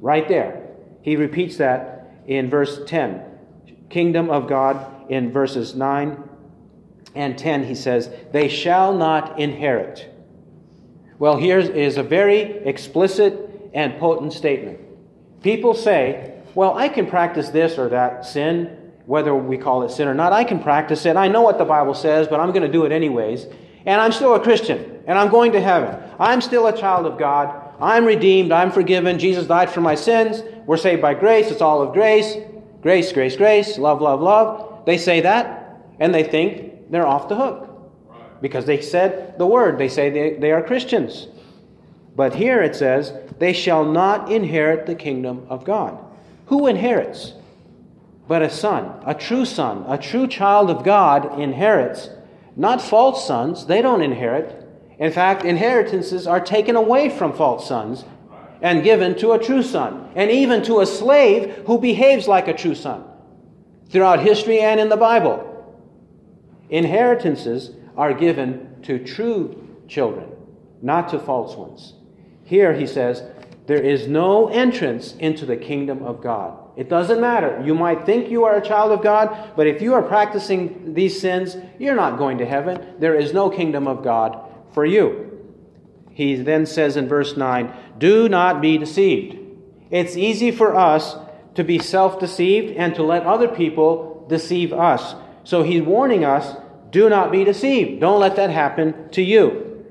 Right 0.00 0.26
there. 0.28 0.68
He 1.02 1.16
repeats 1.16 1.56
that 1.56 2.12
in 2.26 2.50
verse 2.50 2.80
10. 2.86 3.22
Kingdom 3.90 4.30
of 4.30 4.48
God 4.48 5.10
in 5.10 5.32
verses 5.32 5.74
9 5.74 6.22
and 7.14 7.36
10, 7.36 7.64
he 7.64 7.74
says, 7.74 8.10
They 8.32 8.48
shall 8.48 8.94
not 8.94 9.40
inherit. 9.40 10.14
Well, 11.18 11.36
here 11.36 11.58
is 11.58 11.96
a 11.96 12.02
very 12.02 12.42
explicit 12.42 13.47
and 13.72 13.98
potent 13.98 14.32
statement. 14.32 14.80
People 15.42 15.74
say, 15.74 16.42
Well, 16.54 16.76
I 16.76 16.88
can 16.88 17.06
practice 17.06 17.50
this 17.50 17.78
or 17.78 17.88
that 17.90 18.24
sin 18.26 18.78
whether 19.08 19.34
we 19.34 19.56
call 19.56 19.84
it 19.84 19.90
sin 19.90 20.06
or 20.06 20.12
not. 20.12 20.34
I 20.34 20.44
can 20.44 20.62
practice 20.62 21.06
it. 21.06 21.16
I 21.16 21.28
know 21.28 21.40
what 21.40 21.56
the 21.56 21.64
Bible 21.64 21.94
says, 21.94 22.28
but 22.28 22.40
I'm 22.40 22.50
going 22.50 22.62
to 22.62 22.70
do 22.70 22.84
it 22.84 22.92
anyways. 22.92 23.46
And 23.86 24.02
I'm 24.02 24.12
still 24.12 24.34
a 24.34 24.40
Christian, 24.40 25.02
and 25.06 25.18
I'm 25.18 25.30
going 25.30 25.52
to 25.52 25.60
heaven. 25.62 25.98
I'm 26.18 26.42
still 26.42 26.66
a 26.66 26.76
child 26.76 27.06
of 27.06 27.18
God. 27.18 27.72
I'm 27.80 28.04
redeemed. 28.04 28.52
I'm 28.52 28.70
forgiven. 28.70 29.18
Jesus 29.18 29.46
died 29.46 29.70
for 29.70 29.80
my 29.80 29.94
sins. 29.94 30.42
We're 30.66 30.76
saved 30.76 31.00
by 31.00 31.14
grace. 31.14 31.50
It's 31.50 31.62
all 31.62 31.80
of 31.80 31.94
grace. 31.94 32.36
Grace, 32.82 33.10
grace, 33.10 33.34
grace. 33.34 33.78
Love, 33.78 34.02
love, 34.02 34.20
love. 34.20 34.84
They 34.84 34.98
say 34.98 35.22
that, 35.22 35.80
and 35.98 36.14
they 36.14 36.24
think 36.24 36.90
they're 36.90 37.06
off 37.06 37.30
the 37.30 37.36
hook 37.36 37.66
because 38.42 38.66
they 38.66 38.82
said 38.82 39.38
the 39.38 39.46
word. 39.46 39.78
They 39.78 39.88
say 39.88 40.10
they, 40.10 40.34
they 40.34 40.52
are 40.52 40.62
Christians. 40.62 41.28
But 42.14 42.34
here 42.34 42.60
it 42.60 42.76
says, 42.76 43.14
they 43.38 43.52
shall 43.52 43.84
not 43.84 44.30
inherit 44.30 44.86
the 44.86 44.94
kingdom 44.94 45.46
of 45.48 45.64
God. 45.64 45.98
Who 46.46 46.66
inherits? 46.66 47.34
but 48.28 48.42
a 48.42 48.50
son, 48.50 48.92
a 49.06 49.14
true 49.14 49.46
son, 49.46 49.84
a 49.88 49.96
true 49.96 50.28
child 50.28 50.70
of 50.70 50.84
God 50.84 51.40
inherits. 51.40 52.10
Not 52.54 52.82
false 52.82 53.26
sons, 53.26 53.66
they 53.66 53.80
don't 53.80 54.02
inherit. 54.02 54.66
In 54.98 55.10
fact, 55.10 55.44
inheritances 55.44 56.26
are 56.26 56.40
taken 56.40 56.76
away 56.76 57.08
from 57.08 57.32
false 57.32 57.66
sons 57.66 58.04
and 58.60 58.84
given 58.84 59.16
to 59.18 59.32
a 59.32 59.38
true 59.38 59.62
son, 59.62 60.10
and 60.16 60.32
even 60.32 60.62
to 60.64 60.80
a 60.80 60.86
slave 60.86 61.62
who 61.66 61.78
behaves 61.78 62.26
like 62.26 62.48
a 62.48 62.52
true 62.52 62.74
son 62.74 63.04
throughout 63.88 64.20
history 64.20 64.58
and 64.60 64.80
in 64.80 64.88
the 64.88 64.96
Bible. 64.96 65.44
Inheritances 66.68 67.70
are 67.96 68.12
given 68.12 68.82
to 68.82 69.02
true 69.02 69.78
children, 69.86 70.28
not 70.82 71.08
to 71.10 71.20
false 71.20 71.56
ones. 71.56 71.94
Here 72.48 72.72
he 72.74 72.86
says, 72.86 73.22
there 73.66 73.80
is 73.80 74.08
no 74.08 74.48
entrance 74.48 75.14
into 75.16 75.46
the 75.46 75.56
kingdom 75.56 76.02
of 76.02 76.22
God 76.22 76.68
it 76.78 76.88
doesn't 76.88 77.20
matter. 77.20 77.60
You 77.64 77.74
might 77.74 78.06
think 78.06 78.30
you 78.30 78.44
are 78.44 78.54
a 78.54 78.64
child 78.64 78.92
of 78.92 79.02
God, 79.02 79.56
but 79.56 79.66
if 79.66 79.82
you 79.82 79.94
are 79.94 80.02
practicing 80.02 80.94
these 80.94 81.20
sins, 81.20 81.56
you're 81.80 81.96
not 81.96 82.18
going 82.18 82.38
to 82.38 82.46
heaven. 82.46 82.94
There 83.00 83.16
is 83.16 83.34
no 83.34 83.50
kingdom 83.50 83.88
of 83.88 84.04
God 84.04 84.38
for 84.72 84.86
you. 84.86 85.44
He 86.12 86.36
then 86.36 86.66
says 86.66 86.96
in 86.96 87.08
verse 87.08 87.36
9, 87.36 87.74
Do 87.98 88.28
not 88.28 88.60
be 88.60 88.78
deceived. 88.78 89.36
It's 89.90 90.16
easy 90.16 90.52
for 90.52 90.76
us 90.76 91.16
to 91.56 91.64
be 91.64 91.80
self 91.80 92.20
deceived 92.20 92.76
and 92.76 92.94
to 92.94 93.02
let 93.02 93.24
other 93.24 93.48
people 93.48 94.24
deceive 94.28 94.72
us. 94.72 95.16
So 95.42 95.64
he's 95.64 95.82
warning 95.82 96.24
us 96.24 96.56
do 96.90 97.08
not 97.08 97.32
be 97.32 97.42
deceived. 97.42 98.00
Don't 98.00 98.20
let 98.20 98.36
that 98.36 98.50
happen 98.50 99.10
to 99.10 99.20
you. 99.20 99.84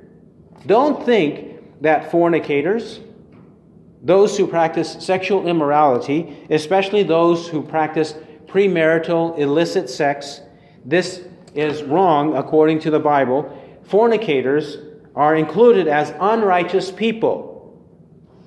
Don't 0.65 1.05
think 1.05 1.46
that 1.81 2.11
fornicators, 2.11 2.99
those 4.03 4.37
who 4.37 4.47
practice 4.47 4.97
sexual 4.99 5.47
immorality, 5.47 6.45
especially 6.49 7.03
those 7.03 7.47
who 7.47 7.61
practice 7.61 8.13
premarital 8.45 9.37
illicit 9.37 9.89
sex, 9.89 10.41
this 10.85 11.23
is 11.53 11.83
wrong 11.83 12.35
according 12.35 12.79
to 12.79 12.91
the 12.91 12.99
Bible. 12.99 13.51
Fornicators 13.83 14.77
are 15.15 15.35
included 15.35 15.87
as 15.87 16.13
unrighteous 16.19 16.91
people. 16.91 17.57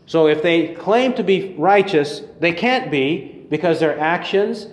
So 0.06 0.26
if 0.28 0.42
they 0.42 0.74
claim 0.74 1.14
to 1.14 1.22
be 1.22 1.54
righteous, 1.58 2.22
they 2.38 2.52
can't 2.52 2.90
be 2.90 3.46
because 3.50 3.80
their 3.80 3.98
actions 3.98 4.66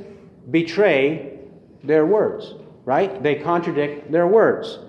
betray 0.49 1.39
their 1.83 2.05
words, 2.05 2.53
right? 2.85 3.21
They 3.21 3.35
contradict 3.35 4.11
their 4.11 4.27
words. 4.27 4.79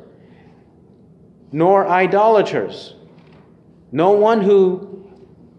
Nor 1.51 1.89
idolaters. 1.89 2.95
No 3.93 4.11
one 4.11 4.41
who 4.41 5.07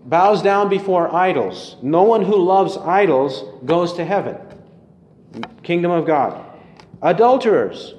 bows 0.05 0.41
down 0.41 0.69
before 0.69 1.13
idols, 1.13 1.75
no 1.81 2.03
one 2.03 2.23
who 2.23 2.35
loves 2.35 2.77
idols 2.77 3.43
goes 3.65 3.93
to 3.93 4.05
heaven. 4.05 4.37
Kingdom 5.63 5.91
of 5.91 6.05
God. 6.05 6.43
Adulterers. 7.01 7.93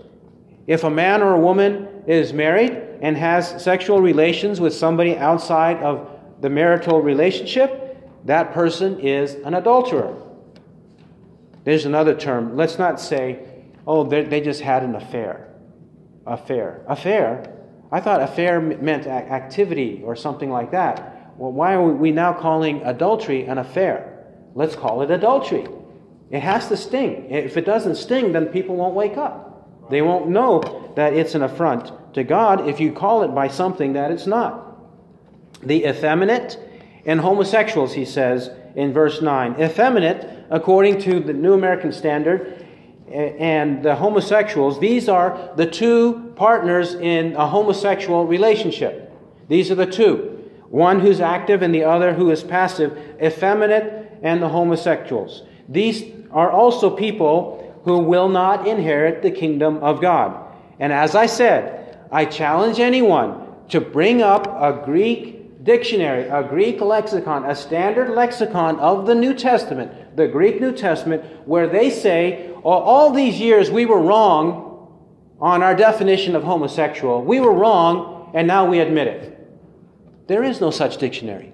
If 0.66 0.84
a 0.84 0.90
man 0.90 1.22
or 1.22 1.34
a 1.34 1.40
woman 1.40 2.04
is 2.06 2.32
married 2.32 2.72
and 3.00 3.16
has 3.16 3.62
sexual 3.62 4.00
relations 4.00 4.60
with 4.60 4.74
somebody 4.74 5.16
outside 5.16 5.78
of 5.78 6.10
the 6.40 6.50
marital 6.50 7.00
relationship, 7.00 7.80
that 8.24 8.52
person 8.52 9.00
is 9.00 9.34
an 9.34 9.54
adulterer. 9.54 10.14
There's 11.64 11.86
another 11.86 12.14
term. 12.14 12.56
Let's 12.56 12.78
not 12.78 13.00
say, 13.00 13.40
oh, 13.86 14.04
they 14.04 14.40
just 14.40 14.60
had 14.60 14.82
an 14.82 14.94
affair. 14.94 15.48
Affair. 16.26 16.82
Affair? 16.86 17.59
I 17.92 18.00
thought 18.00 18.22
affair 18.22 18.60
meant 18.60 19.06
activity 19.06 20.02
or 20.04 20.14
something 20.14 20.50
like 20.50 20.70
that. 20.70 21.34
Well, 21.36 21.52
why 21.52 21.74
are 21.74 21.82
we 21.82 22.12
now 22.12 22.32
calling 22.32 22.82
adultery 22.82 23.46
an 23.46 23.58
affair? 23.58 24.26
Let's 24.54 24.76
call 24.76 25.02
it 25.02 25.10
adultery. 25.10 25.66
It 26.30 26.40
has 26.40 26.68
to 26.68 26.76
sting. 26.76 27.30
If 27.30 27.56
it 27.56 27.64
doesn't 27.64 27.96
sting, 27.96 28.32
then 28.32 28.46
people 28.46 28.76
won't 28.76 28.94
wake 28.94 29.16
up. 29.16 29.90
They 29.90 30.02
won't 30.02 30.28
know 30.28 30.92
that 30.94 31.14
it's 31.14 31.34
an 31.34 31.42
affront 31.42 32.14
to 32.14 32.22
God 32.22 32.68
if 32.68 32.78
you 32.78 32.92
call 32.92 33.22
it 33.24 33.34
by 33.34 33.48
something 33.48 33.94
that 33.94 34.12
it's 34.12 34.26
not. 34.26 34.66
The 35.66 35.84
effeminate 35.84 36.58
and 37.04 37.20
homosexuals, 37.20 37.94
he 37.94 38.04
says 38.04 38.50
in 38.76 38.92
verse 38.92 39.20
9. 39.20 39.60
Effeminate, 39.60 40.46
according 40.50 41.00
to 41.02 41.18
the 41.18 41.32
New 41.32 41.54
American 41.54 41.92
Standard, 41.92 42.59
and 43.10 43.82
the 43.82 43.96
homosexuals, 43.96 44.78
these 44.78 45.08
are 45.08 45.52
the 45.56 45.66
two 45.66 46.32
partners 46.36 46.94
in 46.94 47.34
a 47.36 47.46
homosexual 47.46 48.26
relationship. 48.26 49.12
These 49.48 49.70
are 49.70 49.74
the 49.74 49.86
two 49.86 50.36
one 50.70 51.00
who's 51.00 51.20
active 51.20 51.62
and 51.62 51.74
the 51.74 51.82
other 51.82 52.14
who 52.14 52.30
is 52.30 52.44
passive, 52.44 52.96
effeminate 53.20 54.18
and 54.22 54.40
the 54.40 54.48
homosexuals. 54.48 55.42
These 55.68 56.04
are 56.30 56.50
also 56.50 56.96
people 56.96 57.80
who 57.84 57.98
will 57.98 58.28
not 58.28 58.68
inherit 58.68 59.20
the 59.20 59.32
kingdom 59.32 59.78
of 59.78 60.00
God. 60.00 60.46
And 60.78 60.92
as 60.92 61.16
I 61.16 61.26
said, 61.26 61.98
I 62.12 62.24
challenge 62.24 62.78
anyone 62.78 63.46
to 63.70 63.80
bring 63.80 64.22
up 64.22 64.46
a 64.46 64.84
Greek 64.84 65.64
dictionary, 65.64 66.28
a 66.28 66.42
Greek 66.42 66.80
lexicon, 66.80 67.44
a 67.44 67.54
standard 67.54 68.10
lexicon 68.10 68.78
of 68.78 69.06
the 69.06 69.14
New 69.14 69.34
Testament, 69.34 70.16
the 70.16 70.28
Greek 70.28 70.60
New 70.60 70.72
Testament, 70.72 71.24
where 71.46 71.66
they 71.66 71.90
say, 71.90 72.49
all 72.62 73.10
these 73.12 73.40
years 73.40 73.70
we 73.70 73.86
were 73.86 74.00
wrong 74.00 74.70
on 75.40 75.62
our 75.62 75.74
definition 75.74 76.36
of 76.36 76.44
homosexual. 76.44 77.22
We 77.24 77.40
were 77.40 77.54
wrong, 77.54 78.30
and 78.34 78.46
now 78.46 78.66
we 78.66 78.80
admit 78.80 79.08
it. 79.08 79.48
There 80.26 80.44
is 80.44 80.60
no 80.60 80.70
such 80.70 80.98
dictionary. 80.98 81.52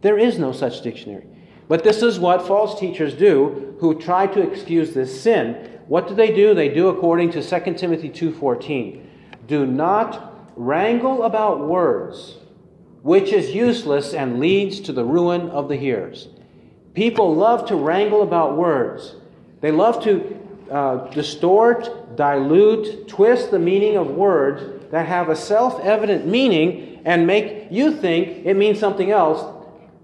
There 0.00 0.18
is 0.18 0.38
no 0.38 0.52
such 0.52 0.82
dictionary. 0.82 1.26
But 1.68 1.82
this 1.82 2.02
is 2.02 2.18
what 2.18 2.46
false 2.46 2.78
teachers 2.78 3.14
do 3.14 3.76
who 3.80 4.00
try 4.00 4.26
to 4.28 4.40
excuse 4.40 4.94
this 4.94 5.20
sin. 5.20 5.80
What 5.88 6.08
do 6.08 6.14
they 6.14 6.32
do? 6.32 6.54
They 6.54 6.68
do 6.68 6.88
according 6.88 7.32
to 7.32 7.42
2 7.42 7.76
Timothy 7.76 8.08
2:14. 8.08 9.02
Do 9.46 9.66
not 9.66 10.52
wrangle 10.56 11.24
about 11.24 11.66
words, 11.66 12.38
which 13.02 13.32
is 13.32 13.54
useless 13.54 14.14
and 14.14 14.40
leads 14.40 14.80
to 14.80 14.92
the 14.92 15.04
ruin 15.04 15.50
of 15.50 15.68
the 15.68 15.76
hearers. 15.76 16.28
People 16.94 17.34
love 17.34 17.66
to 17.66 17.76
wrangle 17.76 18.22
about 18.22 18.56
words. 18.56 19.16
They 19.66 19.72
love 19.72 20.00
to 20.04 20.38
uh, 20.70 21.10
distort, 21.10 22.14
dilute, 22.14 23.08
twist 23.08 23.50
the 23.50 23.58
meaning 23.58 23.96
of 23.96 24.06
words 24.06 24.62
that 24.92 25.06
have 25.08 25.28
a 25.28 25.34
self 25.34 25.80
evident 25.80 26.24
meaning 26.24 27.02
and 27.04 27.26
make 27.26 27.66
you 27.72 27.90
think 27.90 28.46
it 28.46 28.54
means 28.54 28.78
something 28.78 29.10
else 29.10 29.42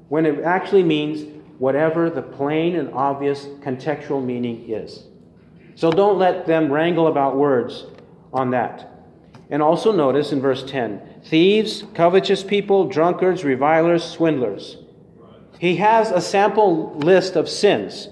when 0.09 0.27
it 0.27 0.43
actually 0.43 0.83
means 0.83 1.41
whatever 1.61 2.11
the 2.11 2.23
plain 2.23 2.75
and 2.75 2.93
obvious 2.93 3.45
contextual 3.61 4.21
meaning 4.25 4.69
is. 4.69 5.05
So 5.77 5.93
don't 5.93 6.19
let 6.19 6.45
them 6.45 6.73
wrangle 6.73 7.07
about 7.07 7.37
words 7.37 7.87
on 8.33 8.51
that. 8.51 8.91
And 9.49 9.63
also 9.63 9.93
notice 9.93 10.33
in 10.33 10.41
verse 10.41 10.65
10 10.65 11.21
thieves, 11.23 11.85
covetous 11.95 12.43
people, 12.43 12.89
drunkards, 12.89 13.45
revilers, 13.45 14.03
swindlers. 14.03 14.79
He 15.61 15.77
has 15.77 16.11
a 16.11 16.21
sample 16.21 16.99
list 16.99 17.37
of 17.37 17.49
sins. 17.49 18.09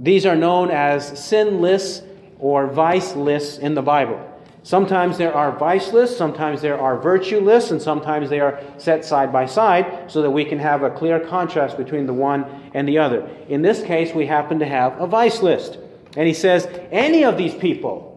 These 0.00 0.24
are 0.24 0.34
known 0.34 0.70
as 0.70 1.22
sin 1.22 1.60
lists 1.60 2.02
or 2.38 2.66
vice 2.66 3.14
lists 3.14 3.58
in 3.58 3.74
the 3.74 3.82
Bible. 3.82 4.26
Sometimes 4.62 5.18
there 5.18 5.34
are 5.34 5.56
vice 5.56 5.92
lists, 5.92 6.16
sometimes 6.16 6.62
there 6.62 6.78
are 6.78 6.98
virtue 6.98 7.40
lists, 7.40 7.70
and 7.70 7.80
sometimes 7.80 8.28
they 8.30 8.40
are 8.40 8.60
set 8.78 9.04
side 9.04 9.32
by 9.32 9.44
side 9.44 10.10
so 10.10 10.22
that 10.22 10.30
we 10.30 10.44
can 10.44 10.58
have 10.58 10.82
a 10.82 10.90
clear 10.90 11.20
contrast 11.20 11.76
between 11.76 12.06
the 12.06 12.14
one 12.14 12.70
and 12.74 12.88
the 12.88 12.98
other. 12.98 13.28
In 13.48 13.62
this 13.62 13.82
case, 13.82 14.14
we 14.14 14.26
happen 14.26 14.58
to 14.58 14.66
have 14.66 14.98
a 15.00 15.06
vice 15.06 15.42
list. 15.42 15.78
And 16.16 16.26
he 16.26 16.34
says, 16.34 16.66
any 16.90 17.24
of 17.24 17.36
these 17.36 17.54
people, 17.54 18.08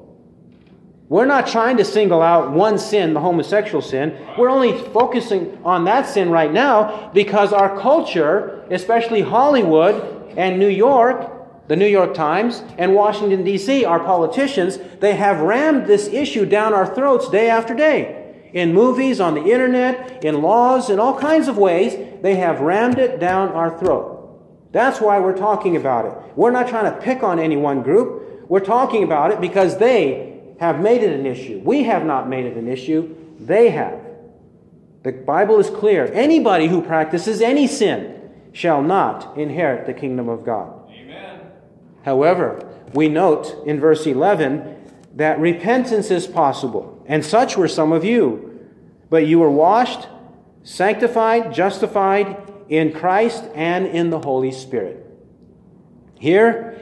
we're 1.09 1.25
not 1.25 1.47
trying 1.47 1.77
to 1.77 1.85
single 1.85 2.21
out 2.21 2.51
one 2.51 2.77
sin, 2.77 3.13
the 3.13 3.19
homosexual 3.19 3.81
sin. 3.81 4.17
We're 4.37 4.49
only 4.49 4.77
focusing 4.89 5.59
on 5.63 5.85
that 5.85 6.07
sin 6.07 6.29
right 6.29 6.51
now 6.51 7.11
because 7.13 7.53
our 7.53 7.79
culture, 7.79 8.65
especially 8.71 9.21
Hollywood 9.21 10.37
and 10.37 10.59
New 10.59 10.69
York, 10.69 11.32
the 11.67 11.75
New 11.75 11.87
York 11.87 12.13
Times, 12.13 12.61
and 12.77 12.93
Washington, 12.93 13.43
D.C., 13.43 13.85
our 13.85 13.99
politicians, 13.99 14.79
they 14.99 15.15
have 15.15 15.39
rammed 15.39 15.87
this 15.87 16.07
issue 16.07 16.45
down 16.45 16.73
our 16.73 16.93
throats 16.93 17.29
day 17.29 17.49
after 17.49 17.73
day. 17.73 18.19
In 18.53 18.73
movies, 18.73 19.19
on 19.19 19.33
the 19.33 19.45
internet, 19.45 20.23
in 20.23 20.41
laws, 20.41 20.89
in 20.89 20.99
all 20.99 21.17
kinds 21.17 21.47
of 21.47 21.57
ways, 21.57 21.95
they 22.21 22.35
have 22.35 22.59
rammed 22.59 22.99
it 22.99 23.19
down 23.19 23.49
our 23.49 23.79
throat. 23.79 24.13
That's 24.71 24.99
why 24.99 25.19
we're 25.19 25.37
talking 25.37 25.75
about 25.75 26.05
it. 26.05 26.13
We're 26.35 26.51
not 26.51 26.67
trying 26.67 26.91
to 26.93 26.99
pick 26.99 27.23
on 27.23 27.39
any 27.39 27.57
one 27.57 27.81
group. 27.81 28.49
We're 28.49 28.59
talking 28.59 29.03
about 29.03 29.31
it 29.31 29.39
because 29.39 29.77
they 29.77 30.41
have 30.59 30.81
made 30.81 31.01
it 31.01 31.17
an 31.17 31.25
issue. 31.25 31.61
We 31.63 31.83
have 31.83 32.05
not 32.05 32.27
made 32.27 32.45
it 32.45 32.57
an 32.57 32.67
issue. 32.67 33.15
They 33.39 33.69
have. 33.69 33.99
The 35.03 35.11
Bible 35.11 35.59
is 35.59 35.69
clear. 35.69 36.11
Anybody 36.13 36.67
who 36.67 36.81
practices 36.81 37.41
any 37.41 37.67
sin 37.67 38.31
shall 38.51 38.81
not 38.81 39.37
inherit 39.37 39.85
the 39.85 39.93
kingdom 39.93 40.29
of 40.29 40.45
God. 40.45 40.82
However, 42.03 42.69
we 42.93 43.09
note 43.09 43.63
in 43.65 43.79
verse 43.79 44.05
11 44.05 44.91
that 45.15 45.39
repentance 45.39 46.11
is 46.11 46.27
possible, 46.27 47.03
and 47.05 47.25
such 47.25 47.57
were 47.57 47.67
some 47.67 47.91
of 47.91 48.03
you. 48.03 48.49
But 49.09 49.27
you 49.27 49.39
were 49.39 49.49
washed, 49.49 50.07
sanctified, 50.63 51.53
justified 51.53 52.37
in 52.69 52.93
Christ 52.93 53.43
and 53.53 53.85
in 53.85 54.09
the 54.09 54.19
Holy 54.19 54.51
Spirit. 54.51 55.05
Here, 56.19 56.79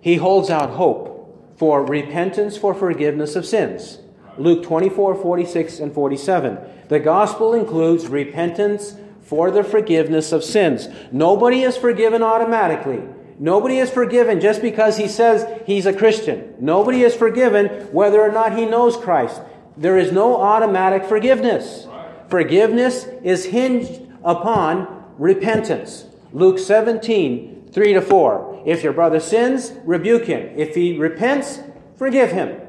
he 0.00 0.16
holds 0.16 0.50
out 0.50 0.70
hope 0.70 1.56
for 1.56 1.84
repentance 1.84 2.56
for 2.56 2.74
forgiveness 2.74 3.36
of 3.36 3.46
sins. 3.46 3.98
Luke 4.38 4.62
24, 4.64 5.14
46, 5.16 5.78
and 5.80 5.92
47. 5.92 6.58
The 6.88 7.00
gospel 7.00 7.54
includes 7.54 8.06
repentance 8.06 8.96
for 9.20 9.50
the 9.50 9.62
forgiveness 9.62 10.32
of 10.32 10.42
sins. 10.44 10.88
Nobody 11.10 11.62
is 11.62 11.76
forgiven 11.76 12.22
automatically. 12.22 13.02
Nobody 13.42 13.78
is 13.78 13.90
forgiven 13.90 14.40
just 14.40 14.62
because 14.62 14.98
he 14.98 15.08
says 15.08 15.44
he's 15.66 15.84
a 15.84 15.92
Christian. 15.92 16.54
Nobody 16.60 17.02
is 17.02 17.12
forgiven 17.12 17.66
whether 17.92 18.22
or 18.22 18.30
not 18.30 18.56
he 18.56 18.66
knows 18.66 18.96
Christ. 18.96 19.42
There 19.76 19.98
is 19.98 20.12
no 20.12 20.36
automatic 20.36 21.04
forgiveness. 21.06 21.88
Forgiveness 22.28 23.04
is 23.24 23.46
hinged 23.46 24.00
upon 24.22 25.06
repentance. 25.18 26.04
Luke 26.32 26.56
17, 26.56 27.70
3 27.72 27.92
to 27.94 28.00
4. 28.00 28.62
If 28.64 28.84
your 28.84 28.92
brother 28.92 29.18
sins, 29.18 29.72
rebuke 29.82 30.26
him. 30.26 30.56
If 30.56 30.76
he 30.76 30.96
repents, 30.96 31.58
forgive 31.96 32.30
him. 32.30 32.60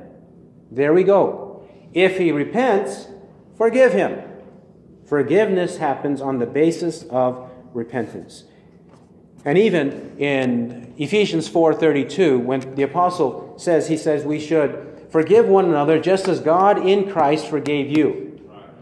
There 0.72 0.92
we 0.92 1.04
go. 1.04 1.70
If 1.94 2.18
he 2.18 2.32
repents, 2.32 3.10
forgive 3.60 3.94
him. 3.94 4.24
Forgiveness 5.06 5.78
happens 5.78 6.20
on 6.20 6.40
the 6.40 6.48
basis 6.48 7.04
of 7.12 7.52
repentance. 7.76 8.46
And 9.46 9.58
even 9.58 10.16
in 10.18 10.94
Ephesians 10.98 11.50
4:32 11.50 12.40
when 12.40 12.76
the 12.76 12.84
apostle 12.84 13.54
says 13.58 13.88
he 13.88 13.98
says 13.98 14.26
we 14.26 14.40
should 14.40 15.06
forgive 15.10 15.48
one 15.48 15.66
another 15.66 16.00
just 16.00 16.28
as 16.28 16.40
God 16.40 16.86
in 16.86 17.12
Christ 17.12 17.48
forgave 17.48 17.96
you. 17.96 18.40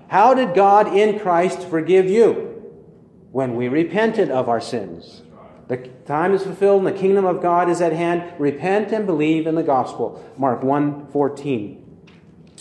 How 0.08 0.34
did 0.34 0.54
God 0.54 0.94
in 0.96 1.20
Christ 1.20 1.68
forgive 1.68 2.10
you? 2.10 2.50
When 3.32 3.56
we 3.56 3.70
repented 3.70 4.30
of 4.30 4.50
our 4.50 4.60
sins. 4.60 5.22
The 5.68 5.78
time 6.06 6.34
is 6.34 6.44
fulfilled 6.44 6.86
and 6.86 6.96
the 6.96 7.00
kingdom 7.00 7.24
of 7.24 7.42
God 7.42 7.70
is 7.70 7.82
at 7.82 7.94
hand. 7.94 8.24
Repent 8.38 8.92
and 8.92 9.06
believe 9.06 9.48
in 9.48 9.56
the 9.56 9.64
gospel. 9.64 10.22
Mark 10.38 10.64
1:14. 10.64 11.78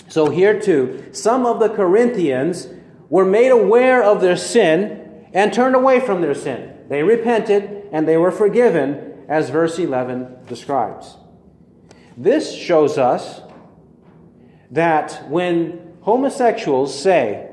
So 0.08 0.30
here 0.30 0.58
too, 0.58 1.04
some 1.10 1.44
of 1.44 1.58
the 1.58 1.68
Corinthians 1.68 2.68
were 3.08 3.24
made 3.24 3.50
aware 3.50 4.02
of 4.02 4.20
their 4.20 4.36
sin 4.36 5.26
and 5.32 5.52
turned 5.52 5.74
away 5.74 5.98
from 5.98 6.20
their 6.20 6.34
sin. 6.34 6.70
They 6.88 7.02
repented 7.02 7.79
and 7.92 8.06
they 8.06 8.16
were 8.16 8.30
forgiven, 8.30 9.24
as 9.28 9.50
verse 9.50 9.78
11 9.78 10.46
describes. 10.46 11.16
This 12.16 12.54
shows 12.54 12.98
us 12.98 13.40
that 14.70 15.28
when 15.28 15.94
homosexuals 16.02 16.96
say, 16.98 17.50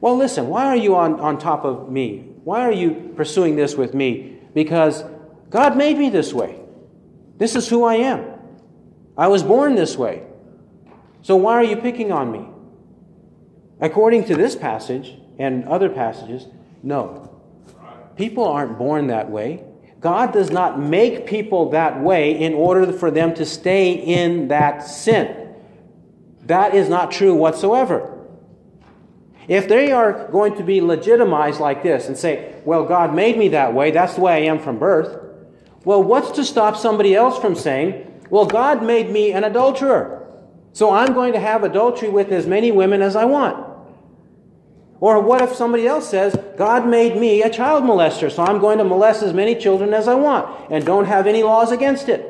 Well, 0.00 0.16
listen, 0.16 0.48
why 0.48 0.66
are 0.66 0.76
you 0.76 0.96
on, 0.96 1.20
on 1.20 1.38
top 1.38 1.64
of 1.64 1.90
me? 1.90 2.30
Why 2.44 2.62
are 2.62 2.72
you 2.72 3.12
pursuing 3.16 3.56
this 3.56 3.74
with 3.74 3.94
me? 3.94 4.38
Because 4.54 5.04
God 5.50 5.76
made 5.76 5.98
me 5.98 6.10
this 6.10 6.32
way. 6.32 6.58
This 7.38 7.56
is 7.56 7.68
who 7.68 7.84
I 7.84 7.96
am. 7.96 8.24
I 9.16 9.28
was 9.28 9.42
born 9.42 9.74
this 9.74 9.96
way. 9.96 10.22
So 11.22 11.36
why 11.36 11.54
are 11.54 11.64
you 11.64 11.76
picking 11.76 12.12
on 12.12 12.32
me? 12.32 12.46
According 13.80 14.24
to 14.26 14.34
this 14.34 14.56
passage 14.56 15.14
and 15.38 15.64
other 15.66 15.88
passages, 15.88 16.46
no. 16.82 17.29
People 18.20 18.46
aren't 18.46 18.76
born 18.76 19.06
that 19.06 19.30
way. 19.30 19.64
God 19.98 20.34
does 20.34 20.50
not 20.50 20.78
make 20.78 21.24
people 21.24 21.70
that 21.70 22.02
way 22.02 22.38
in 22.38 22.52
order 22.52 22.92
for 22.92 23.10
them 23.10 23.32
to 23.36 23.46
stay 23.46 23.92
in 23.92 24.48
that 24.48 24.80
sin. 24.80 25.54
That 26.42 26.74
is 26.74 26.90
not 26.90 27.12
true 27.12 27.32
whatsoever. 27.32 28.18
If 29.48 29.68
they 29.68 29.90
are 29.92 30.28
going 30.30 30.54
to 30.56 30.62
be 30.62 30.82
legitimized 30.82 31.60
like 31.60 31.82
this 31.82 32.08
and 32.08 32.18
say, 32.18 32.56
well, 32.66 32.84
God 32.84 33.14
made 33.14 33.38
me 33.38 33.48
that 33.48 33.72
way, 33.72 33.90
that's 33.90 34.16
the 34.16 34.20
way 34.20 34.34
I 34.34 34.52
am 34.52 34.58
from 34.58 34.78
birth, 34.78 35.18
well, 35.86 36.02
what's 36.02 36.32
to 36.32 36.44
stop 36.44 36.76
somebody 36.76 37.14
else 37.14 37.38
from 37.38 37.54
saying, 37.54 38.22
well, 38.28 38.44
God 38.44 38.82
made 38.82 39.08
me 39.08 39.32
an 39.32 39.44
adulterer, 39.44 40.30
so 40.74 40.90
I'm 40.90 41.14
going 41.14 41.32
to 41.32 41.40
have 41.40 41.64
adultery 41.64 42.10
with 42.10 42.30
as 42.32 42.46
many 42.46 42.70
women 42.70 43.00
as 43.00 43.16
I 43.16 43.24
want? 43.24 43.69
Or 45.00 45.18
what 45.18 45.40
if 45.40 45.54
somebody 45.54 45.86
else 45.86 46.08
says, 46.08 46.38
God 46.58 46.86
made 46.86 47.16
me 47.16 47.42
a 47.42 47.48
child 47.48 47.84
molester, 47.84 48.30
so 48.30 48.44
I'm 48.44 48.60
going 48.60 48.76
to 48.78 48.84
molest 48.84 49.22
as 49.22 49.32
many 49.32 49.54
children 49.54 49.94
as 49.94 50.06
I 50.06 50.14
want 50.14 50.70
and 50.70 50.84
don't 50.84 51.06
have 51.06 51.26
any 51.26 51.42
laws 51.42 51.72
against 51.72 52.10
it? 52.10 52.26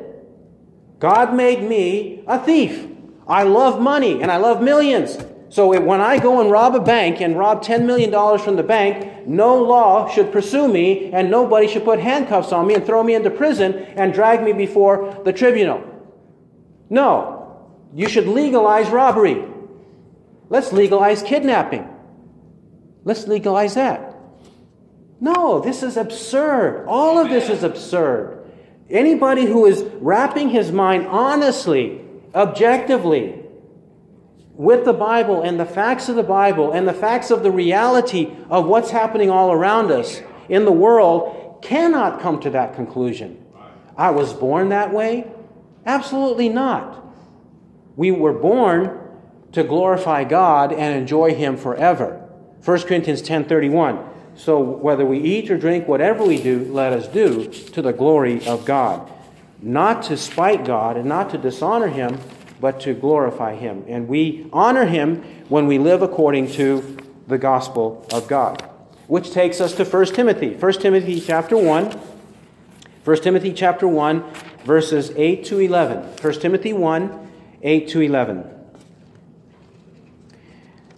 God 0.99 1.33
made 1.33 1.61
me 1.63 2.23
a 2.27 2.39
thief. 2.39 2.87
I 3.27 3.43
love 3.43 3.81
money 3.81 4.21
and 4.21 4.31
I 4.31 4.37
love 4.37 4.61
millions. 4.61 5.17
So 5.49 5.77
when 5.81 5.99
I 5.99 6.17
go 6.17 6.39
and 6.39 6.49
rob 6.49 6.75
a 6.75 6.79
bank 6.79 7.19
and 7.19 7.37
rob 7.37 7.61
$10 7.61 7.85
million 7.85 8.09
from 8.39 8.55
the 8.55 8.63
bank, 8.63 9.27
no 9.27 9.61
law 9.61 10.09
should 10.09 10.31
pursue 10.31 10.69
me 10.69 11.11
and 11.11 11.29
nobody 11.29 11.67
should 11.67 11.83
put 11.83 11.99
handcuffs 11.99 12.53
on 12.53 12.67
me 12.67 12.75
and 12.75 12.85
throw 12.85 13.03
me 13.03 13.15
into 13.15 13.29
prison 13.29 13.73
and 13.73 14.13
drag 14.13 14.43
me 14.43 14.53
before 14.53 15.21
the 15.25 15.33
tribunal. 15.33 15.83
No. 16.89 17.37
You 17.93 18.07
should 18.07 18.27
legalize 18.27 18.89
robbery. 18.89 19.43
Let's 20.47 20.71
legalize 20.71 21.21
kidnapping. 21.21 21.90
Let's 23.03 23.27
legalize 23.27 23.75
that. 23.75 24.15
No, 25.19 25.59
this 25.59 25.83
is 25.83 25.97
absurd. 25.97 26.85
All 26.87 27.19
of 27.19 27.29
this 27.29 27.49
is 27.49 27.63
absurd. 27.63 28.39
Anybody 28.89 29.45
who 29.45 29.65
is 29.65 29.83
wrapping 29.99 30.49
his 30.49 30.71
mind 30.71 31.07
honestly, 31.07 32.01
objectively, 32.33 33.41
with 34.53 34.85
the 34.85 34.93
Bible 34.93 35.41
and 35.41 35.59
the 35.59 35.65
facts 35.65 36.09
of 36.09 36.15
the 36.15 36.23
Bible 36.23 36.71
and 36.71 36.87
the 36.87 36.93
facts 36.93 37.31
of 37.31 37.43
the 37.43 37.51
reality 37.51 38.31
of 38.49 38.65
what's 38.65 38.91
happening 38.91 39.29
all 39.29 39.51
around 39.51 39.91
us 39.91 40.21
in 40.49 40.65
the 40.65 40.71
world 40.71 41.61
cannot 41.61 42.19
come 42.19 42.39
to 42.41 42.49
that 42.49 42.75
conclusion. 42.75 43.43
I 43.97 44.11
was 44.11 44.33
born 44.33 44.69
that 44.69 44.93
way? 44.93 45.31
Absolutely 45.85 46.49
not. 46.49 47.05
We 47.95 48.11
were 48.11 48.33
born 48.33 48.99
to 49.51 49.63
glorify 49.63 50.23
God 50.23 50.71
and 50.71 50.95
enjoy 50.95 51.33
Him 51.33 51.57
forever. 51.57 52.20
1 52.63 52.79
Corinthians 52.87 53.21
10:31. 53.21 53.99
So 54.35 54.59
whether 54.59 55.05
we 55.05 55.19
eat 55.19 55.51
or 55.51 55.57
drink, 55.57 55.87
whatever 55.87 56.23
we 56.23 56.41
do, 56.41 56.67
let 56.71 56.93
us 56.93 57.07
do 57.07 57.45
to 57.45 57.81
the 57.81 57.91
glory 57.91 58.45
of 58.47 58.65
God, 58.65 59.09
not 59.61 60.03
to 60.03 60.17
spite 60.17 60.63
God 60.65 60.95
and 60.95 61.05
not 61.05 61.29
to 61.31 61.37
dishonor 61.37 61.87
him, 61.87 62.17
but 62.59 62.79
to 62.81 62.93
glorify 62.93 63.55
him. 63.55 63.83
And 63.87 64.07
we 64.07 64.47
honor 64.53 64.85
him 64.85 65.23
when 65.49 65.67
we 65.67 65.79
live 65.79 66.01
according 66.01 66.51
to 66.51 66.97
the 67.27 67.37
gospel 67.37 68.05
of 68.13 68.27
God. 68.27 68.63
Which 69.07 69.31
takes 69.31 69.59
us 69.59 69.73
to 69.73 69.83
1 69.83 70.13
Timothy. 70.13 70.53
1 70.53 70.73
Timothy 70.73 71.19
chapter 71.19 71.57
1. 71.57 71.99
1 73.03 73.17
Timothy 73.17 73.51
chapter 73.51 73.87
1 73.87 74.23
verses 74.63 75.11
8 75.15 75.43
to 75.45 75.59
11. 75.59 75.97
1 76.21 76.33
Timothy 76.39 76.73
1 76.73 77.27
8 77.63 77.87
to 77.89 78.01
11. 78.01 78.60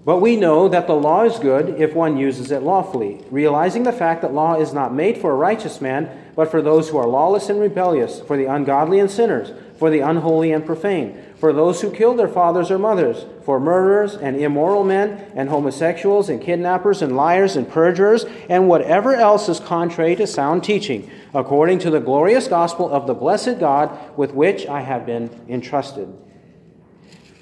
But 0.05 0.17
we 0.17 0.35
know 0.35 0.67
that 0.67 0.85
the 0.85 0.95
law 0.95 1.23
is 1.23 1.39
good 1.39 1.79
if 1.79 1.93
one 1.93 2.17
uses 2.17 2.51
it 2.51 2.61
lawfully, 2.61 3.23
realizing 3.31 3.83
the 3.83 3.93
fact 3.93 4.21
that 4.21 4.33
law 4.33 4.55
is 4.55 4.73
not 4.73 4.93
made 4.93 5.17
for 5.17 5.31
a 5.31 5.35
righteous 5.35 5.79
man, 5.79 6.09
but 6.35 6.51
for 6.51 6.61
those 6.61 6.89
who 6.89 6.97
are 6.97 7.07
lawless 7.07 7.47
and 7.47 7.59
rebellious, 7.59 8.19
for 8.19 8.35
the 8.35 8.45
ungodly 8.45 8.99
and 8.99 9.09
sinners, 9.09 9.53
for 9.77 9.89
the 9.89 10.01
unholy 10.01 10.51
and 10.51 10.65
profane, 10.65 11.17
for 11.37 11.53
those 11.53 11.79
who 11.79 11.89
kill 11.89 12.15
their 12.15 12.27
fathers 12.27 12.69
or 12.69 12.77
mothers, 12.77 13.25
for 13.45 13.61
murderers 13.61 14.15
and 14.15 14.35
immoral 14.35 14.83
men, 14.83 15.25
and 15.35 15.47
homosexuals, 15.47 16.27
and 16.27 16.41
kidnappers, 16.41 17.01
and 17.01 17.15
liars, 17.15 17.55
and 17.55 17.69
perjurers, 17.69 18.25
and 18.49 18.67
whatever 18.67 19.15
else 19.15 19.47
is 19.47 19.61
contrary 19.61 20.17
to 20.17 20.27
sound 20.27 20.65
teaching, 20.65 21.09
according 21.33 21.79
to 21.79 21.89
the 21.89 22.01
glorious 22.01 22.49
gospel 22.49 22.89
of 22.91 23.07
the 23.07 23.13
blessed 23.13 23.57
God 23.57 23.97
with 24.17 24.33
which 24.33 24.65
I 24.67 24.81
have 24.81 25.05
been 25.05 25.29
entrusted. 25.47 26.13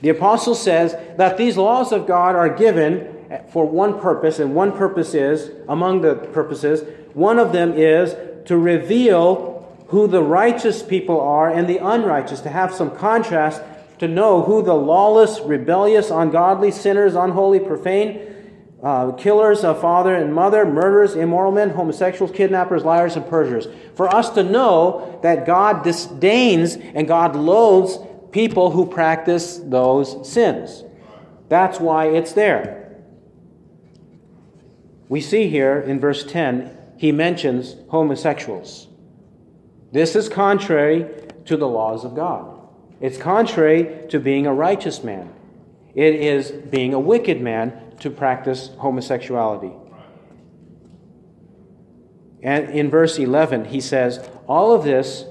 The 0.02 0.10
apostle 0.10 0.56
says 0.56 0.96
that 1.18 1.38
these 1.38 1.58
laws 1.58 1.92
of 1.92 2.08
God 2.08 2.36
are 2.36 2.50
given 2.50 3.18
for 3.50 3.66
one 3.66 4.00
purpose, 4.00 4.40
and 4.40 4.54
one 4.56 4.72
purpose 4.72 5.14
is, 5.14 5.52
among 5.70 6.02
the 6.02 6.16
purposes, 6.16 6.84
one 7.14 7.40
of 7.40 7.54
them 7.54 7.74
is 7.74 8.16
to 8.46 8.58
reveal 8.58 9.52
who 9.88 10.08
the 10.08 10.24
righteous 10.24 10.82
people 10.82 11.20
are 11.20 11.50
and 11.50 11.68
the 11.68 11.78
unrighteous, 11.78 12.42
to 12.42 12.50
have 12.50 12.74
some 12.74 12.96
contrast, 12.96 13.62
to 14.00 14.08
know 14.08 14.42
who 14.42 14.64
the 14.64 14.74
lawless, 14.74 15.40
rebellious, 15.42 16.10
ungodly, 16.10 16.72
sinners, 16.72 17.14
unholy, 17.14 17.60
profane, 17.60 18.28
uh, 18.82 19.12
killers 19.12 19.64
of 19.64 19.80
father 19.80 20.16
and 20.16 20.34
mother, 20.34 20.66
murderers, 20.66 21.16
immoral 21.16 21.52
men, 21.52 21.70
homosexuals, 21.70 22.32
kidnappers, 22.32 22.84
liars, 22.84 23.16
and 23.16 23.28
perjurers. 23.28 23.68
For 23.96 24.14
us 24.14 24.32
to 24.32 24.44
know 24.44 25.20
that 25.22 25.46
God 25.46 25.84
disdains 25.84 26.76
and 26.76 27.08
God 27.08 27.36
loathes 27.36 28.00
people 28.32 28.72
who 28.72 28.86
practice 28.86 29.58
those 29.58 30.30
sins. 30.30 30.84
That's 31.50 31.80
why 31.80 32.08
it's 32.08 32.34
there. 32.34 33.02
We 35.10 35.20
see 35.20 35.50
here 35.50 35.80
in 35.80 36.00
verse 36.00 36.24
10, 36.24 36.78
he 36.98 37.12
mentions 37.12 37.76
homosexuals. 37.90 38.88
This 39.92 40.16
is 40.16 40.30
contrary 40.30 41.08
to 41.46 41.58
the 41.58 41.68
laws 41.68 42.06
of 42.06 42.16
God. 42.16 42.60
It's 43.02 43.18
contrary 43.18 44.08
to 44.10 44.20
being 44.20 44.46
a 44.46 44.54
righteous 44.54 45.04
man. 45.04 45.34
It 45.94 46.16
is 46.16 46.52
being 46.52 46.94
a 46.94 47.00
wicked 47.00 47.42
man 47.42 47.98
to 48.00 48.10
practice 48.10 48.70
homosexuality. 48.78 49.74
And 52.42 52.70
in 52.70 52.90
verse 52.90 53.20
11, 53.20 53.66
he 53.66 53.82
says, 53.82 54.28
All 54.48 54.74
of 54.74 54.84
this, 54.84 55.26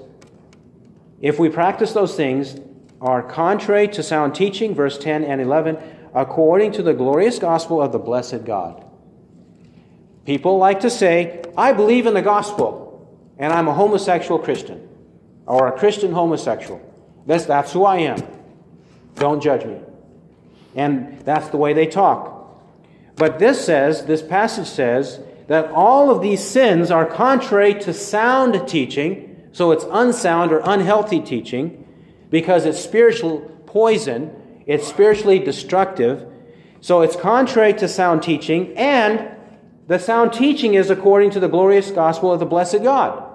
if 1.21 1.39
we 1.39 1.49
practice 1.49 1.93
those 1.93 2.15
things, 2.15 2.59
are 3.01 3.23
contrary 3.23 3.89
to 3.89 4.03
sound 4.03 4.35
teaching, 4.35 4.75
verse 4.75 4.99
10 4.99 5.25
and 5.25 5.41
11, 5.41 5.79
according 6.15 6.73
to 6.73 6.83
the 6.83 6.93
glorious 6.93 7.39
gospel 7.39 7.81
of 7.81 7.93
the 7.93 7.99
blessed 7.99 8.45
God. 8.45 8.85
People 10.27 10.59
like 10.59 10.81
to 10.81 10.91
say, 10.91 11.43
I 11.57 11.73
believe 11.73 12.07
in 12.07 12.15
the 12.15 12.23
gospel, 12.23 13.09
and 13.39 13.53
I'm 13.53 13.69
a 13.69 13.75
homosexual 13.75 14.39
Christian, 14.39 14.89
or 15.47 15.69
a 15.69 15.79
Christian 15.79 16.13
homosexual. 16.13 16.81
That's, 17.27 17.47
that's 17.47 17.73
who 17.73 17.85
I 17.85 17.99
am. 17.99 18.23
Don't 19.15 19.43
judge 19.43 19.65
me. 19.65 19.81
And 20.75 21.21
that's 21.21 21.49
the 21.49 21.57
way 21.57 21.73
they 21.73 21.87
talk. 21.87 22.37
But 23.17 23.39
this 23.39 23.65
says, 23.65 24.05
this 24.05 24.23
passage 24.23 24.69
says, 24.69 25.21
that 25.49 25.71
all 25.73 26.11
of 26.11 26.23
these 26.23 26.45
sins 26.45 26.91
are 26.91 27.05
contrary 27.05 27.75
to 27.75 27.93
sound 27.93 28.69
teaching, 28.69 29.49
so 29.53 29.73
it's 29.73 29.85
unsound 29.91 30.53
or 30.53 30.61
unhealthy 30.65 31.21
teaching 31.21 31.80
because 32.31 32.65
it's 32.65 32.81
spiritual 32.81 33.41
poison, 33.67 34.35
it's 34.67 34.87
spiritually 34.87 35.39
destructive. 35.39 36.27
So 36.81 37.03
it's 37.03 37.17
contrary 37.17 37.75
to 37.75 37.89
sound 37.89 38.23
teaching, 38.23 38.75
and 38.77 39.29
the 39.87 39.99
sound 39.99 40.33
teaching 40.33 40.75
is 40.75 40.89
according 40.89 41.31
to 41.33 41.41
the 41.41 41.49
glorious 41.49 41.91
gospel 41.91 42.33
of 42.33 42.41
the 42.41 42.47
blessed 42.47 42.83
God. 42.83 43.27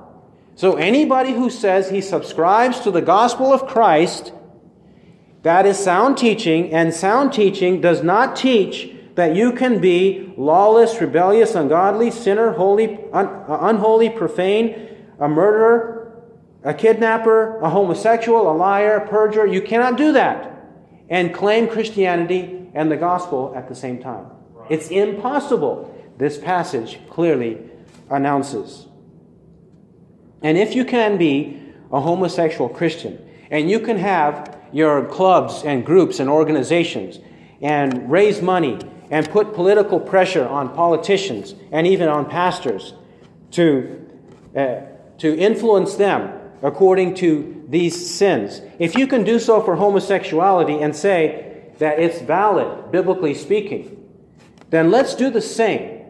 So 0.56 0.78
anybody 0.78 1.34
who 1.34 1.50
says 1.50 1.90
he 1.90 2.02
subscribes 2.02 2.80
to 2.80 2.92
the 2.92 3.02
gospel 3.02 3.54
of 3.54 3.68
Christ, 3.68 4.32
that 5.44 5.66
is 5.66 5.78
sound 5.78 6.18
teaching, 6.18 6.72
and 6.72 6.94
sound 6.94 7.34
teaching 7.34 7.82
does 7.82 8.02
not 8.02 8.36
teach 8.36 8.90
that 9.16 9.36
you 9.36 9.52
can 9.52 9.80
be 9.80 10.34
lawless, 10.38 11.00
rebellious, 11.00 11.56
ungodly, 11.56 12.10
sinner, 12.12 12.52
holy, 12.52 13.00
un- 13.12 13.28
uh, 13.28 13.58
unholy, 13.62 14.10
profane, 14.10 14.90
a 15.20 15.28
murderer, 15.28 15.95
a 16.66 16.74
kidnapper, 16.74 17.60
a 17.60 17.70
homosexual, 17.70 18.52
a 18.52 18.56
liar, 18.58 18.98
a 18.98 19.08
perjurer. 19.08 19.46
You 19.46 19.62
cannot 19.62 19.98
do 19.98 20.12
that 20.14 20.52
and 21.08 21.34
claim 21.34 21.68
Christianity 21.68 22.70
and 22.74 22.92
the 22.92 22.98
gospel 22.98 23.54
at 23.56 23.70
the 23.70 23.76
same 23.76 24.02
time. 24.02 24.26
It's 24.70 24.90
impossible. 24.90 25.92
this 26.18 26.38
passage 26.38 27.00
clearly 27.10 27.58
announces. 28.10 28.88
And 30.42 30.58
if 30.58 30.74
you 30.74 30.86
can 30.86 31.18
be 31.18 31.62
a 31.92 32.00
homosexual 32.00 32.70
Christian, 32.70 33.20
and 33.52 33.70
you 33.70 33.80
can 33.80 33.98
have 33.98 34.58
your 34.72 35.06
clubs 35.06 35.64
and 35.64 35.86
groups 35.86 36.20
and 36.20 36.30
organizations 36.30 37.20
and 37.62 38.10
raise 38.10 38.42
money 38.42 38.80
and 39.12 39.30
put 39.30 39.54
political 39.54 40.00
pressure 40.00 40.48
on 40.48 40.74
politicians 40.74 41.54
and 41.72 41.86
even 41.86 42.08
on 42.10 42.30
pastors 42.30 42.94
to, 43.52 44.08
uh, 44.56 44.80
to 45.18 45.38
influence 45.38 45.96
them 45.96 46.35
according 46.62 47.16
to 47.16 47.66
these 47.68 48.16
sins. 48.16 48.62
If 48.80 48.96
you 48.96 49.08
can 49.08 49.24
do 49.24 49.40
so 49.40 49.62
for 49.62 49.76
homosexuality 49.76 50.80
and 50.80 50.96
say 50.96 51.72
that 51.80 52.00
it's 52.00 52.22
valid, 52.22 52.92
biblically 52.92 53.34
speaking, 53.34 54.04
then 54.70 54.92
let's 54.92 55.16
do 55.16 55.30
the 55.30 55.42
same 55.42 56.02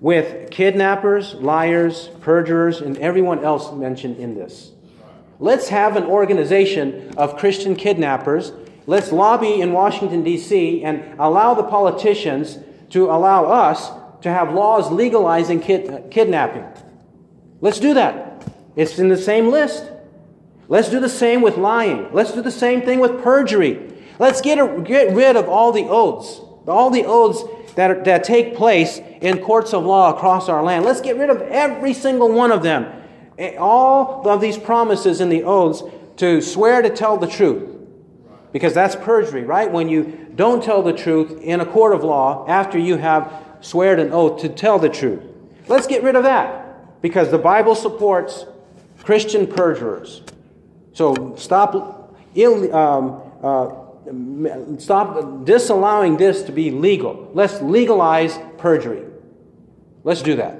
with 0.00 0.50
kidnappers, 0.50 1.34
liars, 1.34 2.08
perjurers, 2.20 2.80
and 2.80 2.96
everyone 2.98 3.44
else 3.44 3.72
mentioned 3.72 4.16
in 4.18 4.34
this. 4.34 4.72
Let's 5.38 5.68
have 5.68 5.96
an 5.96 6.04
organization 6.04 7.14
of 7.16 7.36
Christian 7.36 7.74
kidnappers. 7.74 8.52
Let's 8.86 9.12
lobby 9.12 9.60
in 9.60 9.72
Washington, 9.72 10.22
D.C., 10.22 10.84
and 10.84 11.18
allow 11.18 11.54
the 11.54 11.62
politicians 11.64 12.58
to 12.90 13.10
allow 13.10 13.44
us 13.44 13.90
to 14.22 14.30
have 14.30 14.52
laws 14.52 14.90
legalizing 14.90 15.60
kid, 15.60 16.10
kidnapping. 16.10 16.64
Let's 17.60 17.80
do 17.80 17.94
that. 17.94 18.29
It's 18.76 18.98
in 18.98 19.08
the 19.08 19.16
same 19.16 19.50
list. 19.50 19.90
Let's 20.68 20.88
do 20.88 21.00
the 21.00 21.08
same 21.08 21.42
with 21.42 21.56
lying. 21.56 22.12
Let's 22.12 22.32
do 22.32 22.42
the 22.42 22.50
same 22.50 22.82
thing 22.82 23.00
with 23.00 23.22
perjury. 23.22 23.92
Let's 24.18 24.40
get, 24.40 24.58
a, 24.58 24.80
get 24.82 25.14
rid 25.14 25.36
of 25.36 25.48
all 25.48 25.72
the 25.72 25.84
oaths, 25.84 26.40
all 26.68 26.90
the 26.90 27.04
oaths 27.04 27.42
that, 27.74 28.04
that 28.04 28.22
take 28.24 28.54
place 28.54 29.00
in 29.20 29.38
courts 29.38 29.72
of 29.72 29.84
law 29.84 30.14
across 30.14 30.48
our 30.48 30.62
land. 30.62 30.84
Let's 30.84 31.00
get 31.00 31.16
rid 31.16 31.30
of 31.30 31.40
every 31.42 31.92
single 31.92 32.30
one 32.30 32.52
of 32.52 32.62
them. 32.62 32.86
All 33.58 34.28
of 34.28 34.40
these 34.40 34.58
promises 34.58 35.20
in 35.20 35.28
the 35.28 35.44
oaths 35.44 35.82
to 36.18 36.42
swear 36.42 36.82
to 36.82 36.90
tell 36.90 37.16
the 37.16 37.26
truth. 37.26 37.78
Because 38.52 38.74
that's 38.74 38.96
perjury, 38.96 39.44
right? 39.44 39.70
When 39.70 39.88
you 39.88 40.28
don't 40.34 40.62
tell 40.62 40.82
the 40.82 40.92
truth 40.92 41.40
in 41.40 41.60
a 41.60 41.66
court 41.66 41.94
of 41.94 42.04
law 42.04 42.46
after 42.46 42.78
you 42.78 42.96
have 42.96 43.32
sweared 43.60 43.98
an 43.98 44.12
oath 44.12 44.42
to 44.42 44.48
tell 44.48 44.78
the 44.78 44.88
truth. 44.88 45.22
Let's 45.66 45.86
get 45.86 46.02
rid 46.02 46.16
of 46.16 46.24
that. 46.24 47.00
Because 47.00 47.30
the 47.30 47.38
Bible 47.38 47.74
supports 47.74 48.44
Christian 49.02 49.46
perjurers. 49.46 50.22
So 50.92 51.34
stop, 51.36 52.14
Ill, 52.34 52.74
um, 52.74 53.22
uh, 53.42 54.78
stop 54.78 55.44
disallowing 55.44 56.16
this 56.16 56.42
to 56.42 56.52
be 56.52 56.70
legal. 56.70 57.30
Let's 57.34 57.60
legalize 57.60 58.38
perjury. 58.58 59.04
Let's 60.04 60.22
do 60.22 60.36
that. 60.36 60.58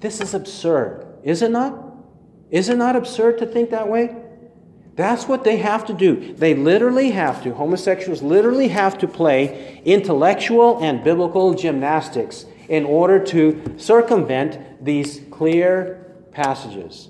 This 0.00 0.20
is 0.20 0.34
absurd, 0.34 1.06
is 1.24 1.42
it 1.42 1.50
not? 1.50 1.84
Is 2.50 2.68
it 2.68 2.76
not 2.76 2.96
absurd 2.96 3.38
to 3.38 3.46
think 3.46 3.70
that 3.70 3.88
way? 3.88 4.16
That's 4.94 5.28
what 5.28 5.44
they 5.44 5.58
have 5.58 5.86
to 5.86 5.92
do. 5.92 6.34
They 6.34 6.54
literally 6.54 7.12
have 7.12 7.42
to, 7.44 7.54
homosexuals 7.54 8.20
literally 8.22 8.68
have 8.68 8.98
to 8.98 9.06
play 9.06 9.80
intellectual 9.84 10.82
and 10.82 11.04
biblical 11.04 11.54
gymnastics 11.54 12.46
in 12.68 12.84
order 12.84 13.24
to 13.26 13.76
circumvent 13.76 14.84
these 14.84 15.20
clear 15.30 16.07
passages. 16.38 17.08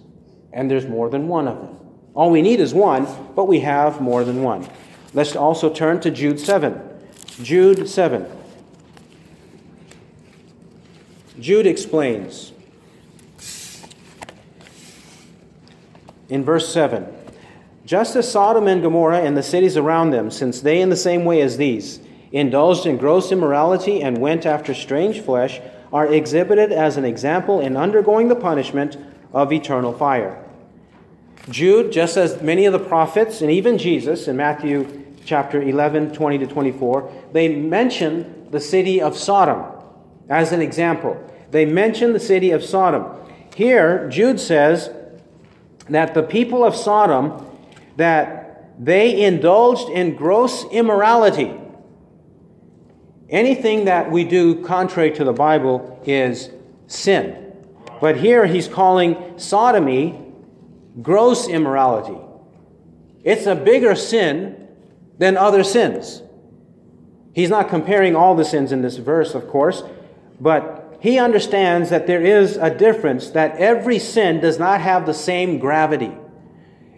And 0.55 0.71
there's 0.71 0.87
more 0.87 1.11
than 1.11 1.29
one 1.29 1.47
of 1.47 1.59
them. 1.61 1.77
All 2.15 2.31
we 2.31 2.41
need 2.41 2.61
is 2.61 2.73
one, 2.73 3.07
but 3.37 3.45
we 3.45 3.61
have 3.61 4.01
more 4.01 4.25
than 4.25 4.43
one. 4.43 4.67
Let's 5.13 5.37
also 5.37 5.73
turn 5.73 6.01
to 6.01 6.11
Jude 6.11 6.41
7. 6.41 6.81
Jude 7.43 7.89
7. 7.89 8.27
Jude 11.39 11.67
explains 11.67 12.53
in 16.29 16.43
verse 16.43 16.73
7 16.73 17.07
Just 17.85 18.17
as 18.17 18.33
Sodom 18.33 18.67
and 18.67 18.83
Gomorrah 18.83 19.21
and 19.21 19.37
the 19.37 19.43
cities 19.43 19.77
around 19.77 20.11
them, 20.11 20.31
since 20.31 20.63
they, 20.63 20.81
in 20.81 20.89
the 20.89 20.97
same 20.97 21.27
way 21.27 21.43
as 21.43 21.59
these, 21.59 22.01
indulged 22.33 22.87
in 22.87 22.97
gross 22.97 23.31
immorality 23.31 24.03
and 24.03 24.19
went 24.19 24.47
after 24.47 24.73
strange 24.73 25.21
flesh, 25.21 25.61
are 25.93 26.07
exhibited 26.07 26.73
as 26.73 26.97
an 26.97 27.05
example 27.05 27.61
in 27.61 27.77
undergoing 27.77 28.29
the 28.29 28.37
punishment 28.37 28.97
of 29.33 29.53
eternal 29.53 29.93
fire. 29.93 30.45
Jude, 31.51 31.93
just 31.93 32.17
as 32.17 32.43
many 32.43 32.67
of 32.67 32.73
the 32.73 32.79
prophets 32.79 33.41
and 33.41 33.51
even 33.51 33.79
Jesus 33.79 34.29
in 34.29 34.37
Matthew 34.37 35.05
chapter 35.25 35.63
11, 35.63 36.13
20 36.13 36.39
to 36.39 36.47
24, 36.47 37.13
they 37.33 37.55
mention 37.55 38.51
the 38.51 38.61
city 38.61 39.01
of 39.01 39.17
Sodom 39.17 39.65
as 40.29 40.53
an 40.53 40.61
example. 40.61 41.23
They 41.51 41.65
mention 41.65 42.13
the 42.13 42.21
city 42.21 42.51
of 42.51 42.63
Sodom. 42.63 43.07
Here, 43.55 44.09
Jude 44.09 44.41
says 44.41 44.91
that 45.89 46.15
the 46.15 46.23
people 46.23 46.65
of 46.65 46.77
Sodom, 46.77 47.47
that 47.97 48.75
they 48.79 49.25
indulged 49.25 49.89
in 49.89 50.15
gross 50.15 50.65
immorality. 50.71 51.53
Anything 53.31 53.87
that 53.87 54.11
we 54.11 54.25
do 54.25 54.65
contrary 54.65 55.11
to 55.13 55.25
the 55.25 55.33
Bible 55.33 56.01
is 56.07 56.51
sin. 56.87 57.48
But 58.01 58.17
here 58.17 58.47
he's 58.47 58.69
calling 58.69 59.39
sodomy 59.39 60.25
gross 61.03 61.49
immorality. 61.49 62.19
It's 63.25 63.47
a 63.47 63.55
bigger 63.55 63.95
sin 63.95 64.69
than 65.19 65.37
other 65.37 65.65
sins. 65.65 66.23
He's 67.35 67.51
not 67.51 67.69
comparing 67.69 68.17
all 68.17 68.35
the 68.35 68.45
sins 68.45 68.73
in 68.73 68.83
this 68.83 68.97
verse, 68.97 69.35
of 69.35 69.49
course, 69.49 69.83
but 70.41 70.97
he 71.01 71.19
understands 71.19 71.91
that 71.91 72.07
there 72.07 72.25
is 72.25 72.57
a 72.57 72.75
difference, 72.75 73.31
that 73.31 73.57
every 73.57 73.99
sin 73.99 74.41
does 74.41 74.59
not 74.59 74.81
have 74.81 75.07
the 75.07 75.15
same 75.15 75.59
gravity. 75.59 76.13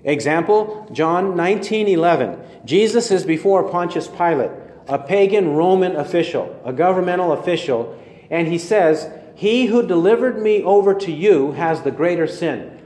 Example, 0.05 0.89
John 0.93 1.37
19 1.37 1.89
11. 1.89 2.39
Jesus 2.65 3.11
is 3.11 3.25
before 3.25 3.69
Pontius 3.69 4.09
Pilate, 4.09 4.51
a 4.89 4.99
pagan 4.99 5.55
Roman 5.55 5.97
official, 5.97 6.59
a 6.65 6.73
governmental 6.73 7.33
official, 7.33 7.99
and 8.31 8.49
he 8.49 8.57
says, 8.59 9.11
He 9.41 9.65
who 9.65 9.87
delivered 9.87 10.43
me 10.43 10.63
over 10.63 10.93
to 10.93 11.11
you 11.11 11.53
has 11.53 11.81
the 11.81 11.91
greater 11.91 12.27
sin. 12.27 12.79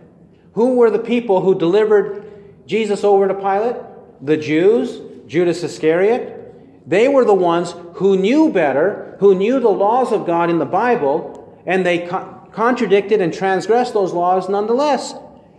Who 0.52 0.76
were 0.76 0.88
the 0.88 1.00
people 1.00 1.40
who 1.40 1.58
delivered 1.58 2.30
Jesus 2.64 3.02
over 3.02 3.26
to 3.26 3.34
Pilate? 3.34 3.74
The 4.22 4.36
Jews, 4.36 5.00
Judas 5.26 5.64
Iscariot. 5.64 6.54
They 6.88 7.08
were 7.08 7.24
the 7.24 7.34
ones 7.34 7.74
who 7.94 8.16
knew 8.16 8.52
better, 8.52 9.16
who 9.18 9.34
knew 9.34 9.58
the 9.58 9.68
laws 9.68 10.12
of 10.12 10.26
God 10.26 10.48
in 10.48 10.60
the 10.60 10.64
Bible, 10.64 11.60
and 11.66 11.84
they 11.84 12.06
co- 12.06 12.48
contradicted 12.52 13.20
and 13.20 13.34
transgressed 13.34 13.92
those 13.92 14.12
laws 14.12 14.48
nonetheless. 14.48 15.12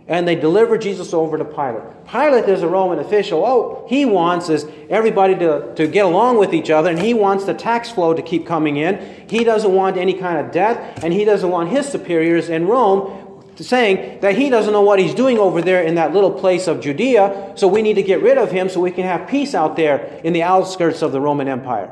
And 0.08 0.26
they 0.26 0.36
delivered 0.36 0.82
Jesus 0.82 1.12
over 1.12 1.36
to 1.36 1.44
Pilate. 1.44 2.06
Pilate 2.06 2.48
is 2.48 2.62
a 2.62 2.68
Roman 2.68 3.00
official. 3.00 3.44
Oh, 3.44 3.86
he 3.88 4.04
wants 4.04 4.48
is 4.48 4.64
everybody 4.88 5.34
to, 5.36 5.74
to 5.74 5.88
get 5.88 6.04
along 6.04 6.38
with 6.38 6.54
each 6.54 6.70
other, 6.70 6.90
and 6.90 6.98
he 6.98 7.12
wants 7.12 7.44
the 7.44 7.54
tax 7.54 7.90
flow 7.90 8.14
to 8.14 8.22
keep 8.22 8.46
coming 8.46 8.76
in. 8.76 9.26
He 9.28 9.42
doesn't 9.42 9.72
want 9.72 9.96
any 9.96 10.14
kind 10.14 10.38
of 10.38 10.52
death, 10.52 11.02
and 11.02 11.12
he 11.12 11.24
doesn't 11.24 11.50
want 11.50 11.70
his 11.70 11.88
superiors 11.88 12.48
in 12.48 12.66
Rome 12.68 13.24
saying 13.56 14.20
that 14.20 14.36
he 14.36 14.50
doesn't 14.50 14.72
know 14.72 14.82
what 14.82 14.98
he's 14.98 15.14
doing 15.14 15.38
over 15.38 15.62
there 15.62 15.82
in 15.82 15.94
that 15.94 16.12
little 16.12 16.32
place 16.32 16.66
of 16.66 16.80
Judea, 16.80 17.52
so 17.56 17.66
we 17.66 17.82
need 17.82 17.94
to 17.94 18.02
get 18.02 18.22
rid 18.22 18.38
of 18.38 18.50
him 18.50 18.68
so 18.68 18.80
we 18.80 18.90
can 18.90 19.04
have 19.04 19.28
peace 19.28 19.54
out 19.54 19.76
there 19.76 20.20
in 20.24 20.32
the 20.32 20.42
outskirts 20.42 21.02
of 21.02 21.12
the 21.12 21.20
Roman 21.20 21.48
Empire. 21.48 21.90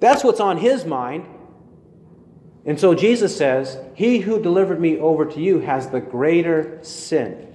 That's 0.00 0.22
what's 0.22 0.40
on 0.40 0.58
his 0.58 0.84
mind. 0.84 1.26
And 2.66 2.80
so 2.80 2.94
Jesus 2.94 3.36
says, 3.36 3.78
He 3.94 4.18
who 4.18 4.42
delivered 4.42 4.80
me 4.80 4.98
over 4.98 5.24
to 5.26 5.40
you 5.40 5.60
has 5.60 5.88
the 5.88 6.00
greater 6.00 6.78
sin. 6.82 7.54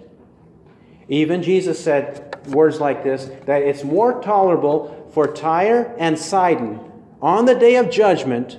Even 1.07 1.41
Jesus 1.41 1.83
said 1.83 2.47
words 2.47 2.79
like 2.79 3.03
this 3.03 3.29
that 3.45 3.63
it's 3.63 3.83
more 3.83 4.21
tolerable 4.21 5.09
for 5.13 5.27
Tyre 5.27 5.95
and 5.97 6.17
Sidon 6.17 6.79
on 7.21 7.45
the 7.45 7.55
day 7.55 7.75
of 7.75 7.89
judgment 7.89 8.57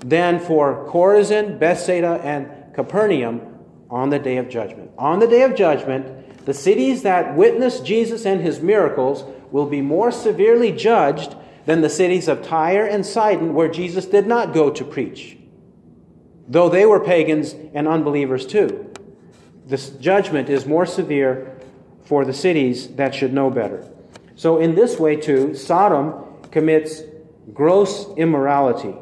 than 0.00 0.40
for 0.40 0.88
Chorazin, 0.88 1.58
Bethsaida, 1.58 2.20
and 2.24 2.74
Capernaum 2.74 3.58
on 3.90 4.10
the 4.10 4.18
day 4.18 4.38
of 4.38 4.48
judgment. 4.48 4.90
On 4.98 5.18
the 5.18 5.28
day 5.28 5.42
of 5.42 5.54
judgment, 5.54 6.46
the 6.46 6.54
cities 6.54 7.02
that 7.02 7.36
witnessed 7.36 7.84
Jesus 7.84 8.26
and 8.26 8.40
his 8.40 8.60
miracles 8.60 9.24
will 9.52 9.66
be 9.66 9.82
more 9.82 10.10
severely 10.10 10.72
judged 10.72 11.36
than 11.66 11.82
the 11.82 11.90
cities 11.90 12.26
of 12.26 12.42
Tyre 12.42 12.86
and 12.86 13.06
Sidon, 13.06 13.54
where 13.54 13.68
Jesus 13.68 14.06
did 14.06 14.26
not 14.26 14.52
go 14.52 14.70
to 14.70 14.84
preach, 14.84 15.36
though 16.48 16.68
they 16.68 16.86
were 16.86 17.00
pagans 17.00 17.54
and 17.74 17.88
unbelievers 17.88 18.46
too. 18.46 18.92
This 19.66 19.90
judgment 19.90 20.48
is 20.48 20.66
more 20.66 20.86
severe 20.86 21.56
for 22.04 22.24
the 22.24 22.32
cities 22.32 22.88
that 22.96 23.14
should 23.14 23.32
know 23.32 23.50
better. 23.50 23.88
So, 24.34 24.58
in 24.58 24.74
this 24.74 24.98
way, 24.98 25.16
too, 25.16 25.54
Sodom 25.54 26.14
commits 26.50 27.02
gross 27.52 28.06
immorality 28.16 28.94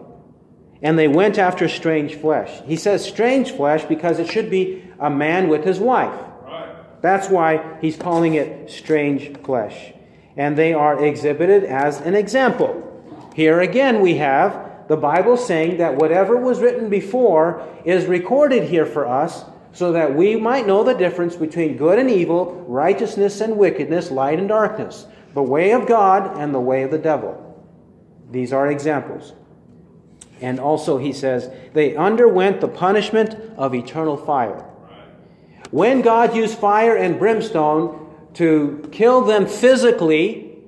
and 0.82 0.98
they 0.98 1.08
went 1.08 1.38
after 1.38 1.68
strange 1.68 2.14
flesh. 2.14 2.62
He 2.64 2.76
says 2.76 3.04
strange 3.04 3.52
flesh 3.52 3.84
because 3.84 4.18
it 4.18 4.28
should 4.28 4.50
be 4.50 4.84
a 4.98 5.10
man 5.10 5.48
with 5.48 5.64
his 5.64 5.78
wife. 5.78 6.18
Right. 6.42 6.74
That's 7.02 7.28
why 7.28 7.78
he's 7.80 7.96
calling 7.96 8.34
it 8.34 8.70
strange 8.70 9.36
flesh. 9.38 9.92
And 10.36 10.56
they 10.56 10.72
are 10.72 11.04
exhibited 11.04 11.64
as 11.64 12.00
an 12.00 12.14
example. 12.14 12.86
Here 13.34 13.60
again 13.60 14.00
we 14.00 14.16
have 14.16 14.69
the 14.90 14.96
Bible's 14.96 15.46
saying 15.46 15.76
that 15.76 15.94
whatever 15.94 16.36
was 16.36 16.58
written 16.58 16.90
before 16.90 17.64
is 17.84 18.06
recorded 18.06 18.64
here 18.64 18.84
for 18.84 19.06
us 19.06 19.44
so 19.70 19.92
that 19.92 20.16
we 20.16 20.34
might 20.34 20.66
know 20.66 20.82
the 20.82 20.94
difference 20.94 21.36
between 21.36 21.76
good 21.76 21.96
and 21.96 22.10
evil, 22.10 22.64
righteousness 22.66 23.40
and 23.40 23.56
wickedness, 23.56 24.10
light 24.10 24.40
and 24.40 24.48
darkness, 24.48 25.06
the 25.32 25.44
way 25.44 25.70
of 25.70 25.86
God 25.86 26.36
and 26.36 26.52
the 26.52 26.58
way 26.58 26.82
of 26.82 26.90
the 26.90 26.98
devil. 26.98 27.64
These 28.32 28.52
are 28.52 28.68
examples. 28.68 29.32
And 30.40 30.58
also, 30.58 30.98
he 30.98 31.12
says, 31.12 31.48
they 31.72 31.94
underwent 31.94 32.60
the 32.60 32.66
punishment 32.66 33.36
of 33.56 33.76
eternal 33.76 34.16
fire. 34.16 34.68
When 35.70 36.02
God 36.02 36.34
used 36.34 36.58
fire 36.58 36.96
and 36.96 37.16
brimstone 37.16 38.12
to 38.34 38.88
kill 38.90 39.20
them 39.20 39.46
physically 39.46 40.58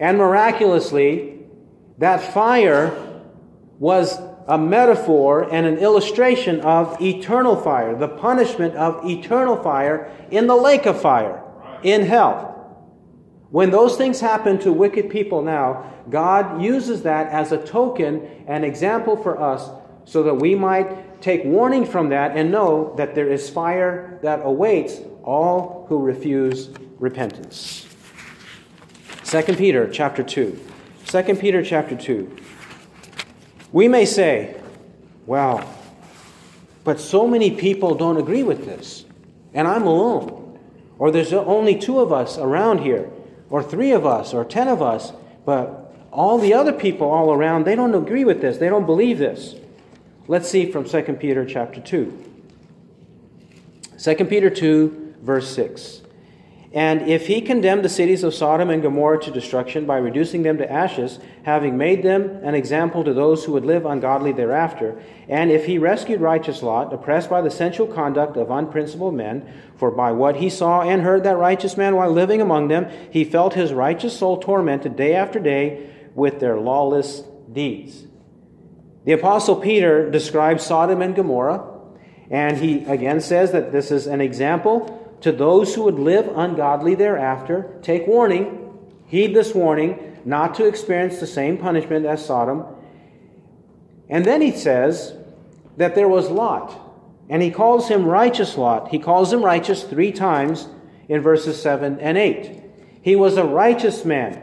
and 0.00 0.16
miraculously, 0.16 1.40
that 1.98 2.32
fire 2.32 3.10
was 3.78 4.20
a 4.46 4.58
metaphor 4.58 5.48
and 5.50 5.66
an 5.66 5.78
illustration 5.78 6.60
of 6.60 7.00
eternal 7.00 7.56
fire, 7.56 7.96
the 7.96 8.08
punishment 8.08 8.74
of 8.76 9.04
eternal 9.08 9.62
fire 9.62 10.10
in 10.30 10.46
the 10.46 10.56
lake 10.56 10.86
of 10.86 11.00
fire, 11.00 11.42
in 11.82 12.02
hell. 12.02 12.50
When 13.50 13.70
those 13.70 13.96
things 13.96 14.20
happen 14.20 14.58
to 14.60 14.72
wicked 14.72 15.10
people 15.10 15.42
now, 15.42 15.92
God 16.10 16.60
uses 16.62 17.02
that 17.02 17.28
as 17.28 17.52
a 17.52 17.64
token, 17.64 18.28
an 18.46 18.64
example 18.64 19.16
for 19.16 19.40
us, 19.40 19.70
so 20.04 20.22
that 20.24 20.34
we 20.34 20.54
might 20.54 21.22
take 21.22 21.44
warning 21.44 21.86
from 21.86 22.10
that 22.10 22.36
and 22.36 22.50
know 22.50 22.94
that 22.96 23.14
there 23.14 23.30
is 23.30 23.48
fire 23.48 24.18
that 24.22 24.40
awaits 24.44 25.00
all 25.22 25.86
who 25.88 25.98
refuse 25.98 26.68
repentance. 26.98 27.86
2 29.24 29.42
Peter 29.54 29.88
chapter 29.90 30.22
2. 30.22 30.60
2 31.06 31.22
Peter 31.36 31.64
chapter 31.64 31.96
2. 31.96 32.36
We 33.74 33.88
may 33.88 34.04
say, 34.04 34.54
well, 35.26 35.68
but 36.84 37.00
so 37.00 37.26
many 37.26 37.50
people 37.50 37.96
don't 37.96 38.18
agree 38.18 38.44
with 38.44 38.66
this, 38.66 39.04
and 39.52 39.66
I'm 39.66 39.82
alone. 39.82 40.60
Or 40.96 41.10
there's 41.10 41.32
only 41.32 41.76
two 41.76 41.98
of 41.98 42.12
us 42.12 42.38
around 42.38 42.82
here, 42.82 43.10
or 43.50 43.64
three 43.64 43.90
of 43.90 44.06
us, 44.06 44.32
or 44.32 44.44
ten 44.44 44.68
of 44.68 44.80
us, 44.80 45.12
but 45.44 45.92
all 46.12 46.38
the 46.38 46.54
other 46.54 46.72
people 46.72 47.10
all 47.10 47.32
around, 47.32 47.64
they 47.64 47.74
don't 47.74 47.96
agree 47.96 48.24
with 48.24 48.40
this. 48.40 48.58
They 48.58 48.68
don't 48.68 48.86
believe 48.86 49.18
this. 49.18 49.56
Let's 50.28 50.48
see 50.48 50.70
from 50.70 50.88
2 50.88 51.02
Peter 51.14 51.44
chapter 51.44 51.80
2. 51.80 52.30
2 53.98 54.14
Peter 54.26 54.50
2, 54.50 55.16
verse 55.20 55.52
6. 55.52 56.02
And 56.74 57.02
if 57.02 57.28
he 57.28 57.40
condemned 57.40 57.84
the 57.84 57.88
cities 57.88 58.24
of 58.24 58.34
Sodom 58.34 58.68
and 58.68 58.82
Gomorrah 58.82 59.20
to 59.20 59.30
destruction 59.30 59.86
by 59.86 59.96
reducing 59.96 60.42
them 60.42 60.58
to 60.58 60.70
ashes, 60.70 61.20
having 61.44 61.78
made 61.78 62.02
them 62.02 62.40
an 62.42 62.56
example 62.56 63.04
to 63.04 63.14
those 63.14 63.44
who 63.44 63.52
would 63.52 63.64
live 63.64 63.86
ungodly 63.86 64.32
thereafter, 64.32 65.00
and 65.28 65.52
if 65.52 65.66
he 65.66 65.78
rescued 65.78 66.20
righteous 66.20 66.64
Lot, 66.64 66.92
oppressed 66.92 67.30
by 67.30 67.40
the 67.42 67.50
sensual 67.50 67.86
conduct 67.86 68.36
of 68.36 68.50
unprincipled 68.50 69.14
men, 69.14 69.48
for 69.76 69.92
by 69.92 70.10
what 70.10 70.36
he 70.36 70.50
saw 70.50 70.82
and 70.82 71.02
heard 71.02 71.22
that 71.22 71.36
righteous 71.36 71.76
man 71.76 71.94
while 71.94 72.10
living 72.10 72.40
among 72.40 72.66
them, 72.66 72.90
he 73.08 73.24
felt 73.24 73.54
his 73.54 73.72
righteous 73.72 74.18
soul 74.18 74.38
tormented 74.38 74.96
day 74.96 75.14
after 75.14 75.38
day 75.38 75.88
with 76.16 76.40
their 76.40 76.58
lawless 76.58 77.22
deeds. 77.52 78.04
The 79.04 79.12
Apostle 79.12 79.56
Peter 79.56 80.10
describes 80.10 80.66
Sodom 80.66 81.02
and 81.02 81.14
Gomorrah, 81.14 81.70
and 82.30 82.56
he 82.56 82.84
again 82.86 83.20
says 83.20 83.52
that 83.52 83.70
this 83.70 83.92
is 83.92 84.08
an 84.08 84.20
example 84.20 85.02
to 85.24 85.32
those 85.32 85.74
who 85.74 85.84
would 85.84 85.98
live 85.98 86.30
ungodly 86.36 86.94
thereafter, 86.94 87.78
take 87.80 88.06
warning, 88.06 88.70
heed 89.06 89.34
this 89.34 89.54
warning, 89.54 90.20
not 90.26 90.54
to 90.54 90.66
experience 90.66 91.18
the 91.18 91.26
same 91.26 91.56
punishment 91.56 92.04
as 92.04 92.22
Sodom. 92.22 92.62
And 94.10 94.26
then 94.26 94.42
he 94.42 94.52
says 94.52 95.14
that 95.78 95.94
there 95.94 96.08
was 96.08 96.28
Lot, 96.28 96.78
and 97.30 97.40
he 97.40 97.50
calls 97.50 97.88
him 97.88 98.04
righteous 98.04 98.58
Lot. 98.58 98.90
He 98.90 98.98
calls 98.98 99.32
him 99.32 99.42
righteous 99.42 99.82
three 99.82 100.12
times 100.12 100.68
in 101.08 101.22
verses 101.22 101.58
7 101.58 102.00
and 102.00 102.18
8. 102.18 102.62
He 103.00 103.16
was 103.16 103.38
a 103.38 103.44
righteous 103.44 104.04
man. 104.04 104.42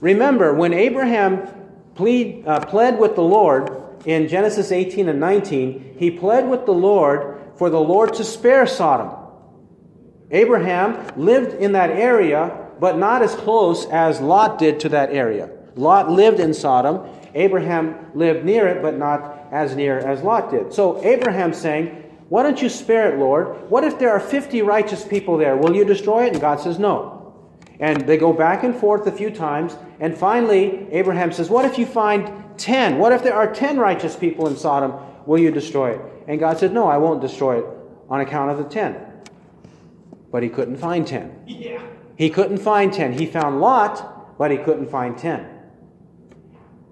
Remember, 0.00 0.54
when 0.54 0.72
Abraham 0.72 1.48
plead, 1.96 2.46
uh, 2.46 2.60
pled 2.60 3.00
with 3.00 3.16
the 3.16 3.22
Lord 3.22 3.82
in 4.06 4.28
Genesis 4.28 4.70
18 4.70 5.08
and 5.08 5.18
19, 5.18 5.96
he 5.98 6.12
pled 6.12 6.48
with 6.48 6.66
the 6.66 6.72
Lord 6.72 7.40
for 7.56 7.68
the 7.68 7.80
Lord 7.80 8.14
to 8.14 8.22
spare 8.22 8.64
Sodom. 8.68 9.23
Abraham 10.30 11.06
lived 11.16 11.54
in 11.54 11.72
that 11.72 11.90
area, 11.90 12.68
but 12.80 12.98
not 12.98 13.22
as 13.22 13.34
close 13.34 13.86
as 13.86 14.20
Lot 14.20 14.58
did 14.58 14.80
to 14.80 14.88
that 14.90 15.10
area. 15.10 15.50
Lot 15.76 16.10
lived 16.10 16.40
in 16.40 16.54
Sodom. 16.54 17.08
Abraham 17.34 18.10
lived 18.14 18.44
near 18.44 18.66
it, 18.68 18.80
but 18.80 18.96
not 18.96 19.48
as 19.50 19.74
near 19.74 19.98
as 19.98 20.22
Lot 20.22 20.50
did. 20.50 20.72
So 20.72 21.02
Abraham's 21.04 21.58
saying, 21.58 21.88
Why 22.28 22.42
don't 22.42 22.60
you 22.60 22.68
spare 22.68 23.12
it, 23.12 23.18
Lord? 23.18 23.70
What 23.70 23.84
if 23.84 23.98
there 23.98 24.10
are 24.10 24.20
50 24.20 24.62
righteous 24.62 25.04
people 25.04 25.36
there? 25.36 25.56
Will 25.56 25.74
you 25.74 25.84
destroy 25.84 26.26
it? 26.26 26.32
And 26.32 26.40
God 26.40 26.60
says, 26.60 26.78
No. 26.78 27.34
And 27.80 28.06
they 28.06 28.16
go 28.16 28.32
back 28.32 28.62
and 28.62 28.74
forth 28.74 29.06
a 29.06 29.12
few 29.12 29.30
times. 29.30 29.76
And 29.98 30.16
finally, 30.16 30.86
Abraham 30.90 31.32
says, 31.32 31.50
What 31.50 31.64
if 31.64 31.78
you 31.78 31.86
find 31.86 32.32
10? 32.56 32.98
What 32.98 33.12
if 33.12 33.22
there 33.22 33.34
are 33.34 33.52
10 33.52 33.78
righteous 33.78 34.16
people 34.16 34.46
in 34.46 34.56
Sodom? 34.56 34.94
Will 35.26 35.38
you 35.38 35.50
destroy 35.50 35.92
it? 35.92 36.00
And 36.28 36.38
God 36.38 36.58
said, 36.58 36.72
No, 36.72 36.86
I 36.86 36.98
won't 36.98 37.20
destroy 37.20 37.58
it 37.58 37.66
on 38.08 38.20
account 38.20 38.50
of 38.52 38.58
the 38.58 38.64
10 38.64 39.03
but 40.34 40.42
he 40.42 40.48
couldn't 40.48 40.78
find 40.78 41.06
10. 41.06 41.44
Yeah. 41.46 41.80
He 42.16 42.28
couldn't 42.28 42.58
find 42.58 42.92
10. 42.92 43.12
He 43.12 43.24
found 43.24 43.60
Lot, 43.60 44.36
but 44.36 44.50
he 44.50 44.56
couldn't 44.56 44.90
find 44.90 45.16
10. 45.16 45.46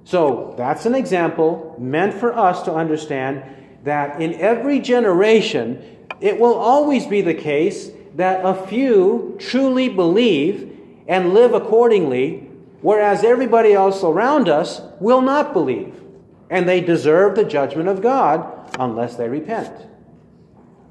So 0.05 0.55
that's 0.57 0.87
an 0.87 0.95
example 0.95 1.75
meant 1.77 2.15
for 2.15 2.39
us 2.39 2.63
to 2.63 2.73
understand 2.73 3.43
that 3.83 4.23
in 4.23 4.35
every 4.35 4.79
generation, 4.79 5.83
it 6.21 6.39
will 6.39 6.55
always 6.55 7.05
be 7.05 7.21
the 7.21 7.35
case 7.35 7.91
that 8.15 8.47
a 8.47 8.55
few 8.69 9.37
truly 9.41 9.89
believe 9.89 10.79
and 11.09 11.35
live 11.35 11.53
accordingly, 11.53 12.49
whereas 12.81 13.25
everybody 13.25 13.73
else 13.73 14.05
around 14.05 14.49
us 14.49 14.83
will 15.01 15.21
not 15.21 15.53
believe. 15.53 16.01
And 16.49 16.69
they 16.69 16.81
deserve 16.81 17.35
the 17.35 17.45
judgment 17.45 17.89
of 17.89 18.03
God 18.03 18.71
unless 18.79 19.17
they 19.17 19.29
repent. 19.29 19.73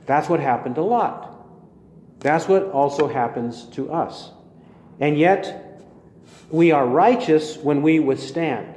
That's 0.06 0.28
what 0.28 0.41
happened 0.41 0.76
to 0.76 0.82
Lot. 0.82 1.31
That's 2.22 2.47
what 2.47 2.72
also 2.72 3.07
happens 3.07 3.65
to 3.72 3.91
us. 3.91 4.32
And 4.99 5.17
yet, 5.17 5.82
we 6.49 6.72
are 6.72 6.86
righteous 6.86 7.57
when 7.57 7.82
we 7.82 7.99
withstand. 7.99 8.76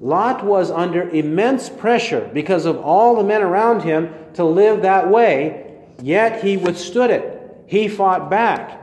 Lot 0.00 0.44
was 0.44 0.70
under 0.70 1.08
immense 1.10 1.68
pressure 1.68 2.28
because 2.32 2.64
of 2.66 2.78
all 2.78 3.16
the 3.16 3.24
men 3.24 3.42
around 3.42 3.82
him 3.82 4.12
to 4.34 4.44
live 4.44 4.82
that 4.82 5.08
way, 5.08 5.78
yet 6.02 6.42
he 6.42 6.56
withstood 6.56 7.10
it. 7.10 7.64
He 7.66 7.86
fought 7.86 8.30
back. 8.30 8.80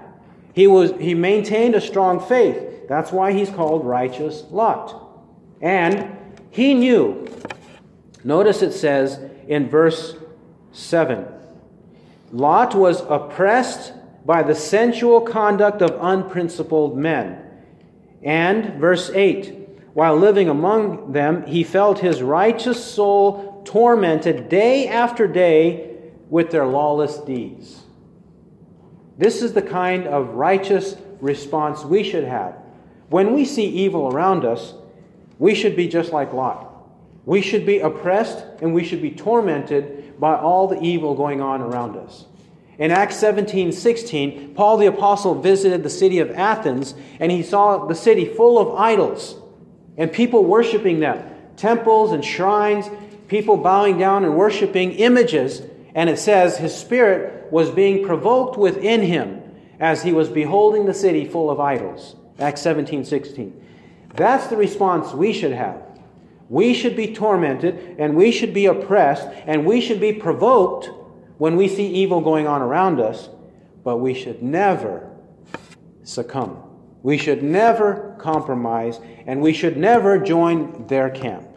He, 0.54 0.68
was, 0.68 0.92
he 1.00 1.14
maintained 1.14 1.76
a 1.76 1.82
strong 1.82 2.20
faith. 2.20 2.88
That's 2.88 3.12
why 3.12 3.34
he's 3.34 3.50
called 3.50 3.86
righteous 3.86 4.44
Lot. 4.50 4.96
And 5.62 6.16
he 6.52 6.74
knew. 6.74 7.28
Notice 8.24 8.62
it 8.62 8.72
says 8.72 9.20
in 9.48 9.70
verse 9.70 10.16
7 10.72 11.28
Lot 12.32 12.76
was 12.76 13.02
oppressed 13.02 13.94
by 14.28 14.44
the 14.44 14.54
sensual 14.54 15.22
conduct 15.22 15.82
of 15.82 15.98
unprincipled 16.02 16.98
men. 16.98 17.42
And, 18.22 18.74
verse 18.78 19.10
8, 19.10 19.58
while 19.94 20.18
living 20.18 20.50
among 20.50 21.14
them, 21.14 21.46
he 21.46 21.64
felt 21.64 22.00
his 22.00 22.22
righteous 22.22 22.84
soul 22.84 23.64
tormented 23.64 24.50
day 24.50 24.90
after 24.90 25.28
day 25.28 25.96
with 26.30 26.52
their 26.52 26.66
lawless 26.66 27.20
deeds. 27.20 27.84
This 29.18 29.42
is 29.42 29.54
the 29.54 29.62
kind 29.62 30.06
of 30.06 30.36
righteous 30.36 30.98
response 31.22 31.86
we 31.86 32.04
should 32.04 32.26
have. 32.26 32.56
When 33.08 33.34
we 33.34 33.46
see 33.46 33.66
evil 33.66 34.10
around 34.14 34.44
us, 34.44 34.74
we 35.40 35.56
should 35.56 35.78
be 35.78 35.88
just 35.88 36.12
like 36.12 36.34
Lot. 36.34 36.74
We 37.26 37.42
should 37.42 37.66
be 37.66 37.80
oppressed 37.80 38.44
and 38.62 38.74
we 38.74 38.84
should 38.84 39.02
be 39.02 39.12
tormented 39.12 40.20
by 40.20 40.36
all 40.36 40.68
the 40.68 40.82
evil 40.82 41.16
going 41.16 41.40
on 41.40 41.62
around 41.62 41.96
us. 41.96 42.26
In 42.78 42.92
Acts 42.92 43.16
17 43.18 43.72
16, 43.72 44.54
Paul 44.54 44.78
the 44.78 44.86
Apostle 44.86 45.36
visited 45.42 45.84
the 45.84 45.90
city 45.90 46.20
of 46.20 46.32
Athens 46.32 46.94
and 47.20 47.32
he 47.32 47.42
saw 47.44 47.86
the 47.86 47.96
city 47.96 48.26
full 48.26 48.60
of 48.60 48.78
idols 48.78 49.36
and 49.98 50.12
people 50.12 50.46
worshiping 50.46 51.00
them 51.00 51.28
temples 51.58 52.12
and 52.12 52.24
shrines, 52.24 52.90
people 53.28 53.58
bowing 53.58 53.98
down 53.98 54.24
and 54.24 54.38
worshiping 54.38 54.94
images. 54.94 55.64
And 55.96 56.10
it 56.10 56.20
says 56.20 56.58
his 56.58 56.76
spirit 56.76 57.52
was 57.52 57.72
being 57.72 58.06
provoked 58.06 58.58
within 58.58 59.02
him 59.02 59.42
as 59.80 60.04
he 60.04 60.14
was 60.14 60.30
beholding 60.30 60.86
the 60.86 60.94
city 60.94 61.26
full 61.26 61.50
of 61.50 61.60
idols. 61.60 62.16
Acts 62.40 62.62
17 62.62 63.04
16. 63.04 63.64
That's 64.16 64.48
the 64.48 64.58
response 64.58 65.14
we 65.14 65.34
should 65.34 65.52
have. 65.52 65.82
We 66.50 66.74
should 66.74 66.96
be 66.96 67.14
tormented 67.14 67.98
and 68.00 68.16
we 68.16 68.32
should 68.32 68.54
be 68.54 68.68
oppressed 68.68 69.28
and 69.46 69.66
we 69.66 69.82
should 69.82 70.00
be 70.00 70.14
provoked 70.14 70.90
when 71.38 71.56
we 71.56 71.68
see 71.68 71.88
evil 71.88 72.22
going 72.22 72.48
on 72.48 72.62
around 72.62 73.00
us, 73.00 73.30
but 73.84 73.98
we 73.98 74.14
should 74.14 74.42
never 74.42 75.10
succumb. 76.04 76.64
We 77.04 77.18
should 77.18 77.44
never 77.44 78.16
compromise, 78.20 79.00
and 79.26 79.42
we 79.42 79.54
should 79.54 79.78
never 79.78 80.18
join 80.18 80.88
their 80.88 81.10
camp. 81.10 81.48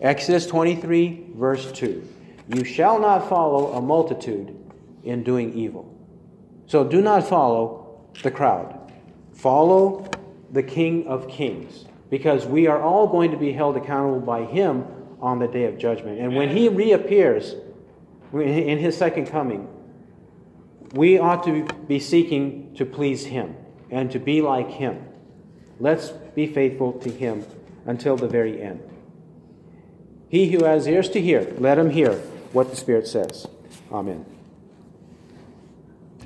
Exodus 0.00 0.46
23, 0.46 1.26
verse 1.34 1.70
2. 1.72 2.06
You 2.48 2.64
shall 2.64 2.98
not 2.98 3.28
follow 3.28 3.72
a 3.74 3.80
multitude 3.80 4.56
in 5.04 5.22
doing 5.22 5.54
evil. 5.54 5.96
So 6.66 6.84
do 6.84 7.00
not 7.00 7.26
follow 7.26 8.02
the 8.22 8.30
crowd. 8.30 8.92
Follow 9.34 10.10
the 10.50 10.62
King 10.62 11.06
of 11.06 11.28
Kings, 11.28 11.84
because 12.10 12.44
we 12.44 12.66
are 12.66 12.82
all 12.82 13.06
going 13.06 13.30
to 13.30 13.36
be 13.36 13.52
held 13.52 13.76
accountable 13.76 14.20
by 14.20 14.44
Him 14.44 14.84
on 15.20 15.38
the 15.38 15.46
day 15.46 15.64
of 15.64 15.78
judgment. 15.78 16.18
And 16.18 16.34
when 16.34 16.48
He 16.54 16.68
reappears 16.68 17.54
in 18.32 18.78
His 18.78 18.96
second 18.96 19.26
coming, 19.26 19.68
we 20.92 21.18
ought 21.18 21.44
to 21.44 21.64
be 21.86 21.98
seeking 21.98 22.74
to 22.76 22.84
please 22.84 23.26
Him 23.26 23.56
and 23.90 24.10
to 24.12 24.18
be 24.18 24.40
like 24.42 24.70
Him. 24.70 25.04
Let's 25.78 26.10
be 26.10 26.46
faithful 26.46 26.92
to 27.00 27.10
Him 27.10 27.44
until 27.86 28.16
the 28.16 28.28
very 28.28 28.62
end. 28.62 28.82
He 30.28 30.52
who 30.52 30.64
has 30.64 30.86
ears 30.86 31.08
to 31.10 31.20
hear, 31.20 31.52
let 31.58 31.76
him 31.76 31.90
hear 31.90 32.14
what 32.52 32.70
the 32.70 32.76
Spirit 32.76 33.08
says. 33.08 33.48
Amen. 33.90 34.24